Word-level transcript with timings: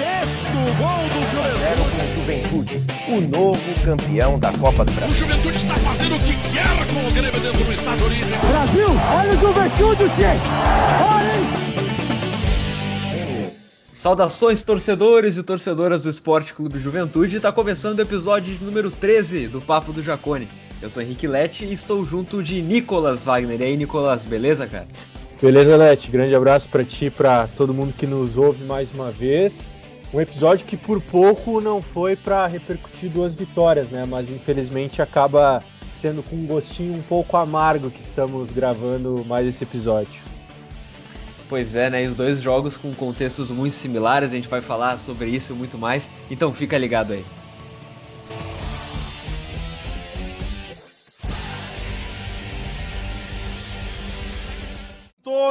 Sexto 0.00 0.56
gol 0.78 1.04
do 1.12 1.20
Juventude. 1.30 2.00
Juventude, 2.14 2.82
o 3.06 3.20
novo 3.20 3.60
campeão 3.84 4.38
da 4.38 4.50
Copa 4.52 4.82
do 4.82 4.92
Brasil. 4.92 5.14
O 5.14 5.18
Juventude 5.18 5.58
está 5.58 5.76
fazendo 5.76 6.16
o 6.16 6.18
que 6.18 6.32
quer 6.50 6.86
com 6.86 7.06
o 7.06 7.10
Grêmio 7.12 7.38
dentro 7.38 7.64
do 7.64 7.72
Estado 7.74 8.04
Unido. 8.06 8.26
Brasil, 8.48 8.86
olha 9.14 9.30
o 9.30 9.36
Juventude, 9.38 10.04
gente! 10.16 10.40
Olha! 11.06 11.40
Saudações, 13.92 14.64
torcedores 14.64 15.36
e 15.36 15.42
torcedoras 15.42 16.04
do 16.04 16.08
Esporte 16.08 16.54
Clube 16.54 16.80
Juventude. 16.80 17.36
Está 17.36 17.52
começando 17.52 17.98
o 17.98 18.02
episódio 18.02 18.56
número 18.62 18.90
13 18.90 19.48
do 19.48 19.60
Papo 19.60 19.92
do 19.92 20.02
Jacone. 20.02 20.48
Eu 20.80 20.88
sou 20.88 21.02
Henrique 21.02 21.26
Lete 21.26 21.66
e 21.66 21.74
estou 21.74 22.02
junto 22.06 22.42
de 22.42 22.62
Nicolas 22.62 23.26
Wagner. 23.26 23.60
E 23.60 23.64
aí, 23.64 23.76
Nicolas, 23.76 24.24
beleza, 24.24 24.66
cara? 24.66 24.88
Beleza, 25.42 25.76
Lete. 25.76 26.10
Grande 26.10 26.34
abraço 26.34 26.70
para 26.70 26.82
ti 26.86 27.04
e 27.06 27.10
para 27.10 27.48
todo 27.48 27.74
mundo 27.74 27.92
que 27.92 28.06
nos 28.06 28.38
ouve 28.38 28.64
mais 28.64 28.92
uma 28.92 29.10
vez. 29.10 29.78
Um 30.12 30.20
episódio 30.20 30.66
que 30.66 30.76
por 30.76 31.00
pouco 31.00 31.60
não 31.60 31.80
foi 31.80 32.16
para 32.16 32.46
repercutir 32.46 33.10
duas 33.10 33.34
vitórias, 33.34 33.90
né? 33.90 34.04
Mas 34.04 34.30
infelizmente 34.30 35.00
acaba 35.00 35.62
sendo 35.88 36.22
com 36.22 36.34
um 36.34 36.46
gostinho 36.46 36.94
um 36.94 37.02
pouco 37.02 37.36
amargo 37.36 37.90
que 37.90 38.00
estamos 38.00 38.50
gravando 38.50 39.24
mais 39.24 39.46
esse 39.46 39.62
episódio. 39.62 40.22
Pois 41.48 41.74
é, 41.74 41.90
né? 41.90 42.04
E 42.04 42.06
os 42.06 42.16
dois 42.16 42.40
jogos 42.40 42.76
com 42.76 42.92
contextos 42.94 43.50
muito 43.50 43.74
similares, 43.74 44.30
a 44.30 44.34
gente 44.34 44.48
vai 44.48 44.60
falar 44.60 44.98
sobre 44.98 45.28
isso 45.28 45.52
e 45.52 45.56
muito 45.56 45.78
mais. 45.78 46.10
Então 46.30 46.52
fica 46.52 46.76
ligado 46.78 47.12
aí. 47.12 47.24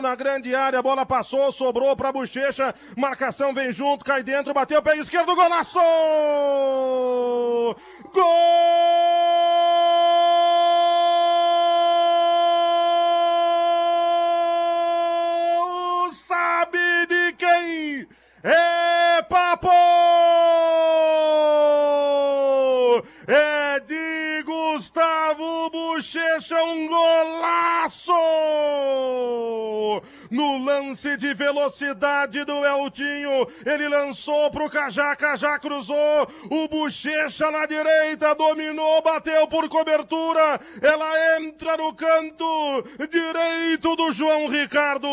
Na 0.01 0.15
grande 0.15 0.53
área, 0.53 0.79
a 0.79 0.81
bola 0.81 1.05
passou, 1.05 1.51
sobrou 1.51 1.95
para 1.95 2.11
Bochecha, 2.11 2.73
marcação 2.97 3.53
vem 3.53 3.71
junto, 3.71 4.03
cai 4.05 4.21
dentro, 4.23 4.53
bateu, 4.53 4.81
pé 4.81 4.97
esquerdo, 4.97 5.35
golaço! 5.35 5.79
Gol! 8.13 8.25
Sabe 16.11 17.05
de 17.07 17.33
quem? 17.33 18.07
É 18.43 19.21
papo! 19.23 19.69
É 23.27 23.79
de 23.81 24.43
Gustavo 24.43 25.69
Bochecha, 25.69 26.61
um 26.63 26.87
golaço! 26.87 27.98
Lance 30.79 31.17
de 31.17 31.33
velocidade 31.33 32.45
do 32.45 32.65
Eltinho, 32.65 33.45
ele 33.65 33.89
lançou 33.89 34.49
pro 34.49 34.69
Cajá, 34.69 35.13
Cajá 35.13 35.59
cruzou, 35.59 36.25
o 36.49 36.69
Bochecha 36.69 37.51
na 37.51 37.65
direita, 37.65 38.33
dominou, 38.33 39.01
bateu 39.01 39.45
por 39.47 39.67
cobertura, 39.67 40.57
ela 40.81 41.37
entra 41.37 41.75
no 41.75 41.93
canto 41.93 42.45
direito 43.11 43.93
do 43.97 44.09
João 44.13 44.47
Ricardo, 44.47 45.09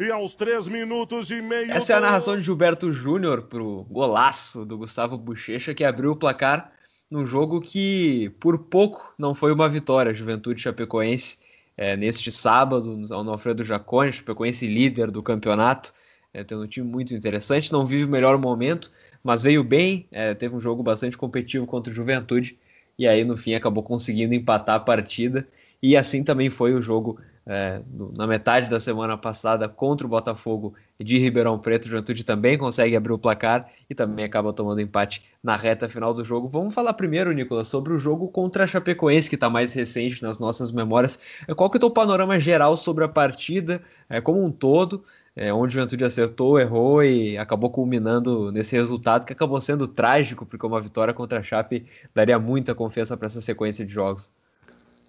e 0.00 0.10
aos 0.10 0.34
três 0.34 0.66
minutos 0.66 1.30
e 1.30 1.40
meio... 1.40 1.70
Essa 1.70 1.92
é 1.92 1.96
a 1.96 2.00
narração 2.00 2.36
de 2.36 2.42
Gilberto 2.42 2.92
Júnior 2.92 3.42
pro 3.42 3.86
golaço 3.88 4.64
do 4.64 4.76
Gustavo 4.76 5.16
Bochecha, 5.16 5.72
que 5.72 5.84
abriu 5.84 6.10
o 6.10 6.16
placar 6.16 6.72
num 7.08 7.24
jogo 7.24 7.60
que, 7.60 8.30
por 8.40 8.58
pouco, 8.58 9.14
não 9.16 9.32
foi 9.32 9.52
uma 9.52 9.68
vitória, 9.68 10.12
Juventude 10.12 10.60
Chapecoense, 10.60 11.43
é, 11.76 11.96
neste 11.96 12.30
sábado, 12.30 12.96
no 12.96 13.30
Alfredo 13.30 13.64
Jacone, 13.64 14.12
Chapecoense 14.12 14.66
líder 14.66 15.10
do 15.10 15.22
campeonato, 15.22 15.92
é, 16.32 16.42
tendo 16.42 16.62
um 16.62 16.66
time 16.66 16.86
muito 16.86 17.14
interessante, 17.14 17.72
não 17.72 17.86
vive 17.86 18.04
o 18.04 18.08
melhor 18.08 18.38
momento, 18.38 18.90
mas 19.22 19.42
veio 19.42 19.62
bem, 19.62 20.06
é, 20.10 20.34
teve 20.34 20.54
um 20.54 20.60
jogo 20.60 20.82
bastante 20.82 21.16
competitivo 21.16 21.66
contra 21.66 21.92
o 21.92 21.94
Juventude, 21.94 22.58
e 22.98 23.08
aí 23.08 23.24
no 23.24 23.36
fim 23.36 23.54
acabou 23.54 23.82
conseguindo 23.82 24.34
empatar 24.34 24.76
a 24.76 24.80
partida, 24.80 25.46
e 25.82 25.96
assim 25.96 26.22
também 26.22 26.50
foi 26.50 26.74
o 26.74 26.82
jogo 26.82 27.20
é, 27.46 27.82
na 28.14 28.26
metade 28.26 28.70
da 28.70 28.80
semana 28.80 29.16
passada 29.16 29.68
contra 29.68 30.06
o 30.06 30.10
Botafogo 30.10 30.74
de 30.98 31.18
Ribeirão 31.18 31.58
Preto. 31.58 31.86
O 31.86 31.88
Juventude 31.88 32.24
também 32.24 32.56
consegue 32.56 32.96
abrir 32.96 33.12
o 33.12 33.18
placar 33.18 33.70
e 33.88 33.94
também 33.94 34.24
acaba 34.24 34.52
tomando 34.52 34.80
empate 34.80 35.22
na 35.42 35.56
reta 35.56 35.88
final 35.88 36.14
do 36.14 36.24
jogo. 36.24 36.48
Vamos 36.48 36.74
falar 36.74 36.94
primeiro, 36.94 37.32
Nicolas, 37.32 37.68
sobre 37.68 37.92
o 37.92 37.98
jogo 37.98 38.28
contra 38.28 38.64
a 38.64 38.66
Chapecoense, 38.66 39.28
que 39.28 39.34
está 39.34 39.50
mais 39.50 39.74
recente 39.74 40.22
nas 40.22 40.38
nossas 40.38 40.72
memórias. 40.72 41.18
Qual 41.56 41.68
que 41.68 41.76
é 41.76 41.78
o 41.78 41.80
teu 41.80 41.90
panorama 41.90 42.38
geral 42.40 42.76
sobre 42.76 43.04
a 43.04 43.08
partida 43.08 43.82
é, 44.08 44.20
como 44.20 44.42
um 44.42 44.50
todo? 44.50 45.04
É, 45.36 45.52
onde 45.52 45.68
o 45.68 45.74
Juventude 45.74 46.04
acertou, 46.04 46.60
errou 46.60 47.02
e 47.02 47.36
acabou 47.36 47.68
culminando 47.68 48.52
nesse 48.52 48.76
resultado 48.76 49.26
que 49.26 49.32
acabou 49.32 49.60
sendo 49.60 49.88
trágico, 49.88 50.46
porque 50.46 50.64
uma 50.64 50.80
vitória 50.80 51.12
contra 51.12 51.40
a 51.40 51.42
Chape 51.42 51.84
daria 52.14 52.38
muita 52.38 52.72
confiança 52.72 53.16
para 53.16 53.26
essa 53.26 53.40
sequência 53.40 53.84
de 53.84 53.92
jogos. 53.92 54.32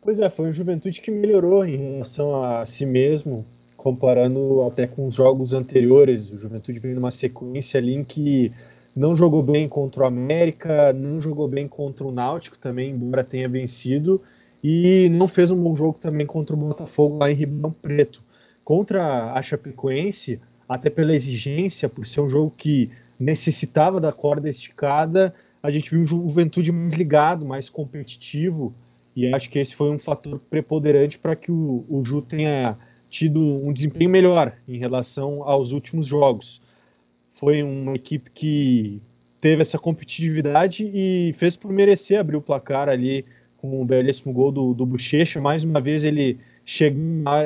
Pois 0.06 0.20
é, 0.20 0.30
foi 0.30 0.48
um 0.48 0.54
Juventude 0.54 1.02
que 1.02 1.10
melhorou 1.10 1.66
em 1.66 1.78
relação 1.78 2.44
a 2.44 2.64
si 2.64 2.86
mesmo, 2.86 3.44
comparando 3.76 4.62
até 4.62 4.86
com 4.86 5.08
os 5.08 5.16
jogos 5.16 5.52
anteriores. 5.52 6.30
O 6.30 6.38
Juventude 6.38 6.80
veio 6.80 6.94
numa 6.94 7.10
sequência 7.10 7.80
ali 7.80 7.96
em 7.96 8.04
que 8.04 8.52
não 8.96 9.18
jogou 9.18 9.42
bem 9.42 9.68
contra 9.68 10.04
o 10.04 10.06
América, 10.06 10.94
não 10.94 11.20
jogou 11.20 11.48
bem 11.48 11.68
contra 11.68 12.06
o 12.06 12.12
Náutico 12.12 12.56
também, 12.56 12.92
embora 12.92 13.24
tenha 13.24 13.50
vencido, 13.50 14.22
e 14.64 15.10
não 15.10 15.28
fez 15.28 15.50
um 15.50 15.60
bom 15.60 15.76
jogo 15.76 15.98
também 16.00 16.28
contra 16.28 16.56
o 16.56 16.60
Botafogo 16.60 17.18
lá 17.18 17.32
em 17.32 17.34
Ribeirão 17.34 17.72
Preto. 17.72 18.22
Contra 18.64 19.34
a 19.34 19.42
Chapecoense, 19.42 20.40
até 20.70 20.92
pela 20.92 21.16
exigência, 21.16 21.90
por 21.90 22.06
ser 22.06 22.22
um 22.22 22.30
jogo 22.30 22.54
que 22.56 22.92
necessitava 23.20 24.00
da 24.00 24.12
corda 24.12 24.52
esticada, 24.52 25.34
a 25.64 25.72
gente 25.72 25.90
viu 25.90 26.02
um 26.02 26.06
Juventude 26.06 26.72
mais 26.72 26.94
ligado, 26.94 27.44
mais 27.44 27.70
competitivo, 27.70 28.72
e 29.16 29.34
acho 29.34 29.50
que 29.50 29.60
esse 29.60 29.74
foi 29.74 29.90
um 29.90 29.98
fator 29.98 30.40
preponderante 30.50 31.18
para 31.18 31.36
que 31.36 31.52
o, 31.52 31.86
o 31.90 32.04
Ju 32.04 32.22
tenha 32.22 32.78
tido 33.10 33.40
um 33.40 33.72
desempenho 33.72 34.10
melhor 34.10 34.54
em 34.68 34.78
relação 34.78 35.42
aos 35.44 35.72
últimos 35.72 36.06
jogos. 36.06 36.62
Foi 37.32 37.64
uma 37.64 37.96
equipe 37.96 38.30
que 38.30 39.02
teve 39.40 39.62
essa 39.62 39.80
competitividade 39.80 40.90
e 40.94 41.32
fez 41.34 41.56
por 41.56 41.72
merecer 41.72 42.20
abrir 42.20 42.36
o 42.36 42.42
placar 42.42 42.90
ali 42.90 43.24
com 43.58 43.82
o 43.82 43.86
belíssimo 43.86 44.34
gol 44.34 44.52
do, 44.52 44.74
do 44.74 44.86
Bochecha. 44.86 45.40
Mais 45.40 45.64
uma 45.64 45.80
vez 45.80 46.04
ele 46.04 46.38
chegou 46.66 47.00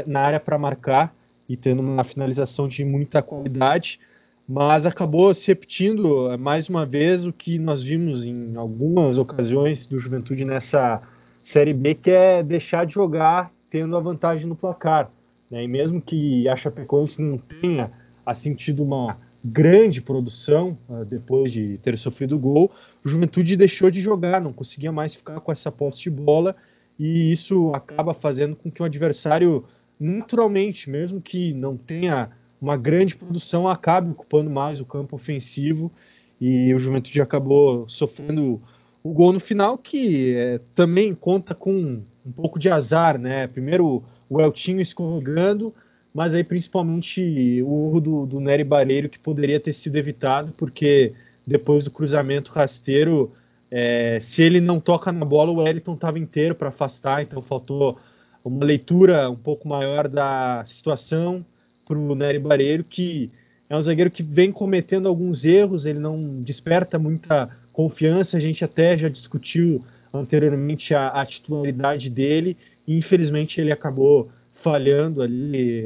na 0.07 0.21
área 0.21 0.39
para 0.39 0.57
marcar 0.57 1.13
e 1.47 1.55
tendo 1.55 1.81
uma 1.81 2.03
finalização 2.03 2.67
de 2.67 2.83
muita 2.83 3.21
qualidade, 3.21 3.99
mas 4.47 4.85
acabou 4.85 5.33
se 5.33 5.47
repetindo 5.47 6.35
mais 6.39 6.69
uma 6.69 6.85
vez 6.85 7.27
o 7.27 7.33
que 7.33 7.59
nós 7.59 7.83
vimos 7.83 8.25
em 8.25 8.55
algumas 8.55 9.17
ocasiões 9.17 9.85
do 9.85 9.99
Juventude 9.99 10.45
nessa 10.45 11.01
Série 11.43 11.73
B 11.73 11.95
quer 11.95 12.43
deixar 12.43 12.85
de 12.85 12.93
jogar 12.93 13.51
tendo 13.69 13.95
a 13.95 13.99
vantagem 13.99 14.47
no 14.47 14.55
placar. 14.55 15.09
Né? 15.49 15.63
E 15.63 15.67
mesmo 15.67 16.01
que 16.01 16.47
a 16.47 16.55
Chapecoense 16.55 17.21
não 17.21 17.37
tenha 17.37 17.91
assim 18.25 18.53
tido 18.53 18.83
uma 18.83 19.17
grande 19.43 20.01
produção 20.01 20.77
uh, 20.89 21.05
depois 21.05 21.51
de 21.51 21.77
ter 21.77 21.97
sofrido 21.97 22.35
o 22.35 22.39
gol, 22.39 22.71
o 23.03 23.09
Juventude 23.09 23.55
deixou 23.55 23.89
de 23.89 24.01
jogar, 24.01 24.41
não 24.41 24.51
conseguia 24.51 24.91
mais 24.91 25.15
ficar 25.15 25.39
com 25.39 25.51
essa 25.51 25.71
posse 25.71 26.01
de 26.01 26.09
bola 26.09 26.55
e 26.99 27.31
isso 27.31 27.73
acaba 27.73 28.13
fazendo 28.13 28.55
com 28.55 28.69
que 28.69 28.81
o 28.81 28.85
adversário 28.85 29.63
naturalmente, 29.99 30.89
mesmo 30.89 31.21
que 31.21 31.53
não 31.53 31.75
tenha 31.77 32.29
uma 32.61 32.75
grande 32.75 33.15
produção, 33.15 33.67
acabe 33.67 34.11
ocupando 34.11 34.49
mais 34.49 34.79
o 34.81 34.85
campo 34.85 35.15
ofensivo 35.15 35.91
e 36.39 36.73
o 36.73 36.79
Juventude 36.79 37.21
acabou 37.21 37.87
sofrendo 37.87 38.61
o 39.09 39.13
gol 39.13 39.33
no 39.33 39.39
final, 39.39 39.75
que 39.75 40.35
é, 40.35 40.59
também 40.75 41.15
conta 41.15 41.55
com 41.55 41.71
um 41.73 42.31
pouco 42.31 42.59
de 42.59 42.69
azar, 42.69 43.17
né? 43.17 43.47
Primeiro 43.47 44.03
o 44.29 44.39
Eltinho 44.39 44.79
escorregando, 44.79 45.73
mas 46.13 46.35
aí 46.35 46.43
principalmente 46.43 47.61
o 47.63 47.89
erro 47.89 47.99
do, 47.99 48.25
do 48.27 48.39
Nery 48.39 48.63
Barreiro, 48.63 49.09
que 49.09 49.17
poderia 49.17 49.59
ter 49.59 49.73
sido 49.73 49.95
evitado, 49.95 50.53
porque 50.55 51.13
depois 51.45 51.83
do 51.83 51.89
cruzamento 51.89 52.51
rasteiro, 52.51 53.31
é, 53.71 54.19
se 54.21 54.43
ele 54.43 54.61
não 54.61 54.79
toca 54.79 55.11
na 55.11 55.25
bola, 55.25 55.51
o 55.51 55.55
Wellington 55.55 55.95
estava 55.95 56.19
inteiro 56.19 56.53
para 56.53 56.69
afastar, 56.69 57.23
então 57.23 57.41
faltou 57.41 57.97
uma 58.45 58.63
leitura 58.63 59.27
um 59.27 59.35
pouco 59.35 59.67
maior 59.67 60.07
da 60.07 60.63
situação 60.65 61.43
para 61.87 61.97
o 61.97 62.13
Nery 62.13 62.37
Barreiro, 62.37 62.83
que 62.83 63.31
é 63.67 63.75
um 63.75 63.83
zagueiro 63.83 64.11
que 64.11 64.21
vem 64.21 64.51
cometendo 64.51 65.07
alguns 65.07 65.43
erros, 65.45 65.85
ele 65.85 65.99
não 65.99 66.41
desperta 66.41 66.99
muita 66.99 67.49
confiança, 67.79 68.35
a 68.35 68.41
gente 68.41 68.65
até 68.65 68.97
já 68.97 69.07
discutiu 69.07 69.81
anteriormente 70.13 70.93
a, 70.93 71.07
a 71.07 71.25
titularidade 71.25 72.09
dele, 72.09 72.57
e 72.85 72.97
infelizmente 72.97 73.61
ele 73.61 73.71
acabou 73.71 74.29
falhando 74.53 75.21
ali, 75.21 75.85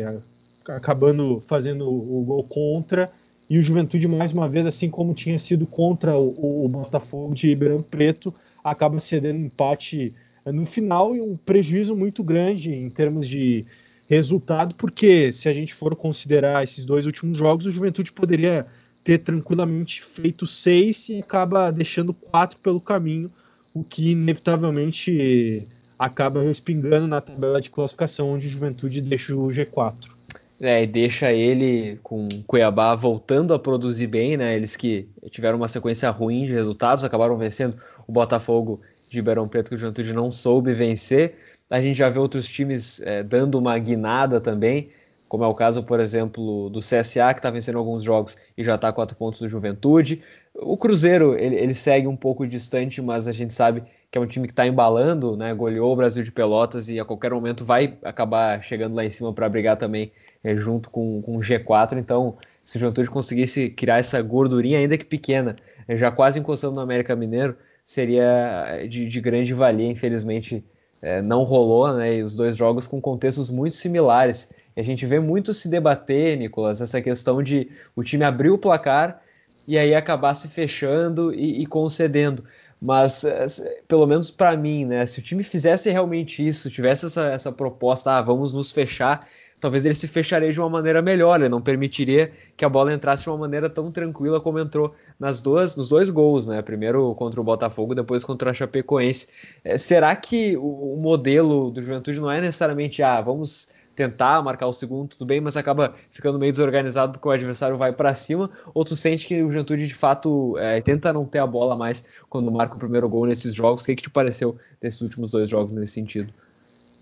acabando 0.67 1.39
fazendo 1.45 1.87
o 1.87 2.23
gol 2.25 2.43
contra, 2.45 3.11
e 3.47 3.59
o 3.59 3.63
Juventude, 3.63 4.07
mais 4.07 4.33
uma 4.33 4.49
vez, 4.49 4.65
assim 4.65 4.89
como 4.89 5.13
tinha 5.13 5.37
sido 5.37 5.67
contra 5.67 6.17
o, 6.17 6.65
o 6.65 6.67
Botafogo 6.67 7.35
de 7.35 7.49
Ribeirão 7.49 7.83
Preto, 7.83 8.33
acaba 8.63 8.99
cedendo 8.99 9.37
empate 9.37 10.15
no 10.47 10.65
final 10.65 11.15
e 11.15 11.21
um 11.21 11.37
prejuízo 11.37 11.95
muito 11.95 12.23
grande 12.23 12.73
em 12.73 12.89
termos 12.89 13.27
de 13.27 13.67
resultado, 14.09 14.73
porque 14.73 15.31
se 15.31 15.47
a 15.47 15.53
gente 15.53 15.75
for 15.75 15.95
considerar 15.95 16.63
esses 16.63 16.85
dois 16.85 17.05
últimos 17.05 17.37
jogos, 17.37 17.67
o 17.67 17.71
Juventude 17.71 18.11
poderia 18.11 18.65
ter 19.03 19.19
tranquilamente 19.19 20.01
feito 20.01 20.45
seis 20.45 21.09
e 21.09 21.19
acaba 21.19 21.71
deixando 21.71 22.13
quatro 22.13 22.57
pelo 22.57 22.79
caminho, 22.79 23.29
o 23.73 23.83
que 23.83 24.11
inevitavelmente 24.11 25.67
acaba 25.97 26.41
respingando 26.41 27.07
na 27.07 27.21
tabela 27.21 27.61
de 27.61 27.69
classificação, 27.69 28.29
onde 28.29 28.47
o 28.47 28.49
Juventude 28.49 29.01
deixa 29.01 29.35
o 29.35 29.47
G4. 29.47 30.13
É, 30.61 30.83
e 30.83 30.87
deixa 30.87 31.31
ele 31.31 31.99
com 32.03 32.29
Cuiabá 32.47 32.95
voltando 32.95 33.53
a 33.53 33.59
produzir 33.59 34.07
bem, 34.07 34.37
né? 34.37 34.55
Eles 34.55 34.75
que 34.75 35.09
tiveram 35.29 35.57
uma 35.57 35.67
sequência 35.67 36.09
ruim 36.09 36.45
de 36.45 36.53
resultados, 36.53 37.03
acabaram 37.03 37.37
vencendo 37.37 37.77
o 38.07 38.11
Botafogo 38.11 38.79
de 39.09 39.17
Ribeirão 39.17 39.47
Preto, 39.47 39.69
que 39.69 39.75
o 39.75 39.77
Juventude 39.77 40.13
não 40.13 40.31
soube 40.31 40.73
vencer. 40.73 41.35
A 41.69 41.81
gente 41.81 41.97
já 41.97 42.09
vê 42.09 42.19
outros 42.19 42.47
times 42.47 43.01
é, 43.01 43.23
dando 43.23 43.55
uma 43.55 43.77
guinada 43.77 44.39
também, 44.39 44.89
como 45.33 45.43
é 45.43 45.47
o 45.47 45.55
caso, 45.55 45.81
por 45.81 45.99
exemplo, 45.99 46.69
do 46.69 46.79
CSA, 46.79 47.33
que 47.33 47.39
está 47.39 47.49
vencendo 47.49 47.79
alguns 47.79 48.03
jogos 48.03 48.37
e 48.55 48.63
já 48.63 48.75
está 48.75 48.89
a 48.89 48.93
quatro 48.93 49.17
pontos 49.17 49.39
do 49.39 49.49
Juventude. 49.49 50.21
O 50.53 50.77
Cruzeiro, 50.77 51.35
ele, 51.35 51.55
ele, 51.55 51.73
segue 51.73 52.05
um 52.05 52.15
pouco 52.15 52.45
distante, 52.45 53.01
mas 53.01 53.27
a 53.27 53.31
gente 53.31 53.51
sabe 53.51 53.81
que 54.11 54.17
é 54.19 54.21
um 54.21 54.27
time 54.27 54.45
que 54.45 54.53
está 54.53 54.67
embalando, 54.67 55.35
né? 55.35 55.51
Goleou 55.55 55.91
o 55.91 55.95
Brasil 55.95 56.23
de 56.23 56.31
Pelotas 56.31 56.87
e 56.87 56.99
a 56.99 57.03
qualquer 57.03 57.31
momento 57.31 57.65
vai 57.65 57.97
acabar 58.03 58.61
chegando 58.61 58.93
lá 58.93 59.03
em 59.03 59.09
cima 59.09 59.33
para 59.33 59.49
brigar 59.49 59.75
também 59.75 60.11
é, 60.43 60.55
junto 60.55 60.91
com, 60.91 61.19
com 61.23 61.37
o 61.37 61.39
G4. 61.39 61.97
Então, 61.97 62.37
se 62.63 62.77
o 62.77 62.79
Juventude 62.79 63.09
conseguisse 63.09 63.71
criar 63.71 63.97
essa 63.97 64.21
gordurinha, 64.21 64.77
ainda 64.77 64.99
que 64.99 65.05
pequena, 65.05 65.55
é, 65.87 65.97
já 65.97 66.11
quase 66.11 66.39
encostando 66.39 66.75
no 66.75 66.81
América 66.81 67.15
Mineiro, 67.15 67.57
seria 67.83 68.85
de, 68.87 69.07
de 69.07 69.19
grande 69.19 69.51
valia. 69.51 69.89
Infelizmente, 69.89 70.63
é, 71.01 71.23
não 71.23 71.41
rolou, 71.41 71.91
né? 71.91 72.17
E 72.17 72.21
os 72.21 72.35
dois 72.35 72.55
jogos 72.55 72.85
com 72.85 73.01
contextos 73.01 73.49
muito 73.49 73.75
similares. 73.75 74.51
E 74.75 74.81
a 74.81 74.83
gente 74.83 75.05
vê 75.05 75.19
muito 75.19 75.53
se 75.53 75.69
debater, 75.69 76.37
Nicolas, 76.37 76.81
essa 76.81 77.01
questão 77.01 77.41
de 77.41 77.69
o 77.95 78.03
time 78.03 78.23
abrir 78.23 78.49
o 78.49 78.57
placar 78.57 79.21
e 79.67 79.77
aí 79.77 79.95
acabar 79.95 80.35
se 80.35 80.47
fechando 80.47 81.33
e, 81.33 81.61
e 81.61 81.65
concedendo. 81.65 82.43
Mas, 82.81 83.23
é, 83.23 83.47
pelo 83.87 84.05
menos 84.05 84.29
para 84.29 84.57
mim, 84.57 84.85
né? 84.85 85.05
Se 85.05 85.19
o 85.19 85.23
time 85.23 85.43
fizesse 85.43 85.89
realmente 85.89 86.45
isso, 86.45 86.69
tivesse 86.69 87.05
essa, 87.05 87.27
essa 87.27 87.51
proposta, 87.51 88.11
ah, 88.11 88.21
vamos 88.21 88.51
nos 88.51 88.71
fechar 88.71 89.25
talvez 89.63 89.85
ele 89.85 89.93
se 89.93 90.09
fecharia 90.09 90.51
de 90.51 90.59
uma 90.59 90.69
maneira 90.69 91.01
melhor, 91.01 91.39
ele 91.39 91.47
não 91.47 91.61
permitiria 91.61 92.29
que 92.57 92.65
a 92.65 92.69
bola 92.69 92.93
entrasse 92.93 93.23
de 93.23 93.29
uma 93.29 93.37
maneira 93.37 93.69
tão 93.69 93.89
tranquila 93.93 94.41
como 94.41 94.59
entrou 94.59 94.93
nas 95.17 95.39
duas, 95.39 95.73
nos 95.77 95.87
dois 95.87 96.09
gols, 96.09 96.49
né? 96.49 96.61
Primeiro 96.61 97.15
contra 97.15 97.39
o 97.39 97.43
Botafogo, 97.45 97.95
depois 97.95 98.25
contra 98.25 98.51
a 98.51 98.53
Chapecoense. 98.53 99.29
É, 99.63 99.77
será 99.77 100.13
que 100.17 100.57
o, 100.57 100.95
o, 100.95 100.97
modelo 100.97 101.71
do 101.71 101.81
Juventude 101.81 102.19
não 102.19 102.29
é 102.29 102.41
necessariamente, 102.41 103.01
ah, 103.01 103.21
vamos 103.21 103.69
tentar 103.95 104.41
marcar 104.41 104.67
o 104.67 104.73
segundo, 104.73 105.09
tudo 105.09 105.25
bem, 105.25 105.39
mas 105.39 105.55
acaba 105.55 105.93
ficando 106.09 106.39
meio 106.39 106.51
desorganizado 106.51 107.13
porque 107.13 107.27
o 107.27 107.31
adversário 107.31 107.77
vai 107.77 107.91
para 107.91 108.13
cima, 108.13 108.49
ou 108.73 108.83
tu 108.83 108.95
sente 108.95 109.27
que 109.27 109.41
o 109.43 109.51
Juventude 109.51 109.87
de 109.87 109.93
fato 109.93 110.57
é, 110.57 110.81
tenta 110.81 111.13
não 111.13 111.25
ter 111.25 111.39
a 111.39 111.47
bola 111.47 111.75
mais 111.75 112.03
quando 112.29 112.51
marca 112.51 112.75
o 112.75 112.79
primeiro 112.79 113.07
gol 113.07 113.25
nesses 113.25 113.53
jogos? 113.53 113.83
O 113.83 113.85
que, 113.85 113.95
que 113.95 114.03
te 114.03 114.09
pareceu 114.09 114.57
desses 114.81 115.01
últimos 115.01 115.31
dois 115.31 115.49
jogos 115.49 115.73
nesse 115.73 115.93
sentido? 115.93 116.33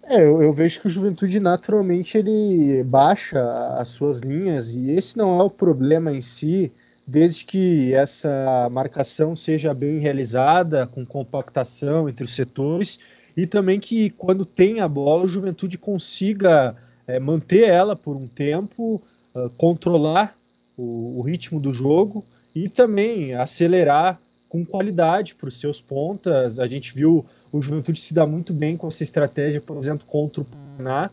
É, 0.04 0.20
eu, 0.26 0.42
eu, 0.42 0.54
vejo 0.54 0.82
que 0.82 0.88
o 0.88 0.90
Juventude 0.90 1.40
naturalmente 1.40 2.18
ele 2.18 2.84
baixa 2.84 3.42
as 3.78 3.90
suas 3.90 4.20
linhas 4.20 4.74
e 4.74 4.92
esse 4.92 5.18
não 5.18 5.40
é 5.40 5.44
o 5.44 5.50
problema 5.50 6.12
em 6.12 6.20
si, 6.20 6.72
desde 7.08 7.46
que 7.46 7.94
essa 7.94 8.68
marcação 8.72 9.36
seja 9.36 9.74
bem 9.74 10.00
realizada, 10.00 10.88
com 10.88 11.06
compactação 11.06 12.10
entre 12.10 12.26
os 12.26 12.34
setores 12.34 13.00
e 13.36 13.48
também 13.48 13.80
que 13.80 14.10
quando 14.12 14.46
tem 14.46 14.80
a 14.80 14.88
bola 14.88 15.24
o 15.24 15.28
Juventude 15.28 15.78
consiga 15.78 16.76
é, 17.08 17.20
manter 17.20 17.70
ela 17.70 17.96
por 17.96 18.16
um 18.16 18.28
tempo, 18.28 19.02
uh, 19.36 19.50
controlar 19.52 20.36
o, 20.78 21.20
o 21.20 21.22
ritmo 21.22 21.60
do 21.60 21.74
jogo 21.74 22.24
e 22.56 22.68
também 22.68 23.34
acelerar 23.34 24.20
com 24.50 24.66
qualidade 24.66 25.36
para 25.36 25.48
os 25.48 25.58
seus 25.58 25.80
pontas. 25.80 26.60
A 26.60 26.68
gente 26.68 26.94
viu 26.94 27.26
o 27.52 27.62
Juventude 27.62 28.00
se 28.00 28.14
dá 28.14 28.26
muito 28.26 28.54
bem 28.54 28.78
com 28.78 28.88
essa 28.88 29.04
estratégia, 29.04 29.62
por 29.62 29.78
exemplo, 29.78 30.06
contra 30.08 30.42
o 30.42 30.46
Paraná, 30.46 31.10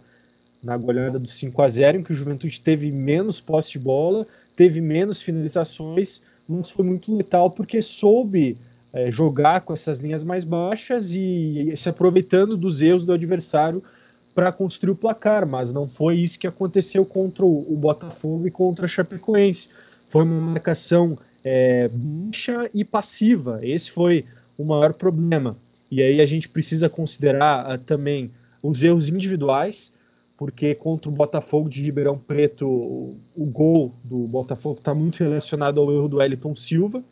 na 0.62 0.76
goleada 0.76 1.18
do 1.18 1.26
5 1.26 1.62
a 1.62 1.68
0 1.68 1.98
em 1.98 2.02
que 2.02 2.12
o 2.12 2.14
Juventude 2.14 2.60
teve 2.60 2.90
menos 2.90 3.40
posse 3.40 3.72
de 3.72 3.78
bola, 3.78 4.26
teve 4.56 4.80
menos 4.80 5.22
finalizações, 5.22 6.20
mas 6.48 6.70
foi 6.70 6.84
muito 6.84 7.14
letal 7.14 7.50
porque 7.50 7.80
soube 7.80 8.56
é, 8.92 9.10
jogar 9.10 9.62
com 9.62 9.72
essas 9.72 9.98
linhas 9.98 10.24
mais 10.24 10.44
baixas 10.44 11.14
e, 11.14 11.70
e 11.72 11.76
se 11.76 11.88
aproveitando 11.88 12.56
dos 12.56 12.82
erros 12.82 13.04
do 13.04 13.12
adversário 13.12 13.82
para 14.34 14.52
construir 14.52 14.92
o 14.92 14.96
placar, 14.96 15.46
mas 15.46 15.72
não 15.72 15.88
foi 15.88 16.16
isso 16.16 16.38
que 16.38 16.46
aconteceu 16.46 17.04
contra 17.04 17.44
o, 17.44 17.76
Botafogo 17.76 18.46
e 18.46 18.50
contra 18.50 18.84
a 18.84 18.88
Chapecoense. 18.88 19.68
Foi 20.08 20.22
uma 20.22 20.40
marcação 20.40 21.18
é, 21.44 21.90
baixa 21.92 22.70
e 22.72 22.84
passiva. 22.84 23.58
Esse 23.62 23.90
foi 23.90 24.24
o 24.56 24.64
maior 24.64 24.92
problema. 24.92 25.56
E 25.90 26.02
aí 26.02 26.20
a 26.20 26.26
gente 26.26 26.48
precisa 26.48 26.88
considerar 26.88 27.74
uh, 27.74 27.78
também 27.78 28.30
os 28.62 28.82
erros 28.82 29.08
individuais, 29.08 29.92
porque 30.36 30.74
contra 30.74 31.10
o 31.10 31.12
Botafogo 31.12 31.68
de 31.68 31.82
Ribeirão 31.82 32.18
Preto, 32.18 32.66
o, 32.68 33.16
o 33.36 33.46
gol 33.46 33.92
do 34.04 34.18
Botafogo 34.28 34.78
está 34.78 34.94
muito 34.94 35.18
relacionado 35.18 35.80
ao 35.80 35.92
erro 35.92 36.08
do 36.08 36.18
Wellington 36.18 36.54
Silva, 36.54 37.02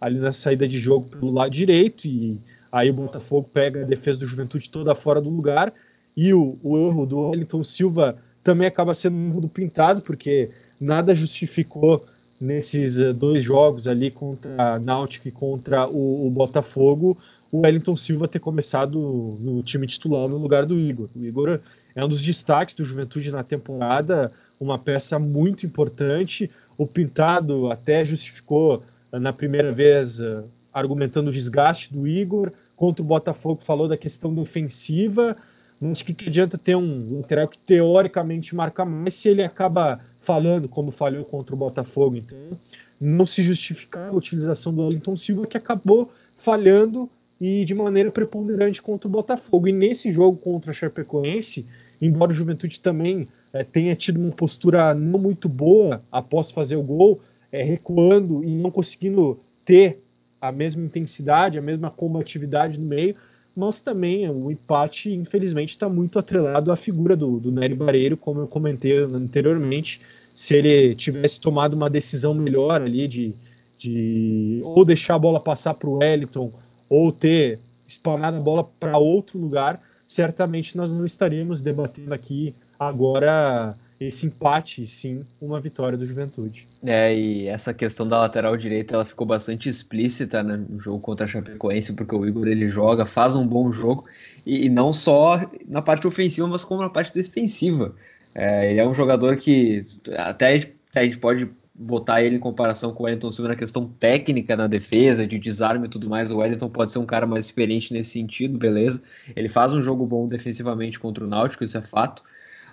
ali 0.00 0.18
na 0.18 0.32
saída 0.32 0.66
de 0.66 0.78
jogo 0.78 1.08
pelo 1.08 1.32
lado 1.32 1.50
direito, 1.50 2.06
e 2.06 2.38
aí 2.70 2.90
o 2.90 2.94
Botafogo 2.94 3.48
pega 3.52 3.82
a 3.82 3.84
defesa 3.84 4.18
do 4.18 4.26
Juventude 4.26 4.68
toda 4.68 4.94
fora 4.94 5.20
do 5.20 5.30
lugar, 5.30 5.72
e 6.16 6.32
o, 6.32 6.58
o 6.62 6.76
erro 6.78 7.06
do 7.06 7.18
Wellington 7.30 7.62
Silva 7.64 8.16
também 8.42 8.66
acaba 8.66 8.94
sendo 8.94 9.16
um 9.16 9.28
erro 9.28 9.40
do 9.42 9.48
Pintado, 9.48 10.00
porque 10.00 10.50
nada 10.80 11.14
justificou 11.14 12.06
nesses 12.40 12.96
uh, 12.96 13.12
dois 13.12 13.42
jogos 13.42 13.88
ali 13.88 14.10
contra 14.10 14.74
a 14.74 14.78
Náutico 14.78 15.28
e 15.28 15.30
contra 15.30 15.88
o, 15.88 16.26
o 16.26 16.30
Botafogo 16.30 17.16
o 17.50 17.60
Wellington 17.60 17.96
Silva 17.96 18.28
ter 18.28 18.38
começado 18.38 18.98
no 19.40 19.62
time 19.62 19.86
titular 19.86 20.28
no 20.28 20.36
lugar 20.36 20.66
do 20.66 20.78
Igor. 20.78 21.08
O 21.14 21.24
Igor 21.24 21.60
é 21.94 22.04
um 22.04 22.08
dos 22.08 22.22
destaques 22.22 22.74
do 22.74 22.84
Juventude 22.84 23.30
na 23.30 23.42
temporada, 23.42 24.32
uma 24.60 24.78
peça 24.78 25.18
muito 25.18 25.64
importante. 25.64 26.50
O 26.76 26.86
Pintado 26.86 27.70
até 27.70 28.04
justificou 28.04 28.76
eh, 28.76 28.80
na 29.18 29.32
primeira 29.32 29.72
vez 29.72 30.20
eh, 30.20 30.42
argumentando 30.72 31.30
o 31.30 31.32
desgaste 31.32 31.92
do 31.92 32.06
Igor. 32.06 32.52
Contra 32.76 33.02
o 33.02 33.06
Botafogo 33.06 33.62
falou 33.62 33.88
da 33.88 33.96
questão 33.96 34.34
defensiva. 34.34 35.36
Mas 35.80 36.02
que, 36.02 36.14
que 36.14 36.28
adianta 36.28 36.56
ter 36.56 36.74
um 36.74 37.18
lateral 37.18 37.48
que 37.48 37.58
teoricamente 37.58 38.54
marca 38.54 38.84
mais 38.84 39.14
se 39.14 39.28
ele 39.28 39.42
acaba 39.42 40.00
falando 40.22 40.68
como 40.68 40.90
falhou 40.90 41.24
contra 41.24 41.54
o 41.54 41.58
Botafogo. 41.58 42.16
Então, 42.16 42.58
não 43.00 43.26
se 43.26 43.42
justificar 43.42 44.08
a 44.08 44.12
utilização 44.12 44.74
do 44.74 44.82
Wellington 44.82 45.16
Silva, 45.16 45.46
que 45.46 45.56
acabou 45.56 46.10
falhando 46.36 47.08
e 47.40 47.64
de 47.64 47.74
maneira 47.74 48.10
preponderante 48.10 48.80
contra 48.80 49.08
o 49.08 49.10
Botafogo. 49.10 49.68
E 49.68 49.72
nesse 49.72 50.10
jogo 50.10 50.38
contra 50.38 50.70
a 50.70 50.74
Chapecoense, 50.74 51.66
embora 52.00 52.32
o 52.32 52.34
Juventude 52.34 52.80
também 52.80 53.28
é, 53.52 53.62
tenha 53.62 53.94
tido 53.94 54.18
uma 54.18 54.32
postura 54.32 54.94
não 54.94 55.18
muito 55.18 55.48
boa 55.48 56.02
após 56.10 56.50
fazer 56.50 56.76
o 56.76 56.82
gol, 56.82 57.20
é, 57.52 57.62
recuando 57.62 58.42
e 58.44 58.50
não 58.50 58.70
conseguindo 58.70 59.38
ter 59.64 59.98
a 60.40 60.52
mesma 60.52 60.84
intensidade, 60.84 61.58
a 61.58 61.62
mesma 61.62 61.90
combatividade 61.90 62.78
no 62.78 62.86
meio, 62.86 63.16
mas 63.56 63.80
também 63.80 64.28
o 64.28 64.50
empate, 64.50 65.10
infelizmente, 65.12 65.70
está 65.70 65.88
muito 65.88 66.18
atrelado 66.18 66.70
à 66.70 66.76
figura 66.76 67.16
do, 67.16 67.40
do 67.40 67.50
Nery 67.50 67.74
Bareiro, 67.74 68.16
como 68.16 68.40
eu 68.40 68.46
comentei 68.46 68.98
anteriormente. 68.98 70.00
Se 70.34 70.54
ele 70.54 70.94
tivesse 70.94 71.40
tomado 71.40 71.72
uma 71.72 71.88
decisão 71.88 72.34
melhor 72.34 72.82
ali 72.82 73.08
de, 73.08 73.34
de 73.78 74.60
ou 74.62 74.84
deixar 74.84 75.14
a 75.14 75.18
bola 75.18 75.40
passar 75.40 75.72
para 75.72 75.88
o 75.88 75.98
Wellington 75.98 76.52
ou 76.90 77.10
ter 77.10 77.58
spamado 77.88 78.36
a 78.36 78.40
bola 78.40 78.64
para 78.78 78.98
outro 78.98 79.38
lugar, 79.38 79.80
certamente 80.06 80.76
nós 80.76 80.92
não 80.92 81.06
estaríamos 81.06 81.62
debatendo 81.62 82.12
aqui 82.12 82.54
agora 82.78 83.74
esse 83.98 84.26
empate, 84.26 84.86
sim, 84.86 85.24
uma 85.40 85.60
vitória 85.60 85.96
do 85.96 86.04
Juventude. 86.04 86.66
É, 86.84 87.14
e 87.14 87.46
essa 87.46 87.72
questão 87.72 88.06
da 88.06 88.20
lateral 88.20 88.56
direita, 88.56 88.94
ela 88.94 89.04
ficou 89.04 89.26
bastante 89.26 89.68
explícita 89.68 90.42
né, 90.42 90.56
no 90.68 90.80
jogo 90.80 91.00
contra 91.00 91.24
a 91.24 91.28
Chapecoense, 91.28 91.94
porque 91.94 92.14
o 92.14 92.26
Igor 92.26 92.46
ele 92.46 92.70
joga, 92.70 93.06
faz 93.06 93.34
um 93.34 93.46
bom 93.46 93.72
jogo, 93.72 94.04
e, 94.44 94.66
e 94.66 94.68
não 94.68 94.92
só 94.92 95.40
na 95.66 95.80
parte 95.80 96.06
ofensiva, 96.06 96.46
mas 96.46 96.62
como 96.62 96.82
na 96.82 96.90
parte 96.90 97.12
defensiva. 97.12 97.94
É, 98.34 98.70
ele 98.70 98.80
é 98.80 98.86
um 98.86 98.92
jogador 98.92 99.36
que 99.36 99.82
até 100.16 100.70
a 100.94 101.02
gente 101.02 101.18
pode 101.18 101.48
botar 101.78 102.22
ele 102.22 102.36
em 102.36 102.40
comparação 102.40 102.92
com 102.92 103.02
o 103.02 103.06
Wellington 103.06 103.30
Silva 103.30 103.48
na 103.50 103.56
questão 103.56 103.86
técnica 103.86 104.56
na 104.56 104.66
defesa, 104.66 105.26
de 105.26 105.38
desarme 105.38 105.86
e 105.86 105.90
tudo 105.90 106.08
mais, 106.08 106.30
o 106.30 106.38
Wellington 106.38 106.68
pode 106.68 106.90
ser 106.90 106.98
um 106.98 107.06
cara 107.06 107.26
mais 107.26 107.46
experiente 107.46 107.92
nesse 107.92 108.10
sentido, 108.10 108.58
beleza. 108.58 109.02
Ele 109.34 109.48
faz 109.48 109.72
um 109.72 109.82
jogo 109.82 110.06
bom 110.06 110.26
defensivamente 110.26 110.98
contra 110.98 111.24
o 111.24 111.26
Náutico, 111.26 111.64
isso 111.64 111.76
é 111.76 111.82
fato. 111.82 112.22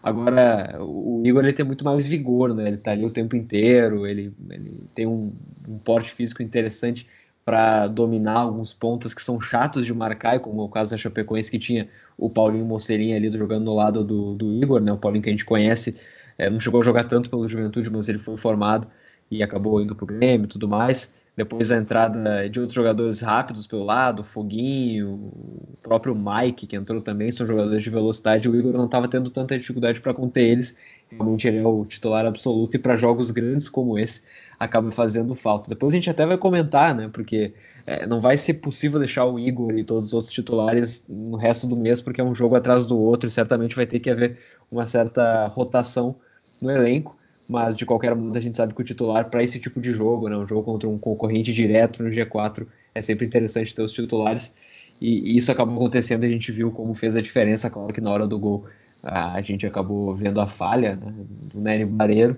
Agora, 0.03 0.77
o 0.83 1.21
Igor 1.25 1.43
ele 1.45 1.53
tem 1.53 1.65
muito 1.65 1.85
mais 1.85 2.05
vigor, 2.05 2.53
né? 2.53 2.67
Ele 2.67 2.77
tá 2.77 2.91
ali 2.91 3.05
o 3.05 3.09
tempo 3.11 3.35
inteiro, 3.37 4.05
ele, 4.05 4.33
ele 4.49 4.89
tem 4.93 5.07
um, 5.07 5.33
um 5.67 5.79
porte 5.79 6.11
físico 6.11 6.43
interessante 6.43 7.07
para 7.45 7.87
dominar 7.87 8.39
alguns 8.39 8.73
pontos 8.73 9.13
que 9.13 9.23
são 9.23 9.39
chatos 9.39 9.85
de 9.85 9.93
marcar, 9.93 10.39
como 10.41 10.61
o 10.63 10.69
caso 10.69 10.91
da 10.91 10.97
Chapecoense, 10.97 11.49
que 11.51 11.59
tinha 11.59 11.89
o 12.17 12.29
Paulinho 12.29 12.65
Moceirinho 12.65 13.15
ali 13.15 13.31
jogando 13.31 13.65
no 13.65 13.73
lado 13.75 14.03
do, 14.03 14.35
do 14.35 14.53
Igor, 14.53 14.81
né? 14.81 14.91
O 14.91 14.97
Paulinho 14.97 15.23
que 15.23 15.29
a 15.29 15.31
gente 15.33 15.45
conhece 15.45 15.95
é, 16.37 16.49
não 16.49 16.59
chegou 16.59 16.81
a 16.81 16.83
jogar 16.83 17.05
tanto 17.05 17.29
pelo 17.29 17.47
Juventude, 17.47 17.89
mas 17.89 18.09
ele 18.09 18.17
foi 18.19 18.37
formado 18.37 18.87
e 19.31 19.41
acabou 19.41 19.81
indo 19.81 19.95
para 19.95 20.03
o 20.03 20.07
Grêmio 20.07 20.45
e 20.45 20.47
tudo 20.49 20.67
mais. 20.67 21.13
Depois 21.35 21.71
a 21.71 21.77
entrada 21.77 22.47
de 22.47 22.59
outros 22.59 22.75
jogadores 22.75 23.21
rápidos 23.21 23.65
pelo 23.65 23.83
lado, 23.83 24.23
Foguinho, 24.23 25.31
o 25.73 25.77
próprio 25.81 26.13
Mike, 26.13 26.67
que 26.67 26.75
entrou 26.75 27.01
também, 27.01 27.31
são 27.31 27.47
jogadores 27.47 27.83
de 27.83 27.89
velocidade. 27.89 28.47
O 28.47 28.55
Igor 28.55 28.73
não 28.73 28.85
estava 28.85 29.07
tendo 29.07 29.31
tanta 29.31 29.57
dificuldade 29.57 29.99
para 29.99 30.13
conter 30.13 30.43
eles. 30.43 30.77
Realmente 31.09 31.47
ele 31.47 31.57
é 31.57 31.65
o 31.65 31.83
titular 31.85 32.23
absoluto 32.23 32.75
e 32.75 32.79
para 32.79 32.95
jogos 32.97 33.31
grandes 33.31 33.67
como 33.67 33.97
esse 33.97 34.21
acaba 34.59 34.91
fazendo 34.91 35.33
falta. 35.33 35.67
Depois 35.69 35.91
a 35.91 35.97
gente 35.97 36.09
até 36.09 36.23
vai 36.23 36.37
comentar, 36.37 36.93
né? 36.93 37.09
Porque 37.11 37.51
é, 37.87 38.05
não 38.05 38.21
vai 38.21 38.37
ser 38.37 38.55
possível 38.55 38.99
deixar 38.99 39.25
o 39.25 39.39
Igor 39.39 39.75
e 39.75 39.83
todos 39.83 40.09
os 40.09 40.13
outros 40.13 40.31
titulares 40.31 41.05
no 41.09 41.35
resto 41.35 41.65
do 41.65 41.75
mês, 41.75 41.99
porque 41.99 42.21
é 42.21 42.23
um 42.23 42.35
jogo 42.35 42.55
atrás 42.55 42.85
do 42.85 42.97
outro 42.99 43.27
e 43.27 43.31
certamente 43.31 43.75
vai 43.75 43.87
ter 43.87 43.99
que 43.99 44.09
haver 44.11 44.37
uma 44.69 44.85
certa 44.85 45.47
rotação 45.47 46.15
no 46.61 46.69
elenco 46.69 47.17
mas 47.47 47.77
de 47.77 47.85
qualquer 47.85 48.15
modo 48.15 48.37
a 48.37 48.41
gente 48.41 48.57
sabe 48.57 48.73
que 48.73 48.81
o 48.81 48.85
titular 48.85 49.29
para 49.29 49.43
esse 49.43 49.59
tipo 49.59 49.79
de 49.79 49.91
jogo, 49.91 50.29
né, 50.29 50.37
um 50.37 50.47
jogo 50.47 50.63
contra 50.63 50.87
um 50.89 50.97
concorrente 50.97 51.53
direto 51.53 52.01
no 52.03 52.09
G4, 52.09 52.65
é 52.95 53.01
sempre 53.01 53.25
interessante 53.25 53.73
ter 53.73 53.81
os 53.81 53.91
titulares, 53.91 54.53
e, 55.01 55.33
e 55.33 55.37
isso 55.37 55.51
acabou 55.51 55.75
acontecendo, 55.75 56.23
a 56.23 56.29
gente 56.29 56.51
viu 56.51 56.71
como 56.71 56.93
fez 56.93 57.15
a 57.15 57.21
diferença, 57.21 57.69
claro 57.69 57.93
que 57.93 58.01
na 58.01 58.11
hora 58.11 58.27
do 58.27 58.39
gol 58.39 58.65
a 59.03 59.41
gente 59.41 59.67
acabou 59.67 60.15
vendo 60.15 60.39
a 60.39 60.47
falha 60.47 60.95
né, 60.95 61.13
do 61.53 61.59
Nery 61.59 61.85
Bareiro, 61.85 62.37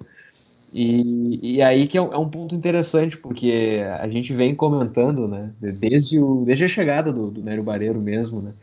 e, 0.73 1.57
e 1.57 1.61
aí 1.61 1.87
que 1.87 1.97
é 1.97 2.01
um, 2.01 2.11
é 2.11 2.17
um, 2.17 2.27
ponto 2.27 2.55
interessante, 2.55 3.17
porque 3.17 3.81
a 3.99 4.09
gente 4.09 4.33
vem 4.33 4.55
comentando, 4.55 5.27
né, 5.27 5.51
desde, 5.61 6.19
o, 6.19 6.43
desde 6.43 6.65
a 6.65 6.67
chegada 6.67 7.13
do, 7.13 7.29
do 7.29 7.43
Nery 7.43 7.61
Bareiro 7.61 8.01
mesmo, 8.01 8.41
né, 8.41 8.53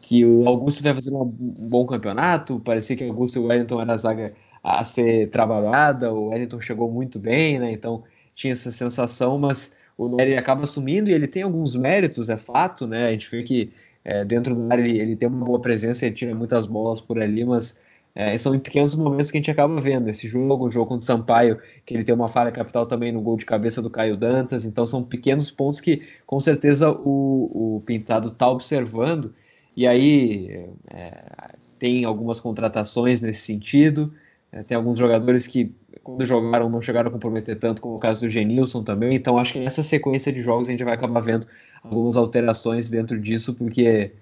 que 0.00 0.24
o 0.24 0.48
Augusto 0.48 0.82
vai 0.82 0.92
fazer 0.94 1.14
um, 1.14 1.24
bom 1.24 1.86
campeonato, 1.86 2.58
parecia 2.60 2.96
que 2.96 3.04
Augusto 3.04 3.36
e 3.36 3.38
o 3.38 3.46
Wellington 3.46 3.80
era 3.80 3.92
a 3.92 3.96
zaga 3.96 4.34
a 4.62 4.84
ser 4.84 5.28
trabalhada. 5.30 6.12
O 6.12 6.28
Wellington 6.28 6.60
chegou 6.60 6.90
muito 6.90 7.18
bem, 7.18 7.58
né? 7.58 7.72
Então 7.72 8.04
tinha 8.34 8.52
essa 8.52 8.70
sensação, 8.70 9.38
mas 9.38 9.76
o 9.96 10.08
Nery 10.08 10.36
acaba 10.36 10.64
assumindo 10.64 11.10
e 11.10 11.12
ele 11.12 11.26
tem 11.26 11.42
alguns 11.42 11.74
méritos, 11.76 12.28
é 12.28 12.36
fato, 12.36 12.86
né? 12.86 13.08
A 13.08 13.10
gente 13.10 13.30
vê 13.30 13.42
que 13.42 13.72
é, 14.04 14.24
dentro 14.24 14.54
do 14.54 14.72
área 14.72 14.82
ele, 14.82 14.98
ele, 14.98 15.16
tem 15.16 15.28
uma 15.28 15.44
boa 15.44 15.60
presença, 15.60 16.06
ele 16.06 16.14
tira 16.14 16.34
muitas 16.34 16.66
bolas 16.66 17.00
por 17.00 17.20
ali, 17.20 17.44
mas 17.44 17.78
é, 18.14 18.36
são 18.38 18.54
em 18.54 18.58
pequenos 18.58 18.94
momentos 18.94 19.30
que 19.30 19.38
a 19.38 19.40
gente 19.40 19.50
acaba 19.50 19.80
vendo. 19.80 20.08
Esse 20.08 20.28
jogo, 20.28 20.66
o 20.66 20.70
jogo 20.70 20.86
contra 20.86 21.02
o 21.02 21.06
Sampaio, 21.06 21.60
que 21.86 21.94
ele 21.94 22.04
tem 22.04 22.14
uma 22.14 22.28
falha 22.28 22.50
capital 22.50 22.86
também 22.86 23.12
no 23.12 23.20
gol 23.20 23.36
de 23.36 23.46
cabeça 23.46 23.80
do 23.80 23.90
Caio 23.90 24.16
Dantas, 24.16 24.64
então 24.66 24.86
são 24.86 25.02
pequenos 25.02 25.50
pontos 25.50 25.80
que 25.80 26.02
com 26.26 26.40
certeza 26.40 26.90
o, 26.90 27.76
o 27.76 27.82
Pintado 27.86 28.28
está 28.28 28.48
observando, 28.50 29.32
e 29.76 29.86
aí 29.86 30.68
é, 30.90 31.54
tem 31.78 32.04
algumas 32.04 32.40
contratações 32.40 33.20
nesse 33.20 33.42
sentido. 33.42 34.12
É, 34.52 34.62
tem 34.62 34.76
alguns 34.76 34.98
jogadores 34.98 35.46
que, 35.46 35.74
quando 36.02 36.24
jogaram, 36.26 36.68
não 36.68 36.82
chegaram 36.82 37.08
a 37.08 37.12
comprometer 37.12 37.58
tanto, 37.58 37.80
como 37.80 37.96
o 37.96 37.98
caso 37.98 38.20
do 38.20 38.30
Genilson 38.30 38.84
também. 38.84 39.14
Então, 39.14 39.38
acho 39.38 39.54
que 39.54 39.58
nessa 39.58 39.82
sequência 39.82 40.30
de 40.30 40.42
jogos 40.42 40.68
a 40.68 40.70
gente 40.70 40.84
vai 40.84 40.92
acabar 40.92 41.20
vendo 41.20 41.46
algumas 41.82 42.18
alterações 42.18 42.90
dentro 42.90 43.18
disso, 43.18 43.54
porque 43.54 44.12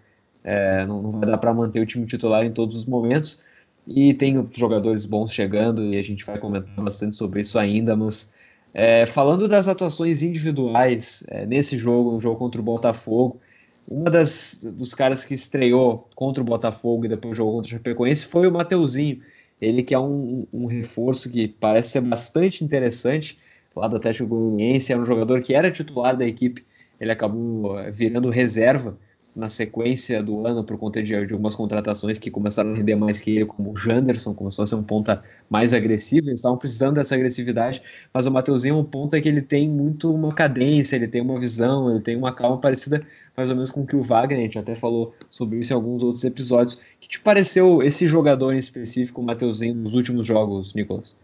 é, 0.45 0.87
não, 0.87 1.03
não, 1.03 1.13
vai 1.13 1.29
dar 1.29 1.39
para 1.39 1.53
manter 1.53 1.81
o 1.81 1.87
time 1.87 2.07
titular 2.07 2.45
em 2.45 2.53
todos 2.53 2.77
os 2.77 2.87
momentos. 2.87 3.41
E 3.87 4.15
tem 4.15 4.49
jogadores 4.53 5.05
bons 5.05 5.33
chegando, 5.33 5.85
e 5.85 5.99
a 5.99 6.03
gente 6.03 6.25
vai 6.25 6.39
comentar 6.39 6.85
bastante 6.85 7.17
sobre 7.17 7.41
isso 7.41 7.59
ainda. 7.59 7.97
Mas 7.97 8.31
é, 8.73 9.07
falando 9.07 9.49
das 9.49 9.67
atuações 9.67 10.23
individuais 10.23 11.25
é, 11.27 11.45
nesse 11.45 11.77
jogo, 11.77 12.15
um 12.15 12.21
jogo 12.21 12.37
contra 12.37 12.61
o 12.61 12.65
Botafogo, 12.65 13.41
uma 13.89 14.09
das 14.09 14.61
dos 14.63 14.95
caras 14.95 15.25
que 15.25 15.35
estreou 15.35 16.09
contra 16.15 16.41
o 16.41 16.47
Botafogo 16.47 17.07
e 17.07 17.09
depois 17.09 17.37
jogou 17.37 17.55
contra 17.55 17.69
o 17.69 17.73
Chapecoense 17.73 18.25
foi 18.25 18.47
o 18.47 18.53
Mateuzinho 18.53 19.21
ele 19.61 19.83
que 19.83 19.95
é 19.95 19.99
um, 19.99 20.47
um 20.53 20.67
reforço 20.67 21.29
que 21.31 21.49
parece 21.49 21.91
ser 21.91 22.01
bastante 22.01 22.65
interessante 22.65 23.39
lá 23.75 23.87
do 23.87 23.97
Atlético 23.97 24.29
Goianiense, 24.29 24.93
era 24.93 25.01
um 25.01 25.07
jogador 25.07 25.41
que 25.41 25.55
era 25.55 25.71
titular 25.71 26.17
da 26.17 26.27
equipe, 26.27 26.65
ele 27.01 27.13
acabou 27.13 27.79
eh, 27.79 27.91
virando 27.91 28.29
reserva 28.29 28.97
na 29.35 29.49
sequência 29.49 30.23
do 30.23 30.47
ano 30.47 30.65
por 30.65 30.77
conta 30.77 31.03
de, 31.03 31.09
de, 31.09 31.33
algumas 31.33 31.55
contratações 31.55 32.19
que 32.19 32.31
começaram 32.31 32.73
a 32.73 32.77
render 32.77 32.97
mais 32.97 33.21
que 33.21 33.37
ele, 33.37 33.47
como 33.47 33.73
o 33.73 33.77
Janderson, 33.77 34.35
começou 34.35 34.65
a 34.65 34.67
ser 34.67 34.75
um 34.75 34.83
ponta 34.83 35.23
mais 35.49 35.73
agressivo, 35.73 36.29
eles 36.29 36.41
estavam 36.41 36.59
precisando 36.59 36.97
dessa 36.97 37.15
agressividade, 37.15 37.81
mas 38.13 38.27
o 38.27 38.31
Mateuzinho 38.31 38.75
é 38.75 38.79
um 38.79 38.85
ponta 38.85 39.21
que 39.21 39.29
ele 39.29 39.41
tem 39.41 39.69
muito 39.69 40.13
uma 40.13 40.35
cadência, 40.35 40.97
ele 40.97 41.07
tem 41.07 41.21
uma 41.21 41.39
visão, 41.39 41.91
ele 41.91 42.01
tem 42.01 42.17
uma 42.17 42.33
calma 42.33 42.59
parecida 42.59 43.07
mais 43.41 43.49
ou 43.49 43.57
menos 43.57 43.71
com 43.71 43.81
o 43.81 43.87
que 43.87 43.97
o 43.97 44.03
Wagner, 44.03 44.39
a 44.39 44.43
gente 44.43 44.59
até 44.59 44.77
falou 44.77 45.15
sobre 45.31 45.59
isso 45.59 45.73
em 45.73 45.75
alguns 45.75 46.03
outros 46.03 46.25
episódios. 46.25 46.75
O 46.75 46.79
que 47.01 47.09
te 47.09 47.19
pareceu 47.19 47.83
esse 47.83 48.07
jogador 48.07 48.53
em 48.53 48.59
específico, 48.59 49.23
o 49.23 49.25
Mateuzinho, 49.25 49.75
nos 49.75 49.95
últimos 49.95 50.27
jogos, 50.27 50.75
Nicolas? 50.75 51.17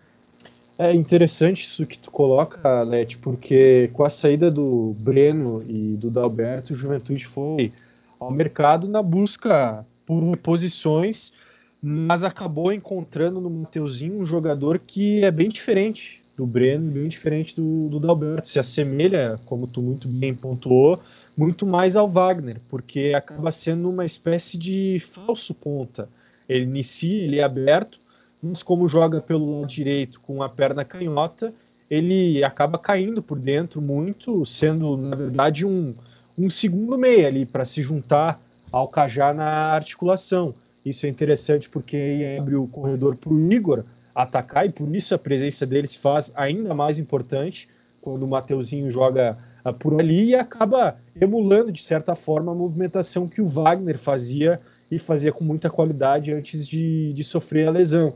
É 0.78 0.94
interessante 0.94 1.62
isso 1.62 1.84
que 1.84 1.98
tu 1.98 2.10
coloca, 2.10 2.82
Leti, 2.84 3.18
porque 3.18 3.90
com 3.92 4.02
a 4.02 4.08
saída 4.08 4.50
do 4.50 4.96
Breno 4.98 5.62
e 5.68 5.94
do 5.98 6.10
Dalberto, 6.10 6.72
o 6.72 6.76
Juventude 6.76 7.26
foi 7.26 7.70
ao 8.18 8.30
mercado 8.30 8.88
na 8.88 9.02
busca 9.02 9.84
por 10.06 10.38
posições, 10.38 11.34
mas 11.82 12.24
acabou 12.24 12.72
encontrando 12.72 13.42
no 13.42 13.50
Mateuzinho 13.50 14.18
um 14.18 14.24
jogador 14.24 14.78
que 14.78 15.22
é 15.22 15.30
bem 15.30 15.50
diferente 15.50 16.22
do 16.34 16.46
Breno, 16.46 16.90
bem 16.90 17.08
diferente 17.08 17.54
do, 17.54 17.90
do 17.90 18.00
Dalberto. 18.00 18.48
Se 18.48 18.58
assemelha, 18.58 19.38
como 19.44 19.66
tu 19.66 19.82
muito 19.82 20.08
bem 20.08 20.34
pontuou, 20.34 20.98
muito 21.36 21.66
mais 21.66 21.96
ao 21.96 22.08
Wagner, 22.08 22.60
porque 22.70 23.12
acaba 23.14 23.52
sendo 23.52 23.90
uma 23.90 24.04
espécie 24.04 24.56
de 24.56 24.98
falso 25.00 25.54
ponta. 25.54 26.08
Ele 26.48 26.64
inicia, 26.64 27.24
ele 27.24 27.38
é 27.38 27.44
aberto, 27.44 27.98
mas 28.42 28.62
como 28.62 28.88
joga 28.88 29.20
pelo 29.20 29.60
lado 29.60 29.68
direito 29.68 30.20
com 30.20 30.42
a 30.42 30.48
perna 30.48 30.84
canhota, 30.84 31.52
ele 31.90 32.42
acaba 32.42 32.78
caindo 32.78 33.22
por 33.22 33.38
dentro 33.38 33.80
muito, 33.80 34.44
sendo 34.44 34.96
na 34.96 35.14
verdade 35.14 35.66
um 35.66 35.94
um 36.38 36.50
segundo 36.50 36.98
meia 36.98 37.28
ali 37.28 37.46
para 37.46 37.64
se 37.64 37.80
juntar 37.80 38.38
ao 38.70 38.88
Cajá 38.88 39.32
na 39.32 39.72
articulação. 39.72 40.54
Isso 40.84 41.06
é 41.06 41.08
interessante 41.08 41.68
porque 41.68 42.36
abre 42.38 42.56
o 42.56 42.66
corredor 42.66 43.16
para 43.16 43.32
o 43.32 43.52
Igor 43.52 43.84
atacar 44.14 44.66
e 44.66 44.70
por 44.70 44.94
isso 44.94 45.14
a 45.14 45.18
presença 45.18 45.66
dele 45.66 45.86
se 45.86 45.98
faz 45.98 46.32
ainda 46.34 46.74
mais 46.74 46.98
importante 46.98 47.68
quando 48.00 48.24
o 48.24 48.28
Mateuzinho 48.28 48.90
joga 48.90 49.36
por 49.72 49.98
ali 50.00 50.30
e 50.30 50.34
acaba 50.34 50.96
emulando 51.20 51.72
de 51.72 51.82
certa 51.82 52.14
forma 52.14 52.52
a 52.52 52.54
movimentação 52.54 53.26
que 53.26 53.40
o 53.40 53.46
Wagner 53.46 53.98
fazia 53.98 54.60
e 54.90 54.98
fazia 54.98 55.32
com 55.32 55.44
muita 55.44 55.68
qualidade 55.68 56.32
antes 56.32 56.66
de, 56.66 57.12
de 57.12 57.24
sofrer 57.24 57.68
a 57.68 57.70
lesão. 57.70 58.14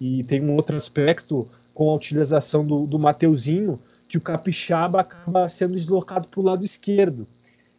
E 0.00 0.22
tem 0.24 0.42
um 0.42 0.54
outro 0.54 0.76
aspecto 0.76 1.48
com 1.72 1.90
a 1.90 1.94
utilização 1.94 2.64
do, 2.64 2.86
do 2.86 2.98
Mateuzinho 2.98 3.78
que 4.08 4.18
o 4.18 4.20
Capixaba 4.20 5.00
acaba 5.00 5.48
sendo 5.48 5.74
deslocado 5.74 6.28
para 6.28 6.40
o 6.40 6.44
lado 6.44 6.64
esquerdo. 6.64 7.26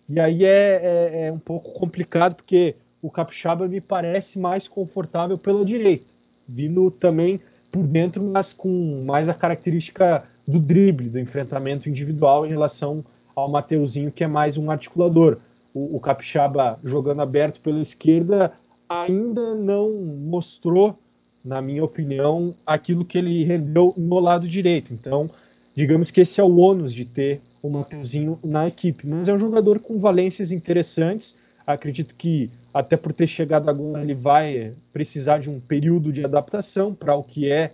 E 0.09 0.19
aí 0.19 0.43
é, 0.43 0.49
é, 0.49 1.27
é, 1.27 1.31
um 1.31 1.39
pouco 1.39 1.71
complicado, 1.73 2.35
porque 2.35 2.75
o 3.01 3.09
Capixaba 3.09 3.67
me 3.67 3.79
parece 3.79 4.37
mais 4.37 4.67
confortável 4.67 5.37
pela 5.37 5.63
direita, 5.63 6.05
vindo 6.47 6.91
também 6.91 7.39
por 7.71 7.83
dentro, 7.83 8.23
mas 8.23 8.53
com 8.53 9.03
mais 9.05 9.29
a 9.29 9.33
característica 9.33 10.23
do 10.47 10.59
drible, 10.59 11.09
do 11.09 11.19
enfrentamento 11.19 11.89
individual 11.89 12.45
em 12.45 12.49
relação 12.49 13.03
ao 13.35 13.49
Mateuzinho, 13.49 14.11
que 14.11 14.23
é 14.23 14.27
mais 14.27 14.57
um 14.57 14.71
articulador. 14.71 15.37
O, 15.73 15.97
o 15.97 15.99
Capixaba 15.99 16.79
jogando 16.83 17.21
aberto 17.21 17.59
pela 17.59 17.81
esquerda 17.81 18.51
ainda 18.87 19.55
não 19.55 19.91
mostrou, 19.91 20.97
na 21.43 21.61
minha 21.61 21.83
opinião, 21.83 22.55
aquilo 22.65 23.03
que 23.03 23.17
ele 23.17 23.43
rendeu 23.43 23.93
no 23.97 24.19
lado 24.19 24.47
direito. 24.47 24.93
Então, 24.93 25.29
digamos 25.75 26.11
que 26.11 26.21
esse 26.21 26.39
é 26.39 26.43
o 26.43 26.57
ônus 26.57 26.93
de 26.93 27.05
ter 27.05 27.41
o 27.61 27.69
Mateuzinho 27.69 28.39
na 28.43 28.67
equipe. 28.67 29.07
Mas 29.07 29.27
é 29.27 29.33
um 29.33 29.39
jogador 29.39 29.79
com 29.79 29.99
valências 29.99 30.51
interessantes. 30.51 31.35
Acredito 31.65 32.13
que, 32.15 32.49
até 32.73 32.95
por 32.95 33.11
ter 33.11 33.27
chegado 33.27 33.69
agora, 33.69 34.03
ele 34.03 34.13
vai 34.13 34.73
precisar 34.93 35.39
de 35.39 35.49
um 35.49 35.59
período 35.59 36.11
de 36.13 36.23
adaptação 36.23 36.93
para 36.93 37.15
o 37.15 37.23
que 37.23 37.51
é 37.51 37.73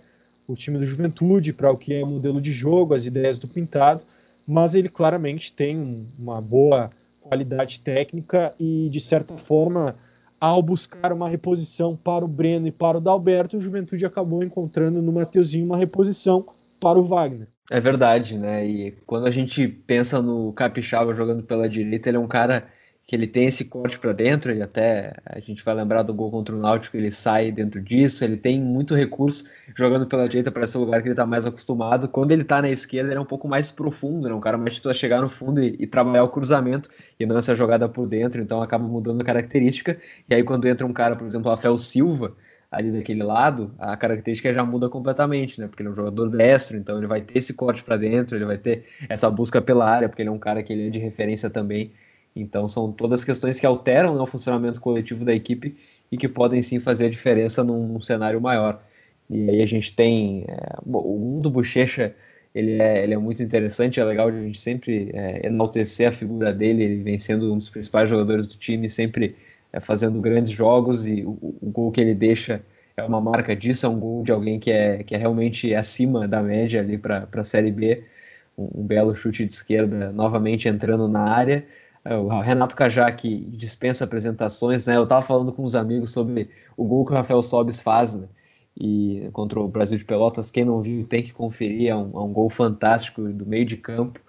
o 0.52 0.56
time 0.56 0.78
do 0.78 0.86
Juventude, 0.86 1.52
para 1.52 1.70
o 1.70 1.76
que 1.76 1.94
é 1.94 2.04
modelo 2.04 2.40
de 2.40 2.52
jogo, 2.52 2.94
as 2.94 3.06
ideias 3.06 3.38
do 3.38 3.48
Pintado. 3.48 4.00
Mas 4.46 4.74
ele 4.74 4.88
claramente 4.88 5.52
tem 5.52 6.06
uma 6.18 6.40
boa 6.40 6.90
qualidade 7.20 7.80
técnica 7.80 8.52
e, 8.58 8.88
de 8.90 9.00
certa 9.00 9.36
forma, 9.38 9.94
ao 10.40 10.60
buscar 10.60 11.12
uma 11.12 11.28
reposição 11.28 11.96
para 11.96 12.24
o 12.24 12.28
Breno 12.28 12.66
e 12.66 12.72
para 12.72 12.98
o 12.98 13.00
Dalberto, 13.00 13.56
o 13.56 13.60
Juventude 13.60 14.04
acabou 14.04 14.42
encontrando 14.42 15.00
no 15.00 15.12
Mateuzinho 15.12 15.64
uma 15.64 15.76
reposição 15.76 16.44
para 16.80 16.98
o 16.98 17.04
Wagner. 17.04 17.46
É 17.70 17.80
verdade, 17.80 18.36
né? 18.36 18.66
E 18.66 18.90
quando 19.06 19.26
a 19.26 19.30
gente 19.30 19.68
pensa 19.68 20.20
no 20.20 20.52
Capixaba 20.52 21.14
jogando 21.14 21.44
pela 21.44 21.68
direita, 21.68 22.10
ele 22.10 22.16
é 22.16 22.20
um 22.20 22.26
cara 22.26 22.66
que 23.12 23.16
ele 23.16 23.26
tem 23.26 23.44
esse 23.44 23.66
corte 23.66 23.98
para 23.98 24.14
dentro, 24.14 24.50
ele 24.50 24.62
até 24.62 25.12
a 25.26 25.38
gente 25.38 25.62
vai 25.62 25.74
lembrar 25.74 26.00
do 26.00 26.14
gol 26.14 26.30
contra 26.30 26.56
o 26.56 26.58
Náutico, 26.58 26.96
ele 26.96 27.12
sai 27.12 27.52
dentro 27.52 27.78
disso, 27.78 28.24
ele 28.24 28.38
tem 28.38 28.58
muito 28.58 28.94
recurso 28.94 29.44
jogando 29.76 30.06
pela 30.06 30.26
direita 30.26 30.50
para 30.50 30.64
esse 30.64 30.78
lugar 30.78 31.02
que 31.02 31.08
ele 31.08 31.12
está 31.12 31.26
mais 31.26 31.44
acostumado. 31.44 32.08
Quando 32.08 32.32
ele 32.32 32.40
está 32.40 32.62
na 32.62 32.70
esquerda, 32.70 33.10
ele 33.10 33.18
é 33.18 33.20
um 33.20 33.26
pouco 33.26 33.46
mais 33.46 33.70
profundo, 33.70 34.30
né? 34.30 34.34
Um 34.34 34.40
cara 34.40 34.56
mais 34.56 34.80
a 34.86 34.94
chegar 34.94 35.20
no 35.20 35.28
fundo 35.28 35.62
e, 35.62 35.76
e, 35.78 35.86
trabalhar 35.86 36.24
o 36.24 36.28
cruzamento 36.30 36.88
e 37.20 37.26
não 37.26 37.36
essa 37.36 37.54
jogada 37.54 37.86
por 37.86 38.06
dentro, 38.06 38.40
então 38.40 38.62
acaba 38.62 38.88
mudando 38.88 39.20
a 39.20 39.24
característica. 39.24 39.98
E 40.26 40.34
aí 40.34 40.42
quando 40.42 40.66
entra 40.66 40.86
um 40.86 40.92
cara, 40.94 41.14
por 41.14 41.26
exemplo, 41.26 41.50
Rafael 41.50 41.76
Silva, 41.76 42.34
ali 42.70 42.90
daquele 42.92 43.22
lado, 43.22 43.74
a 43.78 43.94
característica 43.94 44.54
já 44.54 44.64
muda 44.64 44.88
completamente, 44.88 45.60
né? 45.60 45.68
Porque 45.68 45.82
ele 45.82 45.90
é 45.90 45.92
um 45.92 45.96
jogador 45.96 46.30
destro, 46.30 46.78
então 46.78 46.96
ele 46.96 47.06
vai 47.06 47.20
ter 47.20 47.40
esse 47.40 47.52
corte 47.52 47.84
para 47.84 47.98
dentro, 47.98 48.38
ele 48.38 48.46
vai 48.46 48.56
ter 48.56 48.84
essa 49.06 49.30
busca 49.30 49.60
pela 49.60 49.86
área, 49.86 50.08
porque 50.08 50.22
ele 50.22 50.30
é 50.30 50.32
um 50.32 50.38
cara 50.38 50.62
que 50.62 50.72
ele 50.72 50.86
é 50.86 50.90
de 50.90 50.98
referência 50.98 51.50
também. 51.50 51.92
Então 52.34 52.68
são 52.68 52.90
todas 52.92 53.24
questões 53.24 53.60
que 53.60 53.66
alteram 53.66 54.14
né, 54.14 54.20
o 54.20 54.26
funcionamento 54.26 54.80
coletivo 54.80 55.24
da 55.24 55.34
equipe 55.34 55.74
e 56.10 56.16
que 56.16 56.28
podem 56.28 56.62
sim 56.62 56.80
fazer 56.80 57.06
a 57.06 57.10
diferença 57.10 57.62
num, 57.62 57.86
num 57.86 58.00
cenário 58.00 58.40
maior. 58.40 58.82
E 59.28 59.50
aí 59.50 59.62
a 59.62 59.66
gente 59.66 59.94
tem 59.94 60.44
é, 60.48 60.76
o 60.84 61.18
mundo 61.18 61.50
Bochecha, 61.50 62.14
ele 62.54 62.82
é, 62.82 63.02
ele 63.02 63.14
é 63.14 63.18
muito 63.18 63.42
interessante, 63.42 63.98
é 64.00 64.04
legal 64.04 64.28
a 64.28 64.32
gente 64.32 64.58
sempre 64.58 65.10
é, 65.14 65.46
enaltecer 65.46 66.08
a 66.08 66.12
figura 66.12 66.52
dele, 66.52 66.84
ele 66.84 67.02
vem 67.02 67.18
sendo 67.18 67.52
um 67.52 67.58
dos 67.58 67.70
principais 67.70 68.10
jogadores 68.10 68.46
do 68.46 68.56
time, 68.56 68.90
sempre 68.90 69.36
é, 69.72 69.80
fazendo 69.80 70.20
grandes 70.20 70.52
jogos 70.52 71.06
e 71.06 71.22
o, 71.24 71.30
o, 71.60 71.70
gol 71.70 71.90
que 71.90 72.00
ele 72.00 72.14
deixa 72.14 72.62
é 72.96 73.02
uma 73.02 73.20
marca 73.20 73.56
disso, 73.56 73.86
é 73.86 73.88
um 73.88 73.98
gol 73.98 74.22
de 74.22 74.30
alguém 74.32 74.60
que 74.60 74.70
é, 74.70 75.02
que 75.02 75.14
é 75.14 75.18
realmente 75.18 75.74
acima 75.74 76.28
da 76.28 76.42
média 76.42 76.80
ali 76.80 76.98
para 76.98 77.26
a 77.32 77.44
Série 77.44 77.70
B, 77.70 78.04
um, 78.56 78.82
um, 78.82 78.86
belo 78.86 79.14
chute 79.16 79.46
de 79.46 79.54
esquerda, 79.54 80.12
novamente 80.12 80.68
entrando 80.68 81.08
na 81.08 81.22
área. 81.22 81.64
É, 82.04 82.16
o 82.16 82.40
Renato 82.40 82.74
Cajá 82.74 83.10
que 83.12 83.38
dispensa 83.52 84.04
apresentações, 84.04 84.86
né? 84.86 84.96
Eu 84.96 85.04
estava 85.04 85.22
falando 85.22 85.52
com 85.52 85.62
uns 85.62 85.74
amigos 85.74 86.10
sobre 86.10 86.50
o 86.76 86.84
gol 86.84 87.04
que 87.04 87.12
o 87.12 87.14
Rafael 87.14 87.42
Sobis 87.42 87.80
faz, 87.80 88.14
né? 88.14 88.28
E 88.76 89.28
contra 89.32 89.60
o 89.60 89.68
Brasil 89.68 89.96
de 89.98 90.04
Pelotas, 90.04 90.50
quem 90.50 90.64
não 90.64 90.80
viu 90.82 91.06
tem 91.06 91.22
que 91.22 91.32
conferir, 91.32 91.88
é 91.90 91.94
um, 91.94 92.10
é 92.14 92.20
um 92.20 92.32
gol 92.32 92.50
fantástico 92.50 93.22
do 93.22 93.46
meio 93.46 93.64
de 93.64 93.76
campo. 93.76 94.20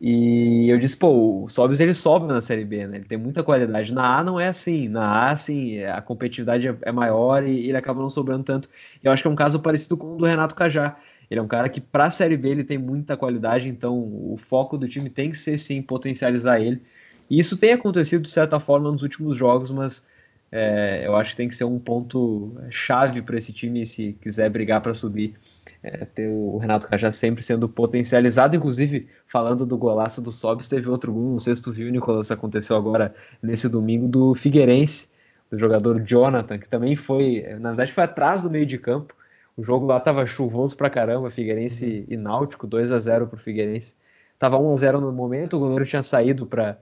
E 0.00 0.68
eu 0.70 0.78
disse, 0.78 0.96
pô, 0.96 1.44
o 1.44 1.48
Sobis 1.48 1.80
ele 1.80 1.94
sobe 1.94 2.26
na 2.28 2.40
Série 2.42 2.64
B, 2.64 2.86
né? 2.86 2.98
Ele 2.98 3.04
tem 3.06 3.18
muita 3.18 3.42
qualidade. 3.42 3.92
Na 3.92 4.18
A 4.18 4.24
não 4.24 4.38
é 4.38 4.48
assim. 4.48 4.88
Na 4.88 5.02
A, 5.02 5.30
assim, 5.30 5.80
a 5.82 6.00
competitividade 6.00 6.68
é, 6.68 6.76
é 6.82 6.92
maior 6.92 7.44
e 7.44 7.68
ele 7.68 7.76
acaba 7.76 8.00
não 8.00 8.10
sobrando 8.10 8.44
tanto. 8.44 8.68
Eu 9.02 9.10
acho 9.12 9.22
que 9.22 9.28
é 9.28 9.30
um 9.30 9.36
caso 9.36 9.60
parecido 9.60 9.96
com 9.96 10.14
o 10.14 10.18
do 10.18 10.24
Renato 10.26 10.54
Cajá. 10.54 10.96
Ele 11.30 11.40
é 11.40 11.42
um 11.42 11.48
cara 11.48 11.68
que, 11.68 11.80
para 11.80 12.04
a 12.04 12.10
Série 12.10 12.36
B, 12.36 12.48
ele 12.50 12.64
tem 12.64 12.78
muita 12.78 13.16
qualidade, 13.16 13.68
então 13.68 13.98
o 13.98 14.36
foco 14.36 14.78
do 14.78 14.88
time 14.88 15.10
tem 15.10 15.30
que 15.30 15.36
ser, 15.36 15.58
sim, 15.58 15.82
potencializar 15.82 16.60
ele. 16.60 16.80
E 17.30 17.38
isso 17.38 17.56
tem 17.56 17.72
acontecido, 17.72 18.22
de 18.22 18.30
certa 18.30 18.58
forma, 18.58 18.90
nos 18.90 19.02
últimos 19.02 19.36
jogos, 19.36 19.70
mas 19.70 20.02
é, 20.50 21.06
eu 21.06 21.14
acho 21.14 21.32
que 21.32 21.36
tem 21.36 21.48
que 21.48 21.54
ser 21.54 21.64
um 21.64 21.78
ponto 21.78 22.54
chave 22.70 23.20
para 23.20 23.36
esse 23.36 23.52
time 23.52 23.84
se 23.84 24.14
quiser 24.14 24.48
brigar 24.50 24.80
para 24.80 24.94
subir. 24.94 25.34
É, 25.82 26.04
ter 26.06 26.28
o 26.28 26.56
Renato 26.56 26.86
Cajá 26.88 27.12
sempre 27.12 27.42
sendo 27.42 27.68
potencializado, 27.68 28.56
inclusive 28.56 29.06
falando 29.26 29.66
do 29.66 29.76
golaço 29.76 30.22
do 30.22 30.32
Sobis, 30.32 30.66
teve 30.68 30.88
outro 30.88 31.12
gol, 31.12 31.32
não 31.32 31.38
sei 31.38 31.54
se 31.54 31.62
tu 31.62 31.70
viu, 31.70 31.90
Nicolas, 31.92 32.30
aconteceu 32.30 32.74
agora 32.74 33.14
nesse 33.42 33.68
domingo 33.68 34.08
do 34.08 34.34
Figueirense, 34.34 35.10
do 35.50 35.58
jogador 35.58 36.00
Jonathan, 36.00 36.58
que 36.58 36.68
também 36.68 36.96
foi, 36.96 37.44
na 37.60 37.70
verdade 37.70 37.92
foi 37.92 38.04
atrás 38.04 38.42
do 38.42 38.50
meio 38.50 38.64
de 38.64 38.78
campo, 38.78 39.14
o 39.56 39.62
jogo 39.62 39.86
lá 39.86 40.00
tava 40.00 40.24
chuvoso 40.24 40.76
pra 40.76 40.88
caramba, 40.88 41.30
Figueirense 41.30 42.06
e 42.08 42.16
Náutico, 42.16 42.66
2 42.66 42.90
a 42.90 42.98
0 42.98 43.26
pro 43.26 43.36
Figueirense, 43.36 43.94
tava 44.38 44.58
1 44.58 44.72
a 44.72 44.76
0 44.76 45.00
no 45.02 45.12
momento, 45.12 45.56
o 45.56 45.60
goleiro 45.60 45.84
tinha 45.84 46.02
saído 46.02 46.46
para 46.46 46.70
é, 46.70 46.76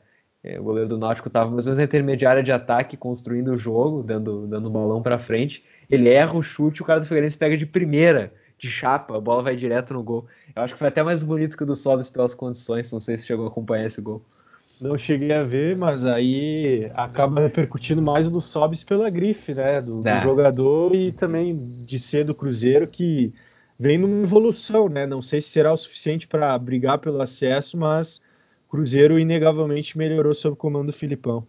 o 0.58 0.62
goleiro 0.62 0.88
do 0.88 0.98
Náutico 0.98 1.28
estava 1.28 1.50
mais 1.50 1.66
ou 1.66 1.70
menos 1.70 1.78
na 1.78 1.84
intermediária 1.84 2.42
de 2.42 2.52
ataque, 2.52 2.96
construindo 2.96 3.52
o 3.52 3.58
jogo, 3.58 4.02
dando, 4.02 4.46
dando 4.46 4.66
o 4.66 4.70
balão 4.70 5.02
para 5.02 5.18
frente. 5.18 5.64
Ele 5.90 6.08
erra 6.08 6.34
o 6.34 6.42
chute, 6.42 6.82
o 6.82 6.84
cara 6.84 7.00
do 7.00 7.06
Figueirense 7.06 7.36
pega 7.36 7.56
de 7.56 7.66
primeira 7.66 8.32
de 8.58 8.70
chapa, 8.70 9.16
a 9.16 9.20
bola 9.20 9.42
vai 9.42 9.56
direto 9.56 9.92
no 9.92 10.02
gol. 10.02 10.26
Eu 10.54 10.62
acho 10.62 10.74
que 10.74 10.78
foi 10.78 10.88
até 10.88 11.02
mais 11.02 11.22
bonito 11.22 11.56
que 11.56 11.62
o 11.62 11.66
do 11.66 11.76
Sobis 11.76 12.08
pelas 12.08 12.34
condições, 12.34 12.90
não 12.92 13.00
sei 13.00 13.18
se 13.18 13.26
chegou 13.26 13.44
a 13.44 13.48
acompanhar 13.48 13.86
esse 13.86 14.00
gol. 14.00 14.22
Não 14.80 14.98
cheguei 14.98 15.32
a 15.32 15.42
ver, 15.42 15.76
mas 15.76 16.04
aí 16.04 16.90
acaba 16.94 17.40
repercutindo 17.40 18.02
mais 18.02 18.30
do 18.30 18.40
Sobis 18.40 18.84
pela 18.84 19.08
grife, 19.08 19.54
né? 19.54 19.80
Do, 19.80 20.02
do, 20.02 20.08
é. 20.08 20.22
jogador 20.22 20.94
e 20.94 21.12
também 21.12 21.84
de 21.86 21.98
ser 21.98 22.24
do 22.24 22.34
Cruzeiro 22.34 22.86
que 22.86 23.32
vem 23.78 23.96
numa 23.96 24.22
evolução, 24.22 24.88
né? 24.88 25.06
Não 25.06 25.22
sei 25.22 25.40
se 25.40 25.48
será 25.48 25.72
o 25.72 25.76
suficiente 25.76 26.28
para 26.28 26.58
brigar 26.58 26.98
pelo 26.98 27.22
acesso, 27.22 27.76
mas 27.76 28.20
Cruzeiro 28.68 29.18
inegavelmente 29.18 29.96
melhorou 29.96 30.34
sob 30.34 30.54
o 30.54 30.56
comando 30.56 30.86
do 30.86 30.92
Filipão. 30.92 31.46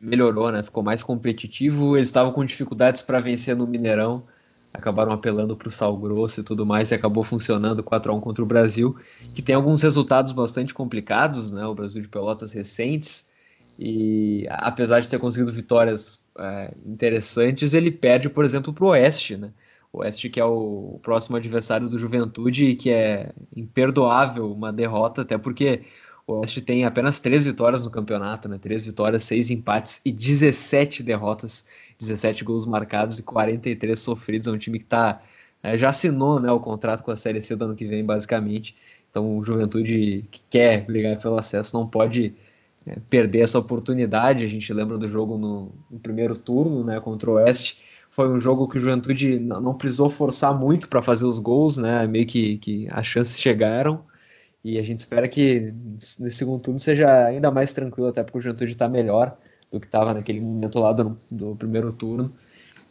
Melhorou, 0.00 0.50
né? 0.50 0.62
Ficou 0.62 0.82
mais 0.82 1.02
competitivo. 1.02 1.96
Eles 1.96 2.08
estavam 2.08 2.32
com 2.32 2.44
dificuldades 2.44 3.02
para 3.02 3.20
vencer 3.20 3.54
no 3.56 3.66
Mineirão 3.66 4.24
acabaram 4.72 5.12
apelando 5.12 5.56
para 5.56 5.68
o 5.68 5.70
sal 5.70 5.96
grosso 5.96 6.40
e 6.40 6.44
tudo 6.44 6.64
mais, 6.64 6.90
e 6.90 6.94
acabou 6.94 7.24
funcionando 7.24 7.82
4 7.82 8.12
a 8.12 8.14
1 8.14 8.20
contra 8.20 8.42
o 8.42 8.46
Brasil, 8.46 8.96
que 9.34 9.42
tem 9.42 9.54
alguns 9.54 9.82
resultados 9.82 10.32
bastante 10.32 10.72
complicados, 10.72 11.50
né? 11.50 11.66
O 11.66 11.74
Brasil 11.74 12.00
de 12.00 12.08
Pelotas 12.08 12.52
recentes, 12.52 13.30
e 13.78 14.46
apesar 14.50 15.00
de 15.00 15.08
ter 15.08 15.18
conseguido 15.18 15.52
vitórias 15.52 16.24
é, 16.38 16.74
interessantes, 16.86 17.74
ele 17.74 17.90
perde, 17.90 18.28
por 18.28 18.44
exemplo, 18.44 18.72
para 18.72 18.84
o 18.84 18.88
Oeste, 18.88 19.36
né? 19.36 19.52
O 19.92 19.98
Oeste, 19.98 20.30
que 20.30 20.38
é 20.38 20.44
o 20.44 21.00
próximo 21.02 21.36
adversário 21.36 21.88
do 21.88 21.98
Juventude, 21.98 22.66
e 22.66 22.76
que 22.76 22.90
é 22.90 23.32
imperdoável 23.56 24.52
uma 24.52 24.72
derrota, 24.72 25.22
até 25.22 25.36
porque 25.36 25.82
o 26.30 26.40
Oeste 26.40 26.60
tem 26.60 26.84
apenas 26.84 27.20
três 27.20 27.44
vitórias 27.44 27.82
no 27.82 27.90
campeonato, 27.90 28.48
né? 28.48 28.58
Três 28.58 28.86
vitórias, 28.86 29.24
seis 29.24 29.50
empates 29.50 30.00
e 30.04 30.12
17 30.12 31.02
derrotas 31.02 31.64
17 31.98 32.44
gols 32.44 32.66
marcados 32.66 33.18
e 33.18 33.22
43 33.22 33.98
sofridos. 33.98 34.46
É 34.46 34.50
um 34.50 34.58
time 34.58 34.78
que 34.78 34.84
tá, 34.84 35.20
é, 35.62 35.76
já 35.76 35.90
assinou 35.90 36.40
né, 36.40 36.50
o 36.50 36.60
contrato 36.60 37.02
com 37.02 37.10
a 37.10 37.16
Série 37.16 37.42
C 37.42 37.54
do 37.56 37.66
ano 37.66 37.76
que 37.76 37.86
vem, 37.86 38.04
basicamente. 38.04 38.74
Então, 39.10 39.38
o 39.38 39.44
Juventude 39.44 40.24
que 40.30 40.40
quer 40.48 40.84
brigar 40.84 41.18
pelo 41.18 41.36
acesso 41.36 41.76
não 41.76 41.86
pode 41.86 42.34
é, 42.86 42.96
perder 43.10 43.40
essa 43.40 43.58
oportunidade. 43.58 44.44
A 44.44 44.48
gente 44.48 44.72
lembra 44.72 44.96
do 44.96 45.08
jogo 45.08 45.36
no, 45.36 45.72
no, 45.90 45.98
primeiro 45.98 46.36
turno 46.36 46.84
né, 46.84 47.00
contra 47.00 47.30
o 47.30 47.34
Oeste. 47.34 47.78
Foi 48.10 48.28
um 48.28 48.40
jogo 48.40 48.68
que 48.68 48.78
o 48.78 48.80
Juventude 48.80 49.38
não, 49.38 49.60
não 49.60 49.74
precisou 49.74 50.08
forçar 50.10 50.58
muito 50.58 50.88
para 50.88 51.02
fazer 51.02 51.26
os 51.26 51.38
gols, 51.38 51.76
né? 51.76 52.06
Meio 52.06 52.26
que, 52.26 52.58
que 52.58 52.88
as 52.90 53.06
chances 53.06 53.38
chegaram. 53.38 54.04
E 54.62 54.78
a 54.78 54.82
gente 54.82 55.00
espera 55.00 55.26
que 55.26 55.72
nesse 56.18 56.30
segundo 56.30 56.60
turno 56.60 56.78
seja 56.78 57.26
ainda 57.26 57.50
mais 57.50 57.72
tranquilo, 57.72 58.08
até 58.08 58.22
porque 58.22 58.38
o 58.38 58.40
Juventude 58.40 58.72
está 58.72 58.88
melhor 58.88 59.36
do 59.70 59.80
que 59.80 59.86
estava 59.86 60.12
naquele 60.12 60.40
momento 60.40 60.78
lá 60.78 60.92
do, 60.92 61.16
do, 61.30 61.56
primeiro 61.56 61.92
turno. 61.92 62.30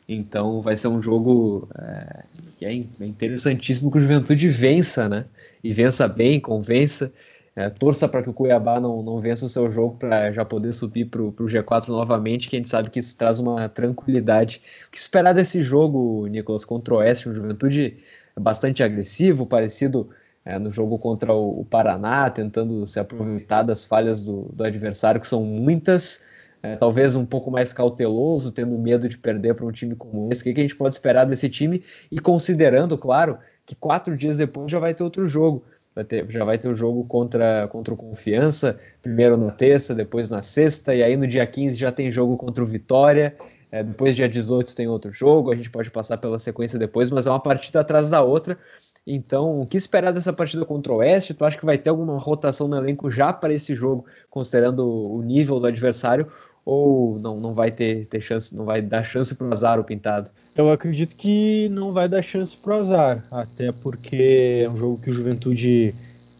Então 0.07 0.61
vai 0.61 0.75
ser 0.75 0.87
um 0.87 1.01
jogo 1.01 1.69
é, 1.77 2.23
que 2.57 2.65
é, 2.65 2.71
é 2.71 3.05
interessantíssimo 3.05 3.91
que 3.91 3.99
o 3.99 4.01
Juventude 4.01 4.49
vença, 4.49 5.07
né? 5.07 5.25
E 5.63 5.71
vença 5.71 6.07
bem, 6.07 6.39
convença. 6.39 7.11
É, 7.55 7.69
torça 7.69 8.07
para 8.07 8.23
que 8.23 8.29
o 8.29 8.33
Cuiabá 8.33 8.79
não, 8.79 9.03
não 9.03 9.19
vença 9.19 9.45
o 9.45 9.49
seu 9.49 9.71
jogo 9.71 9.97
para 9.97 10.31
já 10.31 10.45
poder 10.45 10.71
subir 10.71 11.05
para 11.05 11.21
o 11.21 11.33
G4 11.33 11.89
novamente, 11.89 12.49
que 12.49 12.55
a 12.55 12.59
gente 12.59 12.69
sabe 12.69 12.89
que 12.89 12.99
isso 12.99 13.17
traz 13.17 13.37
uma 13.37 13.67
tranquilidade. 13.67 14.61
O 14.87 14.91
que 14.91 14.97
esperar 14.97 15.33
desse 15.33 15.61
jogo, 15.61 16.25
Nicolas, 16.27 16.63
contra 16.63 16.93
o 16.93 16.97
Oeste? 16.97 17.27
Um 17.27 17.33
Juventude 17.33 17.97
bastante 18.39 18.81
agressivo, 18.81 19.45
parecido 19.45 20.09
é, 20.45 20.57
no 20.57 20.71
jogo 20.71 20.97
contra 20.97 21.33
o, 21.33 21.65
Paraná, 21.65 22.29
tentando 22.29 22.85
se 22.87 22.99
aproveitar 22.99 23.63
das 23.63 23.85
falhas 23.85 24.23
do, 24.23 24.43
do 24.53 24.63
adversário, 24.63 25.19
que 25.21 25.27
são 25.27 25.43
muitas 25.43 26.23
é, 26.61 26.75
talvez 26.75 27.15
um 27.15 27.25
pouco 27.25 27.49
mais 27.49 27.71
cauteloso, 27.71 28.51
tendo 28.51 28.77
medo 28.77 29.07
de 29.07 29.17
perder 29.17 29.53
para 29.55 29.65
um 29.65 29.71
time 29.71 29.95
como 29.95 30.29
esse. 30.31 30.41
O 30.41 30.43
que, 30.43 30.53
que 30.53 30.59
a 30.59 30.63
gente 30.63 30.75
pode 30.75 30.93
esperar 30.93 31.25
desse 31.25 31.49
time? 31.49 31.83
E 32.11 32.19
considerando, 32.19 32.97
claro, 32.97 33.37
que 33.65 33.75
quatro 33.75 34.17
dias 34.17 34.37
depois 34.37 34.69
já 34.69 34.79
vai 34.79 34.93
ter 34.93 35.03
outro 35.03 35.27
jogo. 35.27 35.63
Vai 35.95 36.03
ter, 36.03 36.29
já 36.29 36.45
vai 36.45 36.57
ter 36.57 36.67
o 36.67 36.75
jogo 36.75 37.03
contra, 37.05 37.67
contra 37.67 37.93
o 37.93 37.97
Confiança, 37.97 38.79
primeiro 39.01 39.37
na 39.37 39.51
terça, 39.51 39.95
depois 39.95 40.29
na 40.29 40.41
sexta, 40.41 40.93
e 40.93 41.01
aí 41.01 41.17
no 41.17 41.27
dia 41.27 41.45
15 41.45 41.75
já 41.75 41.91
tem 41.91 42.11
jogo 42.11 42.37
contra 42.37 42.63
o 42.63 42.67
Vitória. 42.67 43.35
É, 43.71 43.83
depois, 43.83 44.15
dia 44.15 44.27
18, 44.27 44.75
tem 44.75 44.87
outro 44.87 45.11
jogo. 45.11 45.51
A 45.51 45.55
gente 45.55 45.69
pode 45.69 45.91
passar 45.91 46.17
pela 46.17 46.39
sequência 46.39 46.79
depois, 46.79 47.11
mas 47.11 47.27
é 47.27 47.29
uma 47.29 47.39
partida 47.39 47.81
atrás 47.81 48.09
da 48.09 48.21
outra. 48.21 48.57
Então, 49.05 49.61
o 49.61 49.65
que 49.65 49.77
esperar 49.77 50.11
dessa 50.11 50.31
partida 50.31 50.65
contra 50.65 50.93
o 50.93 50.97
Oeste? 50.97 51.33
Tu 51.33 51.43
acha 51.43 51.57
que 51.57 51.65
vai 51.65 51.77
ter 51.77 51.89
alguma 51.89 52.17
rotação 52.17 52.67
no 52.67 52.77
elenco 52.77 53.09
já 53.09 53.33
para 53.33 53.53
esse 53.53 53.73
jogo, 53.73 54.05
considerando 54.29 54.85
o 54.85 55.21
nível 55.21 55.59
do 55.59 55.67
adversário? 55.67 56.27
ou 56.65 57.17
não, 57.17 57.39
não 57.39 57.53
vai 57.53 57.71
ter, 57.71 58.05
ter 58.05 58.21
chance, 58.21 58.55
não 58.55 58.63
vai 58.63 58.79
dar 58.79 59.03
chance 59.03 59.33
para 59.33 59.47
o 59.47 59.51
azar 59.51 59.79
o 59.79 59.83
pintado? 59.83 60.29
Eu 60.55 60.71
acredito 60.71 61.15
que 61.15 61.67
não 61.69 61.91
vai 61.91 62.07
dar 62.07 62.21
chance 62.21 62.55
para 62.55 62.75
o 62.75 62.79
azar, 62.79 63.25
até 63.31 63.71
porque 63.71 64.61
é 64.63 64.69
um 64.69 64.75
jogo 64.75 65.01
que 65.01 65.09
o 65.09 65.13
Juventude 65.13 65.95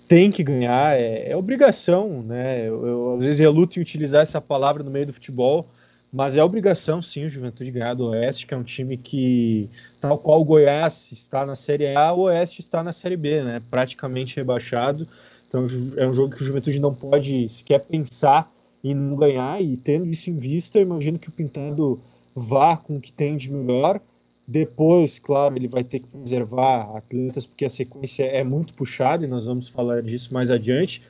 tem 0.08 0.30
que 0.30 0.44
ganhar, 0.44 0.96
é, 0.96 1.32
é 1.32 1.36
obrigação, 1.36 2.22
né? 2.22 2.68
Eu, 2.68 2.86
eu, 2.86 3.16
às 3.16 3.24
vezes 3.24 3.40
reluto 3.40 3.80
em 3.80 3.82
utilizar 3.82 4.22
essa 4.22 4.40
palavra 4.40 4.84
no 4.84 4.92
meio 4.92 5.08
do 5.08 5.14
futebol, 5.14 5.66
mas 6.12 6.36
é 6.36 6.44
obrigação 6.44 7.02
sim 7.02 7.26
o 7.26 7.30
Juventude 7.30 7.72
ganhar 7.72 7.94
do 7.94 8.08
Oeste, 8.08 8.48
que 8.48 8.54
é 8.54 8.58
um 8.58 8.64
time 8.64 8.98
que, 8.98 9.70
tal 10.02 10.18
qual 10.18 10.42
o 10.42 10.46
Goiás 10.46 11.12
está 11.12 11.46
na 11.46 11.56
Série 11.56 11.96
A, 11.96 12.12
o 12.14 12.22
Oeste 12.22 12.62
está 12.62 12.84
na 12.84 12.92
Série 12.92 13.18
B, 13.18 13.44
né? 13.44 13.62
Praticamente 13.70 14.36
rebaixado. 14.36 15.08
Então 15.48 15.66
é 15.98 16.08
um 16.08 16.14
jogo 16.14 16.36
que 16.36 16.42
o 16.42 16.46
Juventude 16.46 16.80
não 16.80 16.94
pode 16.94 17.48
sequer 17.50 17.80
pensar 17.80 18.52
e 18.84 18.94
não 18.94 19.16
ganhar, 19.16 19.62
e 19.62 19.76
tendo 19.76 20.08
isso 20.08 20.30
em 20.30 20.38
vista, 20.38 20.80
imagino 20.80 21.20
que 21.20 21.30
o 21.30 21.32
Pintado 21.32 22.00
vá 22.36 22.78
com 22.78 22.96
o 22.96 23.02
que 23.02 23.12
tem 23.12 23.36
de 23.36 23.52
melhor. 23.52 24.00
Depois, 24.48 25.20
claro, 25.20 25.56
ele 25.56 25.68
vai 25.68 25.84
ter 25.84 26.00
que 26.00 26.08
preservar 26.08 26.98
atletas, 26.98 27.46
porque 27.46 27.66
a 27.66 27.70
sequência 27.70 28.24
é 28.24 28.44
muito 28.44 28.74
puxada, 28.74 29.26
e 29.26 29.28
nós 29.28 29.46
vamos 29.46 29.68
falar 29.68 30.02
disso 30.02 30.34
mais 30.34 30.50
adiante. 30.50 31.04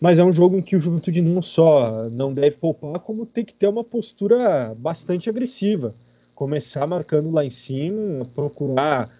Mas 0.00 0.18
é 0.18 0.24
um 0.24 0.32
jogo 0.32 0.56
em 0.56 0.62
que 0.62 0.76
o 0.76 0.80
Juventude 0.80 1.22
não 1.22 1.40
só 1.40 2.08
não 2.10 2.32
deve 2.32 2.56
poupar, 2.56 2.98
como 3.00 3.24
tem 3.24 3.44
que 3.44 3.54
ter 3.54 3.66
uma 3.68 3.84
postura 3.84 4.74
bastante 4.78 5.28
agressiva. 5.30 5.94
começar 6.34 6.86
marcando 6.86 7.30
lá 7.30 7.44
em 7.44 7.50
cima, 7.50 8.26
procurar, 8.34 9.10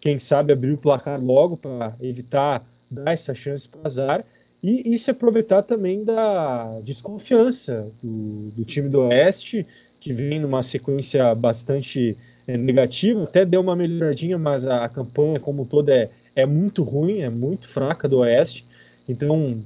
quem 0.00 0.18
sabe, 0.18 0.52
abrir 0.52 0.72
o 0.72 0.78
placar 0.78 1.22
logo 1.22 1.56
para 1.56 1.94
evitar 2.00 2.64
dar 2.90 3.12
essa 3.12 3.34
chance 3.34 3.68
para 3.68 3.82
azar 3.84 4.24
e, 4.62 4.92
e 4.92 4.98
se 4.98 5.10
aproveitar 5.10 5.62
também 5.62 6.04
da 6.04 6.80
desconfiança 6.80 7.88
do, 8.02 8.50
do 8.50 8.64
time 8.64 8.88
do 8.88 9.02
Oeste, 9.02 9.66
que 10.00 10.12
vem 10.12 10.40
numa 10.40 10.62
sequência 10.62 11.34
bastante 11.34 12.16
é, 12.46 12.56
negativa, 12.56 13.24
até 13.24 13.44
deu 13.44 13.60
uma 13.60 13.76
melhoradinha, 13.76 14.36
mas 14.36 14.66
a, 14.66 14.84
a 14.84 14.88
campanha 14.88 15.38
como 15.38 15.64
toda 15.64 15.94
é, 15.94 16.10
é 16.34 16.44
muito 16.46 16.82
ruim, 16.82 17.20
é 17.20 17.30
muito 17.30 17.68
fraca 17.68 18.08
do 18.08 18.18
Oeste. 18.18 18.66
Então, 19.08 19.62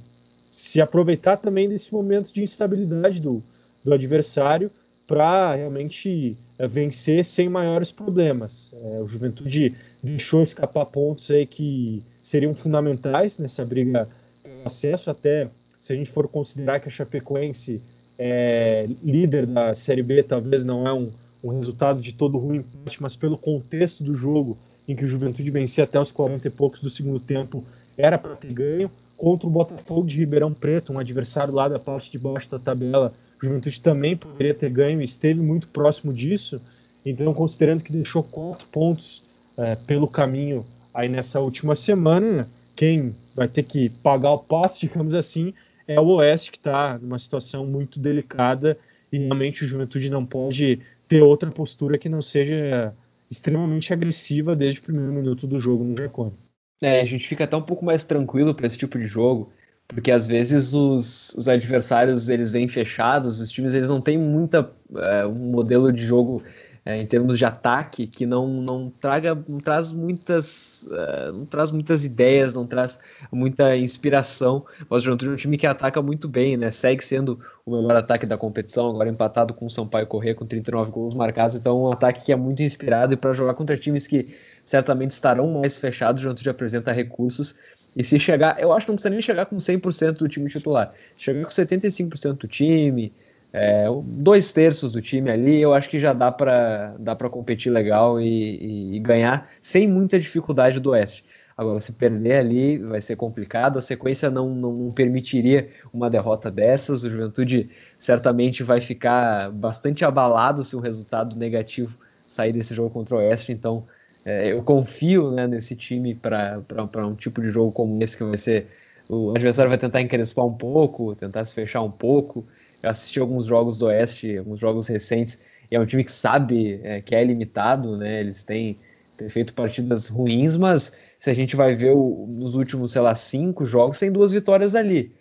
se 0.59 0.81
aproveitar 0.81 1.37
também 1.37 1.69
desse 1.69 1.93
momento 1.93 2.33
de 2.33 2.43
instabilidade 2.43 3.21
do, 3.21 3.41
do 3.85 3.95
adversário 3.95 4.69
para 5.07 5.55
realmente 5.55 6.37
é, 6.59 6.67
vencer 6.67 7.25
sem 7.25 7.49
maiores 7.49 7.93
problemas. 7.93 8.73
É, 8.75 9.01
o 9.01 9.07
Juventude 9.07 9.77
deixou 10.03 10.43
escapar 10.43 10.85
pontos 10.87 11.31
aí 11.31 11.47
que 11.47 12.03
seriam 12.21 12.53
fundamentais 12.57 13.39
nessa 13.39 13.65
briga 13.65 14.09
pelo 14.43 14.67
acesso, 14.67 15.11
até 15.13 15.49
se 15.79 15.93
a 15.93 15.97
gente 15.97 16.11
for 16.11 16.27
considerar 16.27 16.81
que 16.81 16.89
a 16.89 16.91
Chapecoense 16.91 17.81
é 18.19 18.89
líder 19.01 19.47
da 19.47 19.77
Série 19.77 20.03
B, 20.03 20.25
talvez 20.25 20.65
não 20.65 20.89
é 20.89 20.93
um, 20.93 21.13
um 21.43 21.51
resultado 21.51 22.01
de 22.01 22.13
todo 22.13 22.37
ruim, 22.37 22.65
mas 23.01 23.15
pelo 23.15 23.39
contexto 23.39 24.03
do 24.03 24.13
jogo, 24.13 24.59
em 24.89 24.97
que 24.97 25.05
o 25.05 25.09
Juventude 25.09 25.53
vencia 25.53 25.85
até 25.85 26.01
os 26.01 26.11
40 26.11 26.49
e 26.49 26.51
poucos 26.51 26.81
do 26.81 26.91
segundo 26.91 27.21
tempo, 27.21 27.65
era 27.97 28.19
para 28.19 28.35
ter 28.35 28.53
ganho. 28.53 28.91
Contra 29.19 29.49
o 29.49 29.51
Botafogo 29.51 30.07
de 30.07 30.17
Ribeirão 30.17 30.55
Preto, 30.55 30.93
um 30.93 30.99
adversário 30.99 31.53
lá 31.53 31.69
da 31.69 31.79
parte 31.79 32.09
de 32.09 32.21
baixo 32.21 32.49
da 32.49 32.59
tabela, 32.59 33.13
o 33.43 33.45
Juventude 33.45 33.81
também 33.81 34.17
poderia 34.17 34.55
ter 34.55 34.71
ganho 34.71 35.01
e 35.01 35.05
esteve 35.05 35.41
muito 35.41 35.67
próximo 35.69 36.15
disso. 36.15 36.63
Então, 37.05 37.35
considerando 37.35 37.83
que 37.83 37.91
deixou 37.91 38.23
quatro 38.23 38.69
pontos 38.69 39.25
é, 39.57 39.75
pelo 39.75 40.07
caminho 40.07 40.65
aí 40.95 41.09
nessa 41.09 41.41
última 41.41 41.75
semana, 41.75 42.49
quem 42.77 43.13
vai 43.35 43.49
ter 43.49 43.65
que 43.65 43.89
pagar 43.89 44.31
o 44.31 44.39
passo, 44.39 44.79
digamos 44.87 45.17
assim, 45.17 45.53
é 45.89 46.01
o 46.01 46.07
Oeste, 46.15 46.53
que 46.53 46.59
está 46.59 46.97
numa 46.97 47.19
situação 47.19 47.67
muito 47.67 47.99
delicada 47.99 48.79
e 49.11 49.19
realmente 49.19 49.65
o 49.65 49.67
Juventude 49.67 50.11
não 50.11 50.25
pode 50.25 50.79
ter 51.09 51.23
outra 51.23 51.51
postura 51.51 51.99
que 51.99 52.09
não 52.09 52.23
seja 52.23 52.95
extremamente 53.29 53.93
agressiva 53.93 54.55
desde 54.55 54.79
o 54.79 54.85
primeiro 54.85 55.13
minuto 55.13 55.45
do 55.45 55.59
jogo 55.59 55.83
no 55.83 55.97
Jacone. 55.97 56.48
É, 56.81 57.01
a 57.01 57.05
gente 57.05 57.27
fica 57.27 57.45
até 57.45 57.57
um 57.57 57.63
pouco 57.63 57.85
mais 57.85 58.05
tranquilo 58.05 58.55
para 58.55 58.67
esse 58.67 58.79
tipo 58.79 58.99
de 58.99 59.05
jogo, 59.05 59.53
porque 59.89 60.11
às 60.11 60.27
vezes 60.27 60.73
os, 60.73 61.35
os, 61.35 61.49
adversários 61.49 62.29
eles 62.29 62.53
vêm 62.53 62.69
fechados, 62.69 63.41
os 63.41 63.51
times 63.51 63.75
eles 63.75 63.89
não 63.89 64.01
têm 64.01 64.17
muita 64.19 64.71
é, 64.97 65.27
um 65.27 65.51
modelo 65.51 65.93
de 65.93 66.07
jogo 66.07 66.43
é, 66.89 66.97
em 66.97 67.07
termos 67.07 67.37
de 67.37 67.45
ataque 67.45 68.07
que 68.07 68.25
não, 68.25 68.47
não 68.47 68.91
traga 68.91 69.35
não 69.47 69.61
traz 69.61 69.91
muitas 69.91 70.85
uh, 70.85 71.33
não 71.35 71.45
traz 71.45 71.71
muitas 71.71 72.03
ideias 72.05 72.55
não 72.55 72.67
traz 72.67 72.99
muita 73.31 73.77
inspiração. 73.77 74.65
Mas 74.89 75.03
o 75.03 75.05
Juventude 75.07 75.33
é 75.33 75.35
um 75.35 75.37
time 75.37 75.59
que 75.59 75.67
ataca 75.67 76.01
muito 76.01 76.27
bem 76.27 76.57
né? 76.57 76.71
Segue 76.71 77.05
sendo 77.05 77.39
o 77.67 77.77
melhor 77.77 77.97
ataque 77.97 78.25
da 78.25 78.39
competição 78.39 78.89
agora 78.89 79.11
empatado 79.11 79.53
com 79.53 79.67
o 79.67 79.71
Sampaio 79.71 80.07
Corrêa 80.07 80.35
com 80.35 80.47
39 80.47 80.91
gols 80.91 81.15
marcados. 81.15 81.57
Então 81.57 81.83
um 81.83 81.93
ataque 81.93 82.25
que 82.25 82.33
é 82.33 82.37
muito 82.37 82.63
inspirado 82.63 83.13
e 83.13 83.17
para 83.19 83.35
jogar 83.35 83.53
contra 83.53 83.77
times 83.77 84.07
que 84.07 84.35
certamente 84.69 85.13
estarão 85.13 85.49
mais 85.49 85.77
fechados 85.77 86.21
o 86.21 86.25
Juventude 86.25 86.51
apresenta 86.51 86.93
recursos 86.93 87.57
e 87.97 88.05
se 88.05 88.19
chegar 88.19 88.61
eu 88.61 88.73
acho 88.73 88.87
que 88.87 88.93
não 88.93 88.97
precisa 88.97 89.11
nem 89.11 89.23
chegar 89.23 89.47
com 89.47 89.57
100% 89.57 90.13
do 90.13 90.29
time 90.29 90.49
titular 90.51 90.93
chegar 91.17 91.43
com 91.45 91.51
75% 91.51 92.35
do 92.35 92.47
time 92.47 93.13
é, 93.53 93.87
dois 94.05 94.53
terços 94.53 94.93
do 94.93 95.01
time 95.01 95.31
ali, 95.31 95.59
eu 95.61 95.73
acho 95.73 95.89
que 95.89 95.99
já 95.99 96.13
dá 96.13 96.31
para 96.31 96.95
dá 96.99 97.17
competir 97.17 97.71
legal 97.73 98.21
e, 98.21 98.97
e, 98.97 98.99
ganhar 99.01 99.49
sem 99.61 99.89
muita 99.89 100.19
dificuldade 100.19 100.79
do 100.81 100.91
Oeste. 100.91 101.25
Agora, 101.57 101.81
se 101.81 101.93
perder 101.93 102.35
ali 102.35 102.79
vai 102.79 103.01
ser 103.01 103.17
complicado, 103.17 103.79
a 103.79 103.83
sequência 103.83 104.31
não, 104.31 104.55
não 104.55 104.93
permitiria 104.93 105.69
uma 105.93 106.09
derrota 106.09 106.51
dessas. 106.51 107.03
O 107.03 107.11
Juventude 107.11 107.69
certamente 107.99 108.63
vai 108.63 108.81
ficar 108.81 109.51
bastante 109.51 110.05
abalado 110.05 110.63
se 110.63 110.77
o 110.77 110.81
resultado 110.81 111.35
negativo 111.35 111.99
sair 112.29 112.53
desse 112.53 112.75
jogo 112.77 112.91
contra 112.91 113.17
o 113.17 113.19
Oeste. 113.19 113.51
Então, 113.51 113.85
é, 114.29 114.53
eu 114.53 114.63
confio 114.63 115.31
né, 115.31 115.47
nesse 115.47 115.75
time 115.77 116.15
para 116.15 116.63
um 117.07 117.15
tipo 117.15 117.41
de 117.41 117.51
jogo 117.51 117.73
como 117.73 118.03
esse, 118.03 118.17
que 118.17 118.25
vai 118.25 118.39
ser. 118.39 118.67
O 119.09 119.31
adversário 119.31 119.69
vai 119.71 119.79
tentar 119.79 120.01
encrespar 120.03 120.45
um 120.45 120.55
pouco, 120.55 121.15
tentar 121.15 121.45
se 121.45 121.55
fechar 121.55 121.83
um 121.83 121.91
pouco 121.91 122.45
eu 122.83 122.91
assisti 122.91 123.19
alguns 123.19 123.47
jogos 123.47 123.79
do 123.79 123.87
Oeste, 123.87 124.39
alguns 124.39 124.61
jogos 124.61 124.87
recentes, 124.89 125.41
e 125.71 125.77
é 125.77 125.81
um 125.81 125.87
time 125.87 126.05
que 126.05 126.13
sabe 126.13 126.81
é, 126.83 127.01
que 127.01 127.15
é 127.15 127.25
limitado, 127.25 127.97
né? 127.97 128.21
Eles 128.21 128.45
têm, 128.45 128.79
têm, 129.17 129.29
feito 129.29 129.53
partidas 129.53 130.07
ruins, 130.07 130.57
mas 130.57 130.93
se 131.19 131.31
a 131.31 131.35
gente 131.35 131.57
vai 131.57 131.75
ver 131.75 131.93
o, 131.93 132.27
nos 132.29 132.55
últimos, 132.55 132.93
sei 132.93 133.03
lá, 133.03 133.15
cinco 133.15 133.67
jogos, 133.67 133.99
tem 133.99 134.13
duas 134.13 134.33
vitórias 134.33 134.75
ali. 134.75 135.13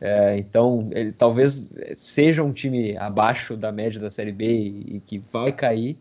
É, 0.00 0.36
então, 0.36 0.90
ele 0.92 1.10
talvez 1.10 1.70
seja 1.94 2.42
um 2.42 2.52
time 2.52 2.96
abaixo 2.98 3.56
da 3.56 3.72
média 3.72 3.98
da 3.98 4.10
Série 4.10 4.32
B 4.32 4.46
e, 4.46 4.96
e, 4.96 5.00
que 5.00 5.18
vai 5.32 5.52
cair, 5.52 5.96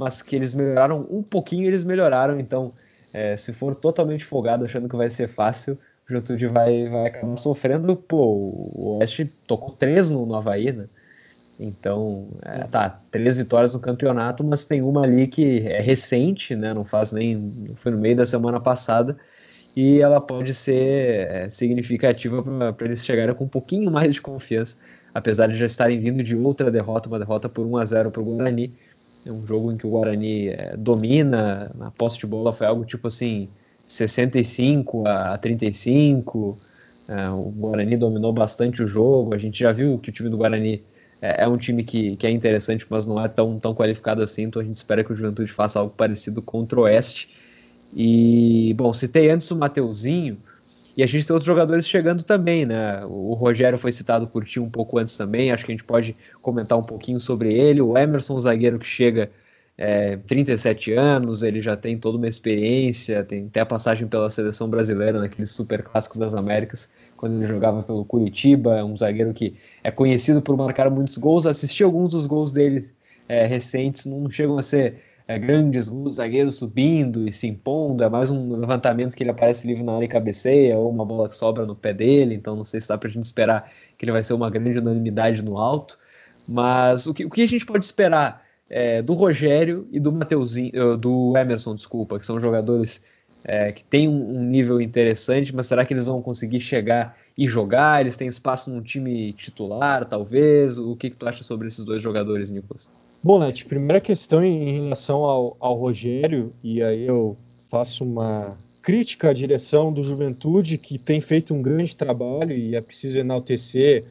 mas 0.00 0.22
que 0.22 0.34
eles 0.34 0.54
melhoraram 0.54 1.06
um 1.10 1.22
pouquinho, 1.22 1.66
eles 1.66 1.84
melhoraram. 1.84 2.40
Então, 2.40 2.72
é, 3.12 3.36
se 3.36 3.52
for 3.52 3.76
totalmente 3.76 4.24
folgado, 4.24 4.64
achando 4.64 4.88
que 4.88 4.96
vai 4.96 5.10
ser 5.10 5.28
fácil, 5.28 5.74
o 6.08 6.12
Juventude 6.12 6.46
vai, 6.46 6.88
vai 6.88 7.08
acabar 7.08 7.36
sofrendo. 7.36 7.94
Pô, 7.94 8.24
o 8.74 8.96
Oeste 8.98 9.26
tocou 9.46 9.72
três 9.72 10.08
no, 10.08 10.24
no 10.24 10.34
Havaí, 10.34 10.72
né? 10.72 10.86
Então, 11.58 12.26
é, 12.42 12.60
tá, 12.68 12.98
três 13.10 13.36
vitórias 13.36 13.74
no 13.74 13.78
campeonato, 13.78 14.42
mas 14.42 14.64
tem 14.64 14.80
uma 14.80 15.02
ali 15.02 15.26
que 15.26 15.68
é 15.68 15.82
recente, 15.82 16.56
né? 16.56 16.72
Não 16.72 16.86
faz 16.86 17.12
nem. 17.12 17.70
Foi 17.74 17.92
no 17.92 17.98
meio 17.98 18.16
da 18.16 18.24
semana 18.24 18.58
passada. 18.58 19.18
E 19.76 20.00
ela 20.00 20.18
pode 20.18 20.54
ser 20.54 21.30
é, 21.30 21.48
significativa 21.50 22.42
para 22.72 22.86
eles 22.86 23.04
chegarem 23.04 23.34
com 23.34 23.44
um 23.44 23.48
pouquinho 23.48 23.90
mais 23.90 24.14
de 24.14 24.20
confiança, 24.22 24.78
apesar 25.12 25.46
de 25.46 25.58
já 25.58 25.66
estarem 25.66 26.00
vindo 26.00 26.22
de 26.22 26.34
outra 26.34 26.70
derrota, 26.70 27.06
uma 27.08 27.18
derrota 27.18 27.50
por 27.50 27.66
1 27.66 27.76
a 27.76 27.84
0 27.84 28.10
para 28.10 28.22
o 28.22 28.24
Guarani. 28.24 28.74
É 29.24 29.30
um 29.30 29.46
jogo 29.46 29.70
em 29.70 29.76
que 29.76 29.86
o 29.86 29.90
Guarani 29.90 30.48
é, 30.48 30.76
domina, 30.76 31.70
na 31.74 31.90
posse 31.90 32.18
de 32.18 32.26
bola 32.26 32.52
foi 32.52 32.66
algo 32.66 32.84
tipo 32.84 33.08
assim, 33.08 33.48
65 33.86 35.06
a 35.06 35.36
35. 35.36 36.58
É, 37.08 37.28
o 37.30 37.50
Guarani 37.50 37.96
dominou 37.96 38.32
bastante 38.32 38.82
o 38.82 38.86
jogo. 38.86 39.34
A 39.34 39.38
gente 39.38 39.58
já 39.58 39.72
viu 39.72 39.98
que 39.98 40.10
o 40.10 40.12
time 40.12 40.30
do 40.30 40.38
Guarani 40.38 40.82
é, 41.20 41.44
é, 41.44 41.48
um 41.48 41.56
time 41.58 41.84
que, 41.84 42.16
que 42.16 42.26
é 42.26 42.30
interessante, 42.30 42.86
mas 42.88 43.06
não 43.06 43.22
é 43.22 43.28
tão, 43.28 43.58
tão 43.58 43.74
qualificado 43.74 44.22
assim. 44.22 44.42
Então 44.42 44.62
a 44.62 44.64
gente 44.64 44.76
espera 44.76 45.04
que 45.04 45.12
o 45.12 45.16
Juventude 45.16 45.52
faça 45.52 45.78
algo 45.78 45.92
parecido 45.94 46.40
contra 46.40 46.80
o 46.80 46.84
Oeste. 46.84 47.28
E, 47.94 48.72
bom, 48.74 48.94
citei 48.94 49.30
antes 49.30 49.50
o 49.50 49.56
Mateuzinho. 49.56 50.38
E 50.96 51.02
a 51.02 51.06
gente 51.06 51.26
tem 51.26 51.34
outros 51.34 51.46
jogadores 51.46 51.86
chegando 51.86 52.22
também, 52.22 52.66
né? 52.66 53.04
O 53.06 53.34
Rogério 53.34 53.78
foi 53.78 53.92
citado 53.92 54.26
por 54.26 54.44
ti 54.44 54.58
um 54.60 54.68
pouco 54.68 54.98
antes 54.98 55.16
também, 55.16 55.50
acho 55.52 55.64
que 55.64 55.72
a 55.72 55.74
gente 55.74 55.84
pode 55.84 56.16
comentar 56.42 56.76
um 56.78 56.82
pouquinho 56.82 57.20
sobre 57.20 57.52
ele. 57.54 57.80
O 57.80 57.96
Emerson, 57.96 58.38
zagueiro 58.38 58.78
que 58.78 58.86
chega 58.86 59.30
é, 59.78 60.18
37 60.18 60.92
anos, 60.92 61.42
ele 61.42 61.62
já 61.62 61.74
tem 61.74 61.96
toda 61.96 62.18
uma 62.18 62.28
experiência, 62.28 63.24
tem 63.24 63.46
até 63.46 63.60
a 63.60 63.66
passagem 63.66 64.06
pela 64.06 64.28
seleção 64.28 64.68
brasileira 64.68 65.18
naquele 65.18 65.46
super 65.46 65.82
clássico 65.82 66.18
das 66.18 66.34
Américas, 66.34 66.90
quando 67.16 67.36
ele 67.36 67.46
jogava 67.46 67.82
pelo 67.82 68.04
Curitiba, 68.04 68.84
um 68.84 68.96
zagueiro 68.98 69.32
que 69.32 69.56
é 69.82 69.90
conhecido 69.90 70.42
por 70.42 70.54
marcar 70.54 70.90
muitos 70.90 71.16
gols, 71.16 71.46
assisti 71.46 71.82
alguns 71.82 72.10
dos 72.10 72.26
gols 72.26 72.52
dele 72.52 72.84
é, 73.26 73.46
recentes, 73.46 74.04
não 74.04 74.30
chegam 74.30 74.58
a 74.58 74.62
ser 74.62 74.96
é, 75.30 75.38
grandes 75.38 75.88
gols, 75.88 76.16
zagueiro 76.16 76.50
subindo 76.50 77.24
e 77.24 77.32
se 77.32 77.46
impondo, 77.46 78.02
é 78.02 78.08
mais 78.08 78.30
um 78.32 78.52
levantamento 78.56 79.16
que 79.16 79.22
ele 79.22 79.30
aparece 79.30 79.64
livre 79.64 79.84
na 79.84 79.94
área 79.94 80.04
e 80.04 80.08
cabeceia, 80.08 80.76
ou 80.76 80.90
uma 80.90 81.04
bola 81.04 81.28
que 81.28 81.36
sobra 81.36 81.64
no 81.64 81.76
pé 81.76 81.92
dele, 81.92 82.34
então 82.34 82.56
não 82.56 82.64
sei 82.64 82.80
se 82.80 82.88
dá 82.88 82.98
pra 82.98 83.08
gente 83.08 83.22
esperar 83.22 83.70
que 83.96 84.04
ele 84.04 84.10
vai 84.10 84.24
ser 84.24 84.32
uma 84.34 84.50
grande 84.50 84.80
unanimidade 84.80 85.40
no 85.44 85.56
alto, 85.56 85.96
mas 86.48 87.06
o 87.06 87.14
que, 87.14 87.24
o 87.24 87.30
que 87.30 87.42
a 87.42 87.46
gente 87.46 87.64
pode 87.64 87.84
esperar 87.84 88.44
é, 88.68 89.02
do 89.02 89.14
Rogério 89.14 89.86
e 89.92 90.00
do 90.00 90.10
Mateuzinho, 90.10 90.72
eh, 90.74 90.96
do 90.96 91.36
Emerson, 91.36 91.76
desculpa, 91.76 92.18
que 92.18 92.26
são 92.26 92.40
jogadores 92.40 93.00
é, 93.44 93.72
que 93.72 93.84
um, 94.08 94.38
um, 94.38 94.42
nível 94.44 94.80
interessante, 94.80 95.54
mas 95.54 95.66
será 95.66 95.84
que 95.84 95.94
eles 95.94 96.06
vão 96.06 96.20
conseguir 96.20 96.60
chegar 96.60 97.16
e 97.36 97.46
jogar? 97.46 98.00
Eles 98.00 98.16
têm 98.16 98.28
espaço 98.28 98.70
num 98.70 98.82
time 98.82 99.32
titular, 99.32 100.04
talvez? 100.04 100.78
O 100.78 100.94
que, 100.94 101.10
que 101.10 101.16
tu 101.16 101.26
acha 101.26 101.42
sobre 101.42 101.68
esses 101.68 101.84
dois 101.84 102.02
jogadores, 102.02 102.50
Nicolas? 102.50 102.90
Bom, 103.22 103.38
Net, 103.38 103.64
primeira 103.66 104.00
questão 104.00 104.42
em 104.42 104.82
relação 104.82 105.24
ao, 105.24 105.56
ao 105.60 105.74
Rogério, 105.74 106.52
e 106.62 106.82
aí 106.82 107.06
eu 107.06 107.36
faço 107.70 108.04
uma 108.04 108.56
crítica 108.82 109.30
à 109.30 109.32
direção 109.32 109.92
do 109.92 110.02
Juventude, 110.02 110.78
que 110.78 110.98
tem 110.98 111.20
feito 111.20 111.54
um 111.54 111.62
grande 111.62 111.96
trabalho 111.96 112.52
e 112.52 112.74
é 112.74 112.80
preciso 112.80 113.18
enaltecer 113.18 114.04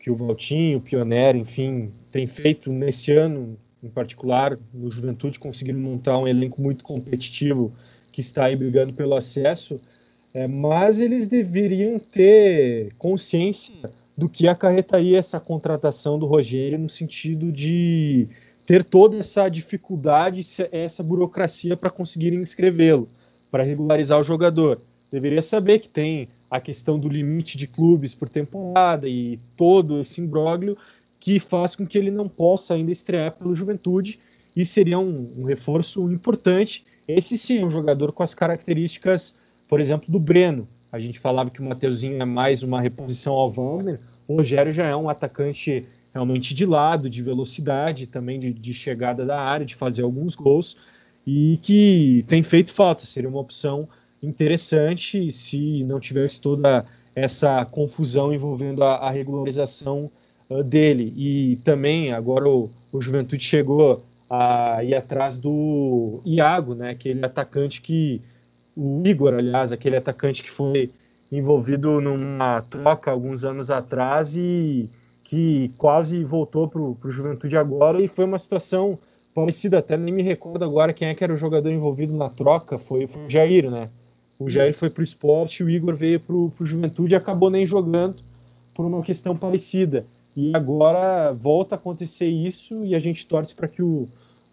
que 0.00 0.10
o 0.10 0.16
Valtinho, 0.16 0.78
o 0.78 0.80
Pioneiro, 0.80 1.38
enfim, 1.38 1.92
tem 2.10 2.26
feito 2.26 2.72
nesse 2.72 3.12
ano 3.12 3.56
em 3.82 3.88
particular, 3.88 4.58
no 4.74 4.90
Juventude, 4.90 5.38
conseguiram 5.38 5.78
montar 5.78 6.18
um 6.18 6.28
elenco 6.28 6.60
muito 6.60 6.84
competitivo 6.84 7.72
que 8.12 8.20
está 8.20 8.46
aí 8.46 8.56
brigando 8.56 8.92
pelo 8.92 9.14
acesso, 9.14 9.80
é, 10.32 10.46
mas 10.46 11.00
eles 11.00 11.26
deveriam 11.26 11.98
ter 11.98 12.92
consciência 12.98 13.90
do 14.16 14.28
que 14.28 14.46
acarretaria 14.46 15.18
essa 15.18 15.40
contratação 15.40 16.18
do 16.18 16.26
Rogério 16.26 16.78
no 16.78 16.88
sentido 16.88 17.50
de 17.50 18.28
ter 18.66 18.84
toda 18.84 19.16
essa 19.16 19.48
dificuldade, 19.48 20.46
essa 20.70 21.02
burocracia 21.02 21.76
para 21.76 21.90
conseguir 21.90 22.32
inscrevê-lo, 22.34 23.08
para 23.50 23.64
regularizar 23.64 24.20
o 24.20 24.24
jogador. 24.24 24.80
Deveria 25.10 25.42
saber 25.42 25.80
que 25.80 25.88
tem 25.88 26.28
a 26.50 26.60
questão 26.60 26.98
do 26.98 27.08
limite 27.08 27.56
de 27.56 27.66
clubes 27.66 28.14
por 28.14 28.28
temporada 28.28 29.08
e 29.08 29.38
todo 29.56 30.00
esse 30.00 30.20
imbróglio 30.20 30.76
que 31.18 31.38
faz 31.38 31.74
com 31.74 31.86
que 31.86 31.98
ele 31.98 32.10
não 32.10 32.28
possa 32.28 32.74
ainda 32.74 32.90
estrear 32.90 33.32
pelo 33.32 33.54
Juventude 33.54 34.18
e 34.56 34.64
seria 34.64 34.98
um, 34.98 35.32
um 35.38 35.44
reforço 35.44 36.10
importante. 36.10 36.84
Esse 37.08 37.36
sim 37.36 37.58
é 37.58 37.64
um 37.64 37.70
jogador 37.70 38.12
com 38.12 38.22
as 38.22 38.34
características, 38.34 39.34
por 39.68 39.80
exemplo, 39.80 40.10
do 40.10 40.18
Breno. 40.18 40.66
A 40.92 40.98
gente 40.98 41.18
falava 41.18 41.50
que 41.50 41.60
o 41.60 41.64
Mateuzinho 41.64 42.20
é 42.20 42.24
mais 42.24 42.62
uma 42.62 42.80
reposição 42.80 43.34
ao 43.34 43.50
Wagner, 43.50 44.00
o 44.26 44.36
Rogério 44.36 44.72
já 44.72 44.86
é 44.86 44.94
um 44.94 45.08
atacante 45.08 45.84
realmente 46.12 46.54
de 46.54 46.66
lado, 46.66 47.08
de 47.08 47.22
velocidade, 47.22 48.06
também 48.06 48.38
de, 48.38 48.52
de 48.52 48.74
chegada 48.74 49.24
da 49.24 49.40
área, 49.40 49.66
de 49.66 49.74
fazer 49.74 50.02
alguns 50.02 50.34
gols 50.34 50.76
e 51.26 51.58
que 51.62 52.24
tem 52.28 52.42
feito 52.42 52.72
falta. 52.72 53.04
Seria 53.04 53.28
uma 53.28 53.40
opção 53.40 53.88
interessante 54.22 55.32
se 55.32 55.84
não 55.84 56.00
tivesse 56.00 56.40
toda 56.40 56.86
essa 57.14 57.64
confusão 57.64 58.32
envolvendo 58.32 58.84
a, 58.84 58.96
a 58.96 59.10
regularização 59.10 60.10
uh, 60.48 60.62
dele. 60.62 61.12
E 61.16 61.56
também 61.64 62.12
agora 62.12 62.48
o, 62.48 62.70
o 62.92 63.00
Juventude 63.00 63.42
chegou 63.42 64.04
a 64.30 64.84
ir 64.84 64.94
atrás 64.94 65.38
do 65.38 66.20
Iago, 66.24 66.74
né, 66.74 66.90
aquele 66.90 67.24
atacante 67.26 67.80
que 67.80 68.22
o 68.76 69.02
Igor, 69.04 69.34
aliás, 69.34 69.72
aquele 69.72 69.96
atacante 69.96 70.42
que 70.42 70.50
foi 70.50 70.90
envolvido 71.32 72.00
numa 72.00 72.62
troca 72.62 73.10
alguns 73.10 73.44
anos 73.44 73.70
atrás 73.70 74.36
e 74.36 74.88
que 75.24 75.70
quase 75.76 76.24
voltou 76.24 76.68
para 76.68 76.80
o 76.80 77.10
Juventude 77.10 77.56
agora 77.56 78.00
e 78.00 78.08
foi 78.08 78.24
uma 78.24 78.38
situação 78.38 78.98
parecida, 79.34 79.78
até 79.78 79.96
nem 79.96 80.12
me 80.12 80.22
recordo 80.22 80.64
agora 80.64 80.92
quem 80.92 81.08
é 81.08 81.14
que 81.14 81.22
era 81.22 81.32
o 81.32 81.38
jogador 81.38 81.70
envolvido 81.70 82.16
na 82.16 82.28
troca, 82.28 82.78
foi, 82.78 83.06
foi 83.06 83.24
o 83.24 83.30
Jair, 83.30 83.70
né? 83.70 83.88
O 84.38 84.48
Jair 84.48 84.74
foi 84.74 84.90
para 84.90 85.02
o 85.02 85.04
esporte, 85.04 85.62
o 85.62 85.70
Igor 85.70 85.94
veio 85.94 86.18
para 86.18 86.34
o 86.34 86.52
Juventude 86.60 87.14
e 87.14 87.16
acabou 87.16 87.50
nem 87.50 87.66
jogando 87.66 88.16
por 88.74 88.86
uma 88.86 89.02
questão 89.02 89.36
parecida. 89.36 90.04
E 90.36 90.52
agora 90.54 91.32
volta 91.32 91.74
a 91.74 91.78
acontecer 91.78 92.26
isso 92.26 92.84
e 92.84 92.94
a 92.94 93.00
gente 93.00 93.26
torce 93.26 93.54
para 93.54 93.68
que 93.68 93.82
o, 93.82 94.08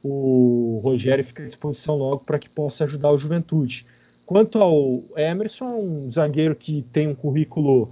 o 0.10 0.80
Rogério 0.84 1.24
fique 1.24 1.42
à 1.42 1.46
disposição 1.46 1.98
logo 1.98 2.24
para 2.26 2.40
que 2.40 2.50
possa 2.50 2.86
ajudar 2.86 3.12
o 3.12 3.20
Juventude. 3.20 3.86
Quanto 4.26 4.60
ao 4.60 5.02
Emerson, 5.16 5.78
um 5.78 6.10
zagueiro 6.10 6.56
que 6.56 6.82
tem 6.92 7.08
um 7.08 7.16
currículo 7.16 7.90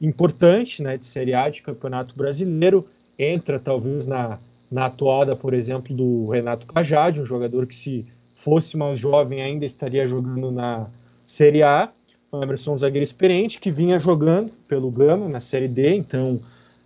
importante 0.00 0.82
né, 0.82 0.96
de 0.96 1.06
Série 1.06 1.34
A 1.34 1.48
de 1.48 1.62
Campeonato 1.62 2.14
Brasileiro, 2.14 2.86
entra 3.18 3.58
talvez 3.58 4.06
na, 4.06 4.38
na 4.70 4.86
atuada, 4.86 5.36
por 5.36 5.52
exemplo, 5.52 5.94
do 5.94 6.28
Renato 6.28 6.66
Cajade, 6.66 7.20
um 7.20 7.26
jogador 7.26 7.66
que 7.66 7.74
se 7.74 8.06
fosse 8.34 8.76
mais 8.76 8.98
jovem 8.98 9.42
ainda 9.42 9.66
estaria 9.66 10.06
jogando 10.06 10.50
na 10.50 10.88
Série 11.26 11.62
A. 11.62 11.90
O 12.32 12.42
Emerson 12.42 12.70
é 12.70 12.74
um 12.74 12.78
zagueiro 12.78 13.04
experiente 13.04 13.60
que 13.60 13.70
vinha 13.70 13.98
jogando 13.98 14.50
pelo 14.68 14.90
Gama 14.90 15.28
na 15.28 15.40
Série 15.40 15.68
D, 15.68 15.94
então 15.94 16.40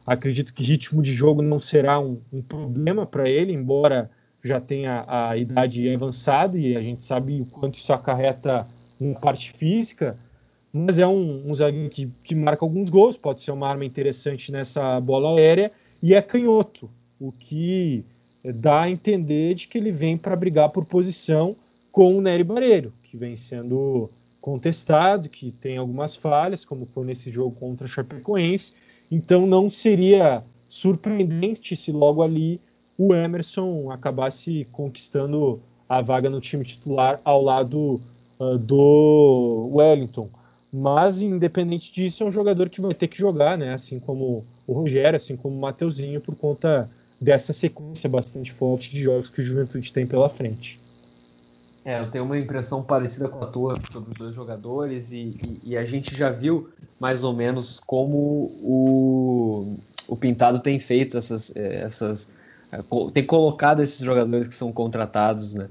acredito 0.06 0.52
que 0.52 0.64
ritmo 0.64 1.02
de 1.02 1.12
jogo 1.12 1.42
não 1.42 1.60
será 1.60 2.00
um, 2.00 2.20
um 2.32 2.42
problema 2.42 3.06
para 3.06 3.28
ele, 3.28 3.52
embora 3.52 4.10
já 4.44 4.60
tenha 4.60 5.04
a 5.08 5.36
idade 5.36 5.88
avançada 5.92 6.58
e 6.58 6.76
a 6.76 6.82
gente 6.82 7.02
sabe 7.02 7.40
o 7.40 7.46
quanto 7.46 7.76
isso 7.76 7.92
acarreta 7.92 8.68
em 9.00 9.14
parte 9.14 9.52
física, 9.52 10.16
mas 10.72 10.98
é 10.98 11.06
um, 11.06 11.50
um 11.50 11.54
zagueiro 11.54 11.88
que, 11.88 12.06
que 12.22 12.34
marca 12.34 12.64
alguns 12.64 12.90
gols, 12.90 13.16
pode 13.16 13.40
ser 13.40 13.52
uma 13.52 13.68
arma 13.68 13.84
interessante 13.84 14.52
nessa 14.52 15.00
bola 15.00 15.38
aérea, 15.38 15.72
e 16.02 16.14
é 16.14 16.20
canhoto, 16.20 16.90
o 17.18 17.32
que 17.32 18.04
dá 18.44 18.82
a 18.82 18.90
entender 18.90 19.54
de 19.54 19.66
que 19.66 19.78
ele 19.78 19.90
vem 19.90 20.18
para 20.18 20.36
brigar 20.36 20.68
por 20.68 20.84
posição 20.84 21.56
com 21.90 22.18
o 22.18 22.20
Nery 22.20 22.44
Bareiro, 22.44 22.92
que 23.04 23.16
vem 23.16 23.34
sendo 23.36 24.10
contestado, 24.40 25.30
que 25.30 25.50
tem 25.52 25.78
algumas 25.78 26.16
falhas, 26.16 26.64
como 26.64 26.84
foi 26.84 27.06
nesse 27.06 27.30
jogo 27.30 27.56
contra 27.56 27.86
o 27.86 27.88
Chapecoense. 27.88 28.74
Então 29.10 29.46
não 29.46 29.70
seria 29.70 30.42
surpreendente 30.68 31.74
se 31.74 31.92
logo 31.92 32.22
ali 32.22 32.60
o 32.98 33.14
Emerson 33.14 33.90
acabasse 33.90 34.66
conquistando 34.72 35.60
a 35.88 36.00
vaga 36.00 36.30
no 36.30 36.40
time 36.40 36.64
titular 36.64 37.20
ao 37.24 37.42
lado 37.42 38.00
uh, 38.38 38.58
do 38.58 39.70
Wellington. 39.72 40.28
Mas, 40.72 41.22
independente 41.22 41.92
disso, 41.92 42.24
é 42.24 42.26
um 42.26 42.30
jogador 42.30 42.68
que 42.68 42.80
vai 42.80 42.94
ter 42.94 43.06
que 43.06 43.16
jogar, 43.16 43.56
né? 43.56 43.72
Assim 43.72 44.00
como 44.00 44.44
o 44.66 44.72
Rogério, 44.72 45.16
assim 45.16 45.36
como 45.36 45.56
o 45.56 45.60
Mateuzinho, 45.60 46.20
por 46.20 46.34
conta 46.34 46.90
dessa 47.20 47.52
sequência 47.52 48.08
bastante 48.08 48.52
forte 48.52 48.90
de 48.90 49.00
jogos 49.00 49.28
que 49.28 49.40
o 49.40 49.44
Juventude 49.44 49.92
tem 49.92 50.06
pela 50.06 50.28
frente. 50.28 50.80
É, 51.84 52.00
eu 52.00 52.10
tenho 52.10 52.24
uma 52.24 52.38
impressão 52.38 52.82
parecida 52.82 53.28
com 53.28 53.44
a 53.44 53.46
tua 53.46 53.78
sobre 53.92 54.10
os 54.12 54.18
dois 54.18 54.34
jogadores 54.34 55.12
e, 55.12 55.36
e, 55.42 55.60
e, 55.64 55.76
a 55.76 55.84
gente 55.84 56.16
já 56.16 56.30
viu 56.30 56.70
mais 56.98 57.22
ou 57.22 57.34
menos 57.34 57.78
como 57.78 58.50
o, 58.62 59.76
o 60.08 60.16
Pintado 60.16 60.60
tem 60.60 60.78
feito 60.78 61.18
essas, 61.18 61.54
eh, 61.54 61.82
essas 61.82 62.32
eh, 62.78 63.10
tem 63.12 63.24
colocado 63.24 63.82
esses 63.82 64.00
jogadores 64.00 64.48
que 64.48 64.54
são 64.54 64.72
contratados, 64.72 65.54
né? 65.54 65.68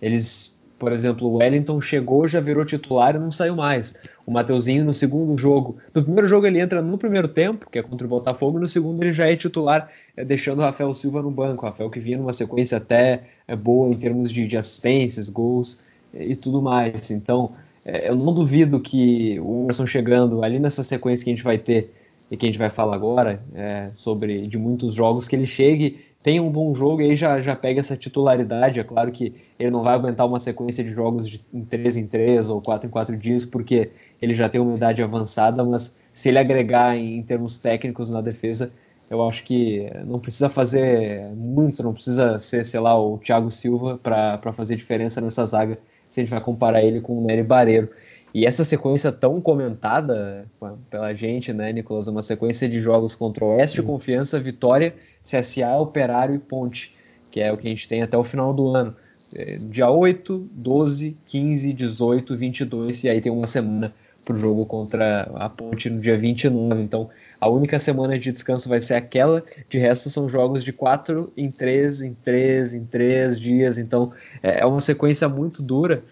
Eles 0.00 0.56
por 0.78 0.92
exemplo, 0.92 1.28
o 1.28 1.36
Wellington 1.36 1.80
chegou, 1.80 2.28
já 2.28 2.38
virou 2.38 2.64
titular 2.64 3.16
e 3.16 3.18
não 3.18 3.30
saiu 3.30 3.56
mais. 3.56 3.94
O 4.26 4.30
Mateuzinho 4.30 4.84
no 4.84 4.92
segundo 4.92 5.36
jogo. 5.38 5.76
No 5.94 6.02
primeiro 6.02 6.28
jogo 6.28 6.46
ele 6.46 6.60
entra 6.60 6.82
no 6.82 6.98
primeiro 6.98 7.28
tempo, 7.28 7.68
que 7.70 7.78
é 7.78 7.82
contra 7.82 8.06
o 8.06 8.10
Botafogo, 8.10 8.58
e 8.58 8.60
no 8.60 8.68
segundo 8.68 9.02
ele 9.02 9.12
já 9.12 9.26
é 9.26 9.34
titular, 9.34 9.90
é, 10.16 10.24
deixando 10.24 10.58
o 10.58 10.62
Rafael 10.62 10.94
Silva 10.94 11.22
no 11.22 11.30
banco. 11.30 11.64
O 11.64 11.68
Rafael 11.68 11.88
que 11.88 11.98
vinha 11.98 12.18
numa 12.18 12.32
sequência 12.32 12.76
até 12.76 13.22
é, 13.48 13.56
boa 13.56 13.90
em 13.90 13.96
termos 13.96 14.30
de, 14.30 14.46
de 14.46 14.56
assistências, 14.56 15.30
gols 15.30 15.78
é, 16.12 16.26
e 16.26 16.36
tudo 16.36 16.60
mais. 16.60 17.10
Então, 17.10 17.52
é, 17.82 18.10
eu 18.10 18.14
não 18.14 18.34
duvido 18.34 18.78
que 18.78 19.40
o 19.40 19.62
Emerson 19.62 19.86
chegando 19.86 20.44
ali 20.44 20.58
nessa 20.58 20.84
sequência 20.84 21.24
que 21.24 21.30
a 21.30 21.34
gente 21.34 21.44
vai 21.44 21.56
ter 21.56 21.90
e 22.30 22.36
que 22.36 22.44
a 22.44 22.48
gente 22.48 22.58
vai 22.58 22.68
falar 22.68 22.96
agora, 22.96 23.40
é, 23.54 23.90
sobre 23.94 24.46
de 24.46 24.58
muitos 24.58 24.94
jogos, 24.94 25.26
que 25.26 25.36
ele 25.36 25.46
chegue 25.46 26.05
tem 26.22 26.40
um 26.40 26.50
bom 26.50 26.74
jogo 26.74 27.02
e 27.02 27.10
aí 27.10 27.16
já, 27.16 27.40
já 27.40 27.54
pega 27.54 27.80
essa 27.80 27.96
titularidade. 27.96 28.80
É 28.80 28.84
claro 28.84 29.12
que 29.12 29.34
ele 29.58 29.70
não 29.70 29.82
vai 29.82 29.94
aguentar 29.94 30.26
uma 30.26 30.40
sequência 30.40 30.82
de 30.82 30.90
jogos 30.90 31.28
de, 31.28 31.40
em 31.52 31.62
3 31.64 31.96
em 31.96 32.06
3 32.06 32.48
ou 32.48 32.60
4 32.60 32.88
em 32.88 32.90
4 32.90 33.16
dias, 33.16 33.44
porque 33.44 33.90
ele 34.20 34.34
já 34.34 34.48
tem 34.48 34.60
uma 34.60 34.76
idade 34.76 35.02
avançada, 35.02 35.64
mas 35.64 35.98
se 36.12 36.28
ele 36.28 36.38
agregar 36.38 36.96
em, 36.96 37.18
em 37.18 37.22
termos 37.22 37.58
técnicos 37.58 38.10
na 38.10 38.20
defesa, 38.20 38.72
eu 39.08 39.26
acho 39.26 39.44
que 39.44 39.88
não 40.04 40.18
precisa 40.18 40.50
fazer 40.50 41.22
muito, 41.34 41.82
não 41.82 41.94
precisa 41.94 42.38
ser, 42.38 42.66
sei 42.66 42.80
lá, 42.80 42.98
o 43.00 43.18
Thiago 43.18 43.50
Silva 43.50 43.98
para 44.02 44.52
fazer 44.52 44.74
diferença 44.76 45.20
nessa 45.20 45.44
zaga, 45.46 45.78
se 46.08 46.20
a 46.20 46.22
gente 46.24 46.30
vai 46.30 46.40
comparar 46.40 46.82
ele 46.82 47.00
com 47.00 47.18
o 47.18 47.24
Nery 47.24 47.44
Barreiro. 47.44 47.88
E 48.36 48.44
essa 48.44 48.66
sequência 48.66 49.10
tão 49.10 49.40
comentada 49.40 50.46
pela 50.90 51.14
gente, 51.14 51.54
né, 51.54 51.72
Nicolas? 51.72 52.06
Uma 52.06 52.22
sequência 52.22 52.68
de 52.68 52.78
jogos 52.80 53.14
contra 53.14 53.42
o 53.42 53.56
Oeste, 53.56 53.80
Sim. 53.80 53.86
Confiança, 53.86 54.38
Vitória, 54.38 54.94
CSA, 55.22 55.78
Operário 55.78 56.34
e 56.34 56.38
Ponte, 56.38 56.94
que 57.30 57.40
é 57.40 57.50
o 57.50 57.56
que 57.56 57.66
a 57.66 57.70
gente 57.70 57.88
tem 57.88 58.02
até 58.02 58.14
o 58.14 58.22
final 58.22 58.52
do 58.52 58.76
ano. 58.76 58.94
É, 59.34 59.56
dia 59.56 59.88
8, 59.88 60.50
12, 60.52 61.16
15, 61.24 61.72
18, 61.72 62.36
22, 62.36 63.04
e 63.04 63.08
aí 63.08 63.22
tem 63.22 63.32
uma 63.32 63.46
semana 63.46 63.94
para 64.22 64.36
o 64.36 64.38
jogo 64.38 64.66
contra 64.66 65.22
a 65.36 65.48
Ponte 65.48 65.88
no 65.88 65.98
dia 65.98 66.18
29. 66.18 66.82
Então, 66.82 67.08
a 67.40 67.48
única 67.48 67.80
semana 67.80 68.18
de 68.18 68.30
descanso 68.30 68.68
vai 68.68 68.82
ser 68.82 68.96
aquela, 68.96 69.42
de 69.66 69.78
resto 69.78 70.10
são 70.10 70.28
jogos 70.28 70.62
de 70.62 70.74
4 70.74 71.32
em 71.38 71.50
3, 71.50 72.02
em 72.02 72.12
3, 72.12 72.74
em 72.74 72.84
3 72.84 73.40
dias. 73.40 73.78
Então, 73.78 74.12
é, 74.42 74.60
é 74.60 74.66
uma 74.66 74.80
sequência 74.80 75.26
muito 75.26 75.62
dura 75.62 76.02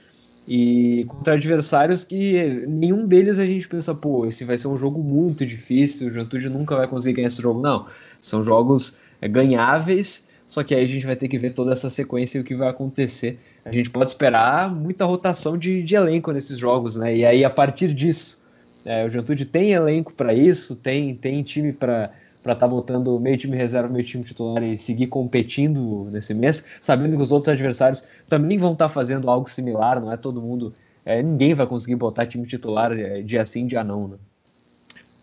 e 0.46 1.04
contra 1.09 1.35
adversários 1.35 2.04
que 2.04 2.64
nenhum 2.68 3.07
deles 3.07 3.38
a 3.38 3.46
gente 3.46 3.66
pensa, 3.66 3.94
pô, 3.94 4.26
esse 4.26 4.44
vai 4.44 4.59
ser 4.59 4.68
um 4.68 4.76
jogo 4.76 5.02
muito 5.02 5.44
difícil, 5.46 6.09
o 6.09 6.11
Juventude 6.11 6.50
nunca 6.50 6.76
vai 6.76 6.87
conseguir 6.87 7.14
ganhar 7.16 7.28
esse 7.28 7.40
jogo. 7.40 7.61
Não, 7.61 7.87
são 8.20 8.44
jogos 8.44 8.96
é, 9.22 9.28
ganháveis, 9.28 10.28
só 10.46 10.62
que 10.62 10.74
aí 10.74 10.85
a 10.85 10.88
gente 10.88 11.07
vai 11.07 11.16
ter 11.16 11.28
que 11.28 11.38
ver 11.38 11.54
toda 11.54 11.72
essa 11.72 11.88
sequência 11.88 12.37
e 12.37 12.40
o 12.42 12.44
que 12.44 12.54
vai 12.54 12.68
acontecer. 12.68 13.38
A 13.64 13.72
gente 13.72 13.88
pode 13.90 14.11
esperar 14.11 14.70
muita 14.70 15.07
rotação 15.07 15.57
de, 15.57 15.83
de 15.83 15.94
elenco 15.94 16.30
nesses 16.30 16.59
jogos, 16.59 16.96
né? 16.96 17.16
E 17.16 17.24
aí, 17.24 17.42
a 17.42 17.50
partir 17.50 17.94
disso, 17.94 18.42
é, 18.85 19.04
o 19.07 19.09
Juventude 19.09 19.46
tem 19.46 19.72
elenco 19.72 20.12
para 20.12 20.35
isso, 20.35 20.76
tem, 20.76 21.14
tem 21.14 21.42
time 21.42 21.72
para 21.72 22.11
para 22.44 22.52
estar 22.52 22.66
tá 22.66 22.72
botando 22.72 23.18
meio 23.18 23.38
time 23.38 23.57
reserva, 23.57 23.88
meio 23.88 24.04
time 24.04 24.22
titular 24.22 24.62
e 24.62 24.76
seguir 24.76 25.07
competindo 25.07 26.11
nesse 26.12 26.35
mês, 26.35 26.62
sabendo 26.80 27.16
que 27.16 27.22
os 27.22 27.33
outros 27.33 27.48
adversários 27.48 28.04
também 28.28 28.59
vão 28.59 28.74
estar 28.74 28.85
tá 28.85 28.88
fazendo 28.90 29.30
algo 29.30 29.48
similar, 29.48 29.98
não 29.98 30.12
é 30.12 30.16
todo 30.18 30.42
mundo, 30.42 30.74
é, 31.07 31.22
ninguém 31.22 31.54
vai 31.54 31.66
conseguir 31.66 31.96
botar 31.96 32.26
time 32.26 32.46
titular 32.46 32.92
é, 32.92 33.22
dia 33.22 33.44
sim, 33.46 33.66
dia 33.66 33.83
não, 33.83 34.09
né? 34.09 34.16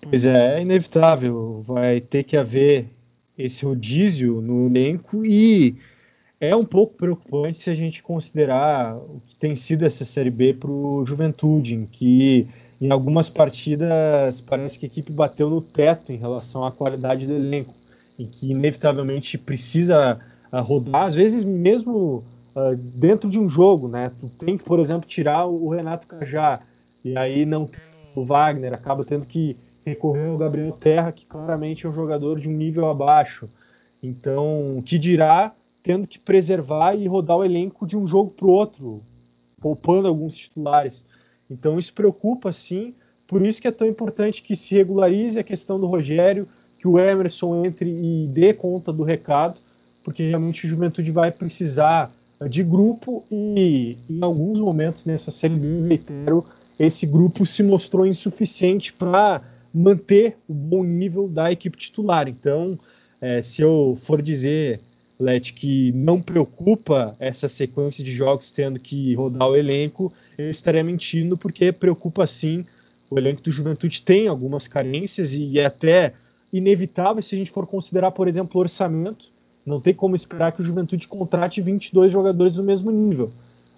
Pois 0.02 0.26
é, 0.26 0.58
é 0.58 0.62
inevitável, 0.64 1.62
vai 1.62 2.02
ter 2.02 2.24
que 2.24 2.36
haver 2.36 2.88
esse 3.38 3.64
rodízio 3.64 4.42
no 4.42 4.66
elenco 4.66 5.24
e 5.24 5.76
é 6.40 6.56
um 6.56 6.66
pouco 6.66 6.96
preocupante 6.96 7.60
se 7.60 7.70
a 7.70 7.74
gente 7.76 8.02
considerar 8.02 8.98
o 8.98 9.22
que 9.30 9.36
tem 9.36 9.56
sido 9.56 9.86
essa 9.86 10.04
Série 10.04 10.32
B 10.32 10.56
para 10.56 10.72
o 10.72 11.06
Juventude, 11.06 11.76
em 11.76 11.86
que 11.86 12.48
em 12.82 12.89
algumas 12.89 13.30
partidas 13.30 14.41
parece 14.41 14.80
que 14.80 14.88
a 14.88 14.89
equipe 14.89 15.12
bateu 15.12 15.50
no 15.50 15.62
teto 15.62 16.12
em 16.12 16.17
relação 16.17 16.65
à 16.65 16.72
qualidade 16.72 17.28
do 17.28 17.34
elenco, 17.34 17.76
em 18.17 18.26
que 18.26 18.50
inevitavelmente 18.50 19.38
precisa 19.38 20.20
uh, 20.52 20.62
rodar, 20.62 21.04
às 21.04 21.13
vezes 21.13 21.44
mesmo 21.44 22.24
uh, 22.56 22.76
dentro 22.76 23.30
de 23.30 23.39
um 23.39 23.48
jogo, 23.48 23.88
né? 23.88 24.12
Tu 24.20 24.28
tem 24.44 24.58
que, 24.58 24.63
por 24.63 24.80
exemplo, 24.80 25.08
tirar 25.08 25.46
o 25.46 25.70
Renato 25.70 26.08
Cajá 26.08 26.60
e 27.06 27.15
aí 27.15 27.46
não 27.46 27.67
tem 27.67 27.80
o 28.15 28.24
Wagner, 28.24 28.74
acaba 28.74 29.06
tendo 29.06 29.28
que 29.28 29.56
recorrer 29.86 30.30
ao 30.30 30.38
Gabriel 30.38 30.72
Terra, 30.72 31.12
que 31.12 31.26
claramente 31.26 31.86
é 31.86 31.89
um 31.89 31.94
jogador 31.94 32.39
de 32.39 32.50
um 32.50 32.54
nível 32.54 32.89
abaixo. 32.89 33.48
Então, 34.02 34.82
que 34.84 34.98
dirá 34.98 35.52
tendo 35.84 36.08
que 36.08 36.20
preservar 36.20 36.96
e 36.96 37.08
rodar 37.08 37.38
o 37.38 37.46
elenco 37.46 37.88
de 37.88 37.98
um 37.98 38.06
jogo 38.06 38.32
para 38.32 38.46
o 38.46 38.52
outro, 38.52 39.02
poupando 39.60 40.08
alguns 40.08 40.36
titulares. 40.36 41.06
Então, 41.52 41.78
isso 41.78 41.94
preocupa 41.94 42.52
sim. 42.52 42.94
Por 43.28 43.46
isso 43.46 43.62
que 43.62 43.68
é 43.68 43.72
tão 43.72 43.88
importante 43.88 44.42
que 44.42 44.56
se 44.56 44.74
regularize 44.74 45.38
a 45.38 45.44
questão 45.44 45.80
do 45.80 45.86
Rogério, 45.86 46.48
que 46.80 46.88
o 46.88 46.98
Emerson 46.98 47.66
entre 47.66 47.90
e 47.90 48.28
dê 48.28 48.54
conta 48.54 48.92
do 48.92 49.04
recado, 49.04 49.56
porque 50.04 50.28
realmente 50.28 50.66
o 50.66 50.70
Juventude 50.70 51.12
vai 51.12 51.32
precisar 51.32 52.12
de 52.50 52.64
grupo 52.64 53.24
e 53.32 53.98
em 54.10 54.24
alguns 54.24 54.60
momentos 54.60 55.06
nessa 55.06 55.30
série 55.30 55.56
B, 55.56 55.88
reitero, 55.88 56.44
esse 56.80 57.06
grupo 57.06 57.46
se 57.46 57.62
mostrou 57.62 58.08
insuficiente 58.08 58.92
para 58.92 59.42
manter 59.74 60.38
o 60.48 60.54
bom 60.54 60.84
nível 60.84 61.28
da 61.28 61.52
equipe 61.52 61.78
titular. 61.78 62.28
Então, 62.28 62.80
é, 63.22 63.42
se 63.42 63.62
eu 63.62 63.96
for 64.00 64.22
dizer, 64.22 64.80
Let, 65.22 65.54
que 65.54 65.92
não 65.94 66.22
preocupa 66.22 67.16
essa 67.20 67.48
sequência 67.48 68.04
de 68.04 68.12
jogos 68.12 68.52
tendo 68.52 68.80
que 68.80 69.14
rodar 69.16 69.48
o 69.48 69.56
elenco, 69.56 70.12
eu 70.38 70.50
estaria 70.50 70.84
mentindo, 70.84 71.38
porque 71.38 71.72
preocupa 71.72 72.26
sim. 72.26 72.66
O 73.10 73.18
elenco 73.18 73.42
do 73.42 73.52
Juventude 73.52 74.02
tem 74.02 74.28
algumas 74.28 74.68
carências 74.68 75.34
e 75.34 75.60
é 75.60 75.66
até 75.66 76.14
inevitável 76.52 77.22
se 77.22 77.36
a 77.36 77.38
gente 77.38 77.52
for 77.52 77.68
considerar, 77.68 78.12
por 78.12 78.28
exemplo, 78.28 78.52
o 78.56 78.60
orçamento. 78.60 79.30
Não 79.66 79.80
tem 79.80 79.94
como 79.94 80.16
esperar 80.16 80.52
que 80.52 80.62
o 80.62 80.66
Juventude 80.66 81.08
contrate 81.08 81.62
22 81.62 82.12
jogadores 82.12 82.56
do 82.56 82.64
mesmo 82.64 82.92
nível. 82.92 83.32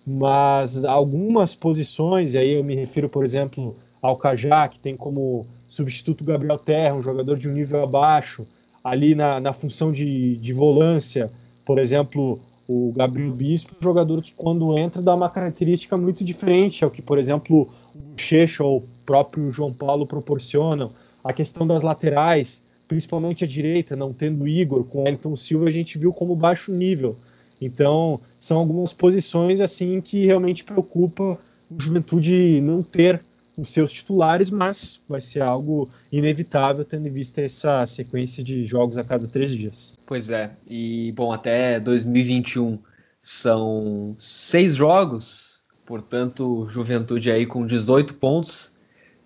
Mas 0.05 0.83
algumas 0.85 1.55
posições, 1.55 2.33
e 2.33 2.37
aí 2.37 2.51
eu 2.51 2.63
me 2.63 2.75
refiro, 2.75 3.09
por 3.09 3.23
exemplo, 3.23 3.75
ao 4.01 4.17
Cajá, 4.17 4.67
que 4.67 4.79
tem 4.79 4.95
como 4.95 5.45
substituto 5.67 6.23
Gabriel 6.23 6.57
Terra, 6.57 6.95
um 6.95 7.01
jogador 7.01 7.37
de 7.37 7.49
um 7.49 7.53
nível 7.53 7.83
abaixo, 7.83 8.45
ali 8.83 9.15
na, 9.15 9.39
na 9.39 9.53
função 9.53 9.91
de, 9.91 10.35
de 10.37 10.53
volância, 10.53 11.31
por 11.65 11.79
exemplo, 11.79 12.39
o 12.67 12.91
Gabriel 12.95 13.31
Bispo, 13.31 13.75
jogador 13.79 14.21
que 14.21 14.33
quando 14.33 14.77
entra 14.77 15.01
dá 15.01 15.15
uma 15.15 15.29
característica 15.29 15.97
muito 15.97 16.23
diferente 16.23 16.83
ao 16.83 16.91
que, 16.91 17.01
por 17.01 17.17
exemplo, 17.17 17.69
o 17.95 18.19
Checho 18.19 18.63
ou 18.63 18.77
o 18.77 18.83
próprio 19.05 19.51
João 19.51 19.73
Paulo 19.73 20.05
proporcionam. 20.05 20.91
A 21.23 21.31
questão 21.31 21.65
das 21.65 21.83
laterais, 21.83 22.63
principalmente 22.87 23.43
a 23.43 23.47
direita, 23.47 23.95
não 23.95 24.11
tendo 24.11 24.47
Igor 24.47 24.83
com 24.83 25.07
Elton 25.07 25.35
Silva, 25.35 25.67
a 25.67 25.71
gente 25.71 25.97
viu 25.97 26.11
como 26.11 26.35
baixo 26.35 26.71
nível. 26.71 27.15
Então, 27.61 28.19
são 28.37 28.59
algumas 28.59 28.91
posições 28.91 29.61
assim 29.61 30.01
que 30.01 30.25
realmente 30.25 30.63
preocupa 30.63 31.37
o 31.71 31.79
Juventude 31.79 32.59
não 32.61 32.83
ter 32.83 33.21
os 33.57 33.69
seus 33.69 33.93
titulares, 33.93 34.49
mas 34.49 34.99
vai 35.07 35.21
ser 35.21 35.41
algo 35.41 35.89
inevitável 36.11 36.83
tendo 36.83 37.07
em 37.07 37.11
vista 37.11 37.41
essa 37.41 37.85
sequência 37.85 38.43
de 38.43 38.65
jogos 38.65 38.97
a 38.97 39.03
cada 39.03 39.27
três 39.27 39.51
dias. 39.51 39.93
Pois 40.07 40.29
é, 40.29 40.51
e 40.67 41.11
bom, 41.15 41.31
até 41.31 41.79
2021 41.79 42.79
são 43.21 44.15
seis 44.19 44.75
jogos, 44.75 45.63
portanto, 45.85 46.67
Juventude 46.69 47.31
aí 47.31 47.45
com 47.45 47.65
18 47.65 48.15
pontos. 48.15 48.73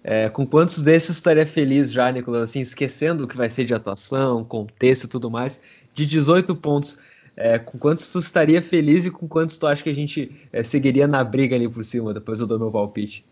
É, 0.03 0.29
com 0.29 0.45
quantos 0.45 0.81
desses 0.83 1.17
estaria 1.17 1.45
feliz 1.45 1.91
já, 1.91 2.09
Nicolas? 2.11 2.43
Assim, 2.43 2.61
esquecendo 2.61 3.25
o 3.25 3.27
que 3.27 3.35
vai 3.35 3.49
ser 3.49 3.65
de 3.65 3.73
atuação, 3.73 4.43
contexto 4.43 5.03
e 5.03 5.07
tudo 5.07 5.29
mais, 5.29 5.59
de 5.93 6.05
18 6.05 6.55
pontos. 6.55 6.99
É, 7.35 7.59
com 7.59 7.77
quantos 7.77 8.09
tu 8.09 8.19
estaria 8.19 8.61
feliz 8.61 9.05
e 9.05 9.11
com 9.11 9.27
quantos 9.27 9.57
tu 9.57 9.67
acha 9.67 9.83
que 9.83 9.89
a 9.89 9.93
gente 9.93 10.31
é, 10.51 10.63
seguiria 10.63 11.07
na 11.07 11.23
briga 11.23 11.55
ali 11.55 11.67
por 11.67 11.83
cima? 11.83 12.13
Depois 12.13 12.39
eu 12.39 12.47
dou 12.47 12.57
meu 12.57 12.71
palpite. 12.71 13.23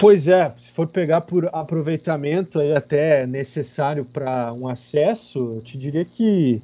Pois 0.00 0.28
é, 0.28 0.50
se 0.56 0.72
for 0.72 0.88
pegar 0.88 1.20
por 1.20 1.46
aproveitamento 1.52 2.58
aí 2.58 2.72
até 2.74 3.26
necessário 3.26 4.02
para 4.02 4.50
um 4.50 4.66
acesso, 4.66 5.56
eu 5.56 5.60
te 5.60 5.76
diria 5.76 6.06
que 6.06 6.62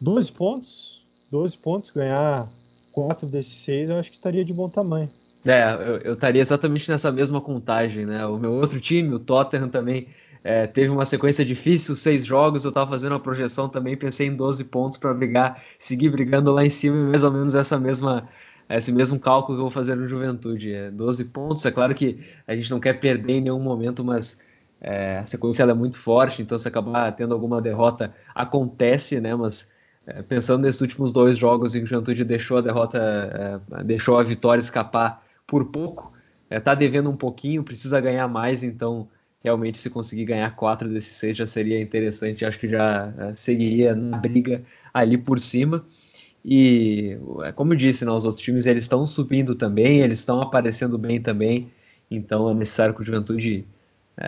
12 0.00 0.32
pontos, 0.32 1.04
12 1.30 1.58
pontos, 1.58 1.90
ganhar 1.90 2.48
4 2.90 3.28
desses 3.28 3.58
6, 3.64 3.90
eu 3.90 3.98
acho 3.98 4.10
que 4.10 4.16
estaria 4.16 4.42
de 4.42 4.54
bom 4.54 4.70
tamanho. 4.70 5.10
É, 5.44 5.74
eu, 5.74 5.98
eu 5.98 6.14
estaria 6.14 6.40
exatamente 6.40 6.90
nessa 6.90 7.12
mesma 7.12 7.38
contagem, 7.38 8.06
né? 8.06 8.24
O 8.24 8.38
meu 8.38 8.54
outro 8.54 8.80
time, 8.80 9.12
o 9.12 9.18
Tottenham, 9.18 9.68
também 9.68 10.08
é, 10.42 10.66
teve 10.66 10.88
uma 10.88 11.04
sequência 11.04 11.44
difícil, 11.44 11.94
seis 11.94 12.24
jogos, 12.24 12.64
eu 12.64 12.70
estava 12.70 12.90
fazendo 12.90 13.12
uma 13.12 13.20
projeção 13.20 13.68
também, 13.68 13.94
pensei 13.94 14.28
em 14.28 14.34
12 14.34 14.64
pontos 14.64 14.96
para 14.96 15.12
brigar, 15.12 15.62
seguir 15.78 16.08
brigando 16.08 16.50
lá 16.50 16.64
em 16.64 16.70
cima, 16.70 16.96
mais 16.96 17.22
ou 17.24 17.30
menos 17.30 17.54
essa 17.54 17.78
mesma 17.78 18.26
esse 18.68 18.92
mesmo 18.92 19.18
cálculo 19.18 19.56
que 19.56 19.60
eu 19.60 19.64
vou 19.64 19.70
fazer 19.70 19.94
no 19.94 20.06
Juventude. 20.06 20.72
É 20.72 20.90
12 20.90 21.26
pontos, 21.26 21.64
é 21.66 21.70
claro 21.70 21.94
que 21.94 22.18
a 22.46 22.54
gente 22.54 22.70
não 22.70 22.80
quer 22.80 22.94
perder 22.94 23.34
em 23.34 23.40
nenhum 23.42 23.60
momento, 23.60 24.04
mas 24.04 24.40
é, 24.80 25.18
a 25.18 25.26
sequência 25.26 25.62
é 25.62 25.74
muito 25.74 25.98
forte, 25.98 26.42
então 26.42 26.58
se 26.58 26.68
acabar 26.68 27.10
tendo 27.12 27.34
alguma 27.34 27.60
derrota, 27.60 28.14
acontece, 28.34 29.20
né? 29.20 29.34
Mas 29.34 29.72
é, 30.06 30.22
pensando 30.22 30.62
nesses 30.62 30.80
últimos 30.80 31.12
dois 31.12 31.38
jogos 31.38 31.74
em 31.74 31.78
que 31.78 31.84
o 31.84 31.86
Juventude 31.86 32.24
deixou 32.24 32.58
a 32.58 32.60
derrota, 32.60 32.98
é, 33.78 33.84
deixou 33.84 34.18
a 34.18 34.22
vitória 34.22 34.60
escapar 34.60 35.24
por 35.46 35.66
pouco, 35.66 36.12
é, 36.50 36.60
tá 36.60 36.74
devendo 36.74 37.10
um 37.10 37.16
pouquinho, 37.16 37.64
precisa 37.64 38.00
ganhar 38.00 38.28
mais, 38.28 38.62
então 38.62 39.08
realmente 39.42 39.78
se 39.78 39.90
conseguir 39.90 40.24
ganhar 40.24 40.54
quatro 40.56 40.88
desses 40.88 41.16
seis 41.16 41.36
já 41.36 41.46
seria 41.46 41.80
interessante, 41.80 42.44
acho 42.44 42.58
que 42.58 42.68
já 42.68 43.12
é, 43.18 43.34
seguiria 43.34 43.94
na 43.94 44.18
briga 44.18 44.62
ali 44.92 45.18
por 45.18 45.38
cima. 45.38 45.84
E, 46.44 47.18
é 47.44 47.52
como 47.52 47.72
eu 47.72 47.76
disse, 47.76 48.04
né, 48.04 48.10
os 48.12 48.24
outros 48.24 48.44
times 48.44 48.66
eles 48.66 48.84
estão 48.84 49.06
subindo 49.06 49.54
também, 49.54 50.00
eles 50.00 50.18
estão 50.20 50.42
aparecendo 50.42 50.98
bem 50.98 51.20
também. 51.20 51.72
Então 52.10 52.50
é 52.50 52.54
necessário 52.54 52.94
que 52.94 53.00
o 53.00 53.04
Juventude 53.04 53.66
é, 54.18 54.26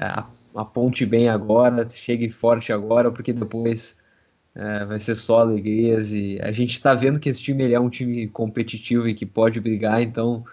aponte 0.55 1.05
bem 1.07 1.29
agora, 1.29 1.89
chegue 1.89 2.31
forte 2.31 2.73
agora, 2.73 3.11
porque 3.13 3.33
depois 3.33 3.99
é, 4.55 4.85
vai 4.87 5.01
ser 5.01 5.15
só 5.15 5.41
alegrias. 5.41 6.13
E 6.15 6.39
a 6.43 6.53
gente 6.53 6.73
está 6.73 6.95
vendo 6.95 7.21
que 7.21 7.29
esse 7.29 7.43
time 7.43 7.65
ele 7.65 7.75
é 7.75 7.81
um 7.81 7.91
time 7.91 8.27
competitivo 8.29 9.09
e 9.09 9.15
que 9.15 9.27
pode 9.27 9.61
brigar, 9.61 10.03
então 10.03 10.45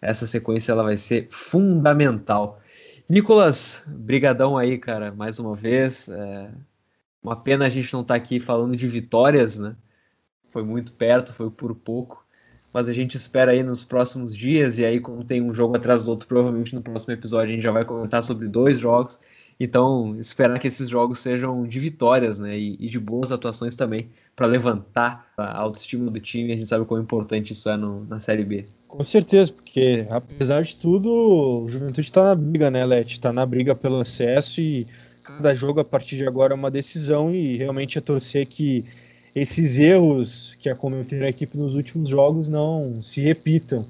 essa 0.00 0.26
sequência 0.26 0.72
ela 0.72 0.82
vai 0.82 0.96
ser 0.96 1.28
fundamental. 1.30 2.60
Nicolas, 3.08 3.84
brigadão 3.88 4.56
aí, 4.56 4.78
cara, 4.78 5.12
mais 5.12 5.38
uma 5.38 5.54
vez. 5.54 6.08
É 6.08 6.50
uma 7.22 7.36
pena 7.36 7.66
a 7.66 7.70
gente 7.70 7.92
não 7.92 8.00
estar 8.02 8.14
tá 8.14 8.18
aqui 8.18 8.40
falando 8.40 8.76
de 8.76 8.88
vitórias, 8.88 9.58
né? 9.58 9.76
Foi 10.52 10.62
muito 10.62 10.92
perto, 10.92 11.32
foi 11.32 11.50
por 11.50 11.74
pouco. 11.74 12.24
Mas 12.72 12.88
a 12.88 12.92
gente 12.92 13.16
espera 13.16 13.52
aí 13.52 13.62
nos 13.62 13.84
próximos 13.84 14.36
dias, 14.36 14.78
e 14.78 14.84
aí, 14.84 14.98
como 14.98 15.24
tem 15.24 15.42
um 15.42 15.52
jogo 15.52 15.76
atrás 15.76 16.04
do 16.04 16.10
outro, 16.10 16.26
provavelmente 16.26 16.74
no 16.74 16.80
próximo 16.80 17.12
episódio 17.12 17.50
a 17.50 17.52
gente 17.52 17.62
já 17.62 17.70
vai 17.70 17.84
comentar 17.84 18.24
sobre 18.24 18.48
dois 18.48 18.78
jogos. 18.78 19.20
Então, 19.60 20.16
esperar 20.18 20.58
que 20.58 20.66
esses 20.66 20.88
jogos 20.88 21.18
sejam 21.18 21.64
de 21.64 21.78
vitórias, 21.78 22.38
né? 22.38 22.58
E, 22.58 22.76
e 22.80 22.88
de 22.88 22.98
boas 22.98 23.30
atuações 23.30 23.76
também, 23.76 24.08
para 24.34 24.46
levantar 24.46 25.30
a 25.36 25.58
autoestima 25.58 26.10
do 26.10 26.18
time. 26.18 26.52
A 26.52 26.56
gente 26.56 26.66
sabe 26.66 26.86
quão 26.86 27.00
importante 27.00 27.52
isso 27.52 27.68
é 27.68 27.76
no, 27.76 28.04
na 28.06 28.18
Série 28.18 28.44
B. 28.44 28.66
Com 28.88 29.04
certeza, 29.04 29.52
porque 29.52 30.06
apesar 30.10 30.62
de 30.62 30.74
tudo, 30.76 31.64
o 31.64 31.68
Juventude 31.68 32.08
está 32.08 32.24
na 32.24 32.34
briga, 32.34 32.70
né, 32.70 32.84
Leti? 32.84 33.12
Está 33.12 33.32
na 33.32 33.44
briga 33.44 33.74
pelo 33.74 34.00
acesso 34.00 34.60
e 34.60 34.86
cada 35.22 35.54
jogo 35.54 35.80
a 35.80 35.84
partir 35.84 36.16
de 36.16 36.26
agora 36.26 36.54
é 36.54 36.56
uma 36.56 36.70
decisão 36.70 37.30
e 37.30 37.56
realmente 37.56 37.98
é 37.98 38.00
torcer 38.00 38.46
que 38.46 38.84
esses 39.34 39.78
erros 39.78 40.56
que 40.60 40.68
acometeram 40.68 41.26
a 41.26 41.30
equipe 41.30 41.56
nos 41.56 41.74
últimos 41.74 42.08
jogos 42.08 42.48
não 42.48 43.02
se 43.02 43.20
repitam. 43.20 43.86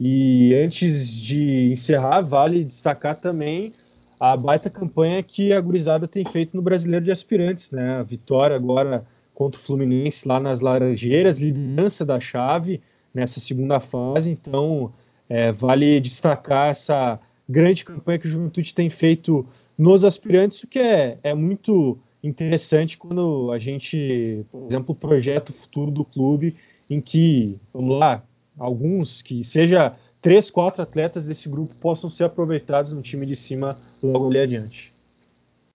E 0.00 0.54
antes 0.54 1.10
de 1.10 1.72
encerrar, 1.72 2.20
vale 2.20 2.64
destacar 2.64 3.16
também 3.16 3.72
a 4.18 4.36
baita 4.36 4.70
campanha 4.70 5.22
que 5.22 5.52
a 5.52 5.60
gurizada 5.60 6.08
tem 6.08 6.24
feito 6.24 6.56
no 6.56 6.62
Brasileiro 6.62 7.04
de 7.04 7.10
Aspirantes, 7.10 7.70
né? 7.70 7.98
A 7.98 8.02
vitória 8.02 8.56
agora 8.56 9.04
contra 9.34 9.60
o 9.60 9.62
Fluminense 9.62 10.26
lá 10.26 10.40
nas 10.40 10.62
Laranjeiras, 10.62 11.38
liderança 11.38 12.04
da 12.04 12.18
chave 12.18 12.80
nessa 13.14 13.38
segunda 13.38 13.78
fase. 13.78 14.30
Então, 14.30 14.90
é, 15.28 15.52
vale 15.52 16.00
destacar 16.00 16.70
essa 16.70 17.20
grande 17.48 17.84
campanha 17.84 18.18
que 18.18 18.26
o 18.26 18.30
Juventude 18.30 18.74
tem 18.74 18.88
feito 18.88 19.46
nos 19.78 20.04
aspirantes, 20.04 20.62
o 20.62 20.66
que 20.66 20.78
é, 20.78 21.18
é 21.22 21.34
muito 21.34 21.98
interessante 22.26 22.98
quando 22.98 23.50
a 23.52 23.58
gente, 23.58 24.44
por 24.50 24.66
exemplo, 24.66 24.94
projeta 24.94 25.50
o 25.50 25.54
futuro 25.54 25.90
do 25.90 26.04
clube 26.04 26.56
em 26.88 27.00
que, 27.00 27.58
vamos 27.72 27.98
lá, 27.98 28.22
alguns 28.58 29.22
que 29.22 29.42
seja 29.44 29.94
três, 30.20 30.50
quatro 30.50 30.82
atletas 30.82 31.24
desse 31.24 31.48
grupo 31.48 31.74
possam 31.76 32.10
ser 32.10 32.24
aproveitados 32.24 32.92
no 32.92 33.02
time 33.02 33.26
de 33.26 33.36
cima 33.36 33.78
logo 34.02 34.28
ali 34.28 34.40
adiante. 34.40 34.92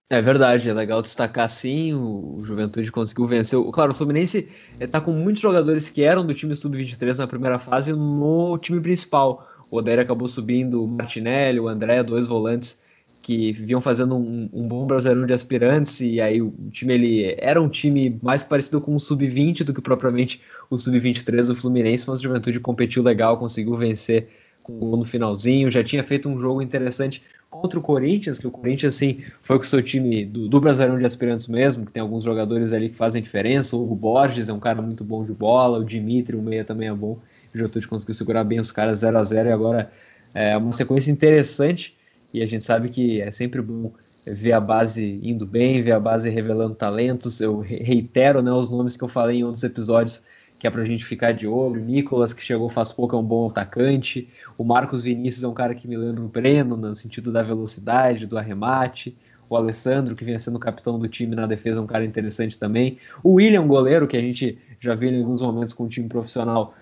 É 0.10 0.22
verdade, 0.22 0.70
é 0.70 0.74
legal 0.74 1.02
destacar 1.02 1.50
sim, 1.50 1.94
o 1.94 2.42
Juventude 2.44 2.92
conseguiu 2.92 3.26
vencer. 3.28 3.58
Claro, 3.72 3.94
o 3.94 3.96
Fluminense 3.96 4.50
está 4.78 5.00
com 5.00 5.14
muitos 5.14 5.42
jogadores 5.42 5.90
que 5.90 6.04
eram 6.04 6.26
do 6.26 6.34
time 6.34 6.54
sub-23 6.54 7.18
na 7.18 7.28
primeira 7.28 7.58
fase 7.58 7.94
no 7.94 8.58
time 8.58 8.82
principal. 8.82 9.48
O 9.70 9.78
Odair 9.78 10.00
acabou 10.00 10.28
subindo 10.28 10.84
o 10.84 10.88
Martinelli, 10.88 11.62
o 11.62 11.70
André, 11.70 12.04
dois 12.04 12.28
volantes 12.28 12.82
que 13.22 13.54
vinham 13.54 13.80
fazendo 13.80 14.18
um, 14.18 14.50
um, 14.52 14.68
bom 14.68 14.86
brasileirão 14.88 15.28
de 15.28 15.34
aspirantes, 15.34 16.02
e 16.02 16.20
aí 16.20 16.42
o 16.42 16.54
time 16.72 16.94
ele 16.94 17.36
era 17.38 17.62
um 17.62 17.70
time 17.70 18.20
mais 18.22 18.44
parecido 18.44 18.82
com 18.82 18.96
o 18.96 19.00
Sub-20 19.00 19.64
do 19.64 19.74
que 19.74 19.82
propriamente 19.82 20.42
o 20.70 20.78
Sub-23 20.78 21.48
do 21.48 21.56
Fluminense, 21.56 22.06
mas 22.08 22.20
o 22.20 22.24
Juventude 22.24 22.60
competiu 22.60 23.04
legal, 23.04 23.38
conseguiu 23.38 23.78
vencer 23.78 24.28
com 24.64 24.78
gol 24.78 24.98
no 24.98 25.06
finalzinho, 25.06 25.70
já 25.70 25.84
tinha 25.84 26.04
feito 26.04 26.28
um 26.28 26.40
jogo 26.40 26.62
interessante 26.62 27.22
contra 27.50 27.78
o 27.78 27.82
Corinthians, 27.82 28.40
que 28.40 28.48
o 28.48 28.52
Corinthians, 28.52 28.96
assim, 28.96 29.24
foi 29.44 29.58
com 29.58 29.64
o 29.64 29.68
seu 29.68 29.84
time 29.84 30.26
do, 30.26 30.48
do 30.48 30.62
Brasileirão 30.62 30.98
de 30.98 31.06
Aspirantes 31.06 31.48
mesmo, 31.48 31.86
que 31.86 31.92
tem 31.92 32.02
alguns 32.02 32.24
jogadores 32.24 32.72
ali 32.74 32.90
que 32.90 32.96
fazem 32.96 33.22
diferença, 33.22 33.76
o 33.76 33.96
Borges 33.96 34.50
é 34.50 34.54
um 34.54 34.60
cara 34.60 34.82
muito 34.82 35.04
bom 35.04 35.24
de 35.24 35.34
bola, 35.34 35.78
o 35.78 35.84
Dimitri, 35.84 36.36
o 36.36 36.42
meia 36.42 36.64
também 36.64 36.88
é 36.88 36.94
bom, 36.94 37.20
o 37.54 37.58
Juventude 37.58 37.88
conseguiu 37.88 38.16
segurar 38.16 38.44
bem 38.46 38.60
os 38.60 38.72
caras 38.72 39.00
0 39.00 39.18
a 39.18 39.24
0 39.24 39.50
e 39.50 39.52
agora 39.52 39.92
é 40.34 40.58
uma 40.58 40.72
sequência 40.72 41.12
interessante, 41.12 41.98
e 42.34 42.42
a 42.42 42.46
gente 42.46 42.64
sabe 42.64 42.90
que 42.90 43.22
é 43.22 43.32
sempre 43.32 43.62
bom 43.62 43.92
ver 44.26 44.54
a 44.54 44.60
base 44.60 45.20
indo 45.24 45.46
bem, 45.46 45.82
ver 45.82 45.94
a 45.94 46.00
base 46.00 46.30
revelando 46.30 46.76
talentos. 46.76 47.42
Eu 47.42 47.60
reitero 47.60 48.42
né, 48.42 48.52
os 48.52 48.70
nomes 48.70 48.96
que 48.96 49.04
eu 49.04 49.08
falei 49.08 49.40
em 49.40 49.44
outros 49.44 49.64
episódios, 49.64 50.22
que 50.60 50.68
é 50.68 50.70
para 50.70 50.82
a 50.82 50.86
gente 50.86 51.04
ficar 51.04 51.32
de 51.32 51.48
olho. 51.48 51.82
O 51.82 51.86
Nicolas, 51.86 52.34
que 52.34 52.42
chegou 52.42 52.70
faz 52.70 52.92
pouco, 52.92 53.16
é 53.16 53.20
um 53.20 53.24
bom 53.24 53.50
atacante. 53.50 54.30
O 54.58 54.64
Marcos 54.64 55.04
Vinícius 55.04 55.44
é 55.44 55.48
um 55.48 55.54
cara 55.54 55.74
que 55.74 55.88
me 55.88 55.98
lembra 55.98 56.24
o 56.24 56.28
Breno, 56.28 56.78
no 56.78 56.96
sentido 56.96 57.32
da 57.32 57.42
velocidade, 57.42 58.28
do 58.28 58.38
arremate. 58.38 59.18
O 59.50 59.58
Alessandro, 59.58 60.16
que 60.16 60.24
vem 60.24 60.38
sendo 60.38 60.58
capitão 60.60 60.98
do 60.98 61.10
time 61.10 61.36
na 61.36 61.46
defesa, 61.46 61.80
é 61.80 61.82
um 61.82 61.88
cara 61.88 62.06
interessante 62.06 62.58
também. 62.58 62.98
O 63.22 63.34
William, 63.34 63.68
goleiro, 63.68 64.08
que 64.08 64.16
a 64.16 64.22
gente 64.22 64.58
já 64.80 64.96
viu 64.96 65.12
em 65.12 65.20
alguns 65.20 65.42
momentos 65.42 65.74
com 65.74 65.84
o 65.84 65.90
time 65.90 66.08
profissional, 66.08 66.74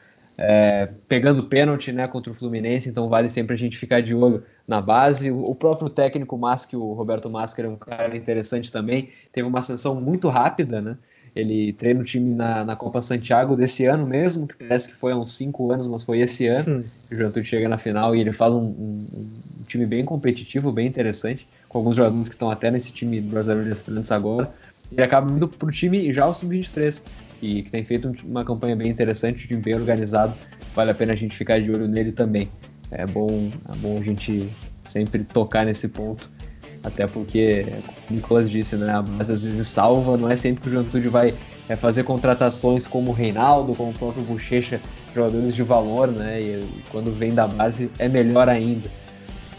é, 0.42 0.88
pegando 1.10 1.44
pênalti 1.44 1.92
né, 1.92 2.08
contra 2.08 2.32
o 2.32 2.34
Fluminense, 2.34 2.88
então 2.88 3.10
vale 3.10 3.30
sempre 3.30 3.54
a 3.56 3.58
gente 3.58 3.78
ficar 3.78 4.00
de 4.00 4.16
olho 4.16 4.42
na 4.66 4.82
base. 4.82 5.30
O, 5.30 5.44
o 5.44 5.54
próprio 5.54 5.90
técnico 5.90 6.38
Masque, 6.38 6.78
o 6.78 6.94
Roberto 6.94 7.30
Mascher, 7.30 7.66
é 7.66 7.68
um 7.68 7.76
cara 7.76 8.16
interessante 8.16 8.72
também, 8.72 9.10
teve 9.34 9.46
uma 9.46 9.60
ascensão 9.60 10.00
muito 10.00 10.30
rápida, 10.30 10.82
né? 10.82 10.98
Ele 11.36 11.74
treina 11.74 12.00
o 12.00 12.04
time 12.06 12.34
na, 12.34 12.64
na 12.64 12.76
Copa 12.76 13.02
Santiago 13.02 13.56
desse 13.56 13.86
ano 13.86 14.08
mesmo, 14.08 14.48
que 14.48 14.56
parece 14.56 14.88
que 14.88 14.96
foi 14.96 15.12
há 15.12 15.18
uns 15.18 15.34
5 15.34 15.72
anos, 15.74 15.88
mas 15.88 16.04
foi 16.04 16.20
esse 16.20 16.48
ano. 16.48 16.78
Hum. 16.78 16.84
O 17.12 17.16
Juventude 17.16 17.46
chega 17.46 17.68
na 17.68 17.78
final 17.78 18.16
e 18.16 18.22
ele 18.22 18.32
faz 18.32 18.54
um, 18.54 18.64
um, 18.64 19.08
um, 19.14 19.64
time 19.68 19.86
bem 19.86 20.04
competitivo, 20.06 20.72
bem 20.72 20.88
interessante, 20.88 21.48
com 21.68 21.78
alguns 21.78 21.98
jogadores 21.98 22.30
que 22.30 22.36
estão 22.36 22.50
até 22.50 22.72
nesse 22.72 22.94
time 22.94 23.22
brasileiro 23.22 23.66
de 23.66 23.74
aspirantes 23.74 24.12
agora. 24.12 24.50
Ele 24.92 25.04
acaba 25.04 25.32
indo 25.32 25.48
para 25.48 25.68
o 25.68 25.72
time 25.72 26.12
já 26.12 26.26
o 26.26 26.34
Sub-23 26.34 27.04
e 27.42 27.64
que 27.64 27.72
tem 27.72 27.84
feito 27.84 28.12
uma 28.26 28.44
campanha 28.44 28.76
bem 28.76 28.90
interessante, 28.90 29.48
time 29.48 29.62
bem 29.62 29.76
organizado. 29.76 30.34
Vale 30.76 30.92
a 30.92 30.94
pena 30.94 31.14
a 31.14 31.16
gente 31.16 31.36
ficar 31.36 31.60
de 31.60 31.72
olho 31.72 31.88
nele 31.88 32.12
também. 32.12 32.50
É 32.92 33.06
bom, 33.06 33.50
é 33.72 33.76
bom 33.78 33.98
a 33.98 34.02
gente 34.02 34.50
sempre 34.84 35.24
tocar 35.24 35.66
nesse 35.66 35.90
ponto, 35.90 36.30
até 36.84 37.06
porque, 37.06 37.66
como 37.86 38.10
o 38.10 38.14
Nicolas 38.14 38.50
disse, 38.50 38.76
né, 38.76 38.92
a 38.92 39.02
base 39.02 39.32
às 39.32 39.44
vezes 39.44 39.68
salva, 39.68 40.18
não 40.18 40.30
é 40.30 40.36
sempre 40.36 40.62
que 40.64 40.68
o 40.70 40.72
Juventude 40.72 41.08
vai 41.08 41.34
é, 41.68 41.76
fazer 41.76 42.04
contratações 42.04 42.88
como 42.88 43.12
o 43.12 43.14
Reinaldo, 43.14 43.76
como 43.76 43.92
o 43.92 43.94
próprio 43.94 44.24
Bochecha, 44.24 44.82
jogadores 45.14 45.54
de 45.54 45.62
valor, 45.62 46.08
né, 46.08 46.42
e 46.42 46.68
quando 46.92 47.12
vem 47.12 47.34
da 47.34 47.48
base 47.48 47.92
é 48.00 48.08
melhor 48.08 48.50
ainda. 48.50 48.90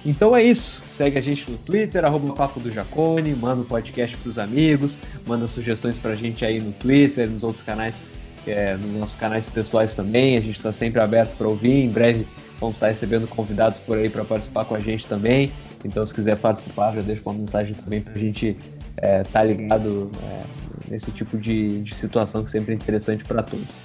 Então 0.05 0.35
é 0.35 0.43
isso. 0.43 0.83
Segue 0.89 1.19
a 1.19 1.21
gente 1.21 1.51
no 1.51 1.59
Twitter, 1.59 2.05
arroba 2.05 2.33
Papo 2.35 2.59
do 2.61 2.71
Jacone, 2.71 3.35
manda 3.35 3.61
o 3.61 3.65
um 3.65 3.67
podcast 3.67 4.17
pros 4.17 4.39
amigos, 4.39 4.99
manda 5.27 5.47
sugestões 5.47 5.99
pra 5.99 6.15
gente 6.15 6.45
aí 6.45 6.59
no 6.61 6.73
Twitter, 6.73 7.29
nos 7.29 7.43
outros 7.43 7.63
canais, 7.63 8.07
é, 8.47 8.77
nos 8.77 8.99
nossos 8.99 9.17
canais 9.17 9.47
pessoais 9.47 9.95
também. 9.95 10.37
A 10.37 10.41
gente 10.41 10.57
está 10.57 10.73
sempre 10.73 11.01
aberto 11.01 11.37
para 11.37 11.49
ouvir. 11.49 11.85
Em 11.85 11.91
breve 11.91 12.27
vamos 12.61 12.77
estar 12.77 12.89
recebendo 12.89 13.27
convidados 13.27 13.79
por 13.79 13.97
aí 13.97 14.09
para 14.09 14.25
participar 14.25 14.65
com 14.67 14.75
a 14.75 14.81
gente 14.81 15.09
também. 15.09 15.51
Então, 15.85 16.05
se 16.05 16.15
quiser 16.15 16.37
participar, 16.37 16.93
já 16.93 17.01
deixa 17.01 17.23
uma 17.25 17.35
mensagem 17.35 17.75
também 17.75 18.03
para 18.03 18.13
a 18.13 18.19
gente 18.19 18.49
estar 18.49 19.07
é, 19.07 19.23
tá 19.23 19.43
ligado 19.43 20.11
é, 20.23 20.43
nesse 20.91 21.11
tipo 21.11 21.39
de, 21.39 21.81
de 21.81 21.97
situação 21.97 22.45
que 22.45 22.51
sempre 22.51 22.73
é 22.73 22.77
interessante 22.77 23.25
para 23.25 23.43
todos. 23.43 23.81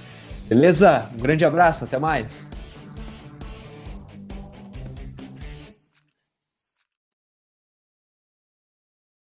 Beleza? 0.46 1.08
Um 1.14 1.22
grande 1.22 1.44
abraço, 1.44 1.84
até 1.84 1.98
mais! 1.98 2.50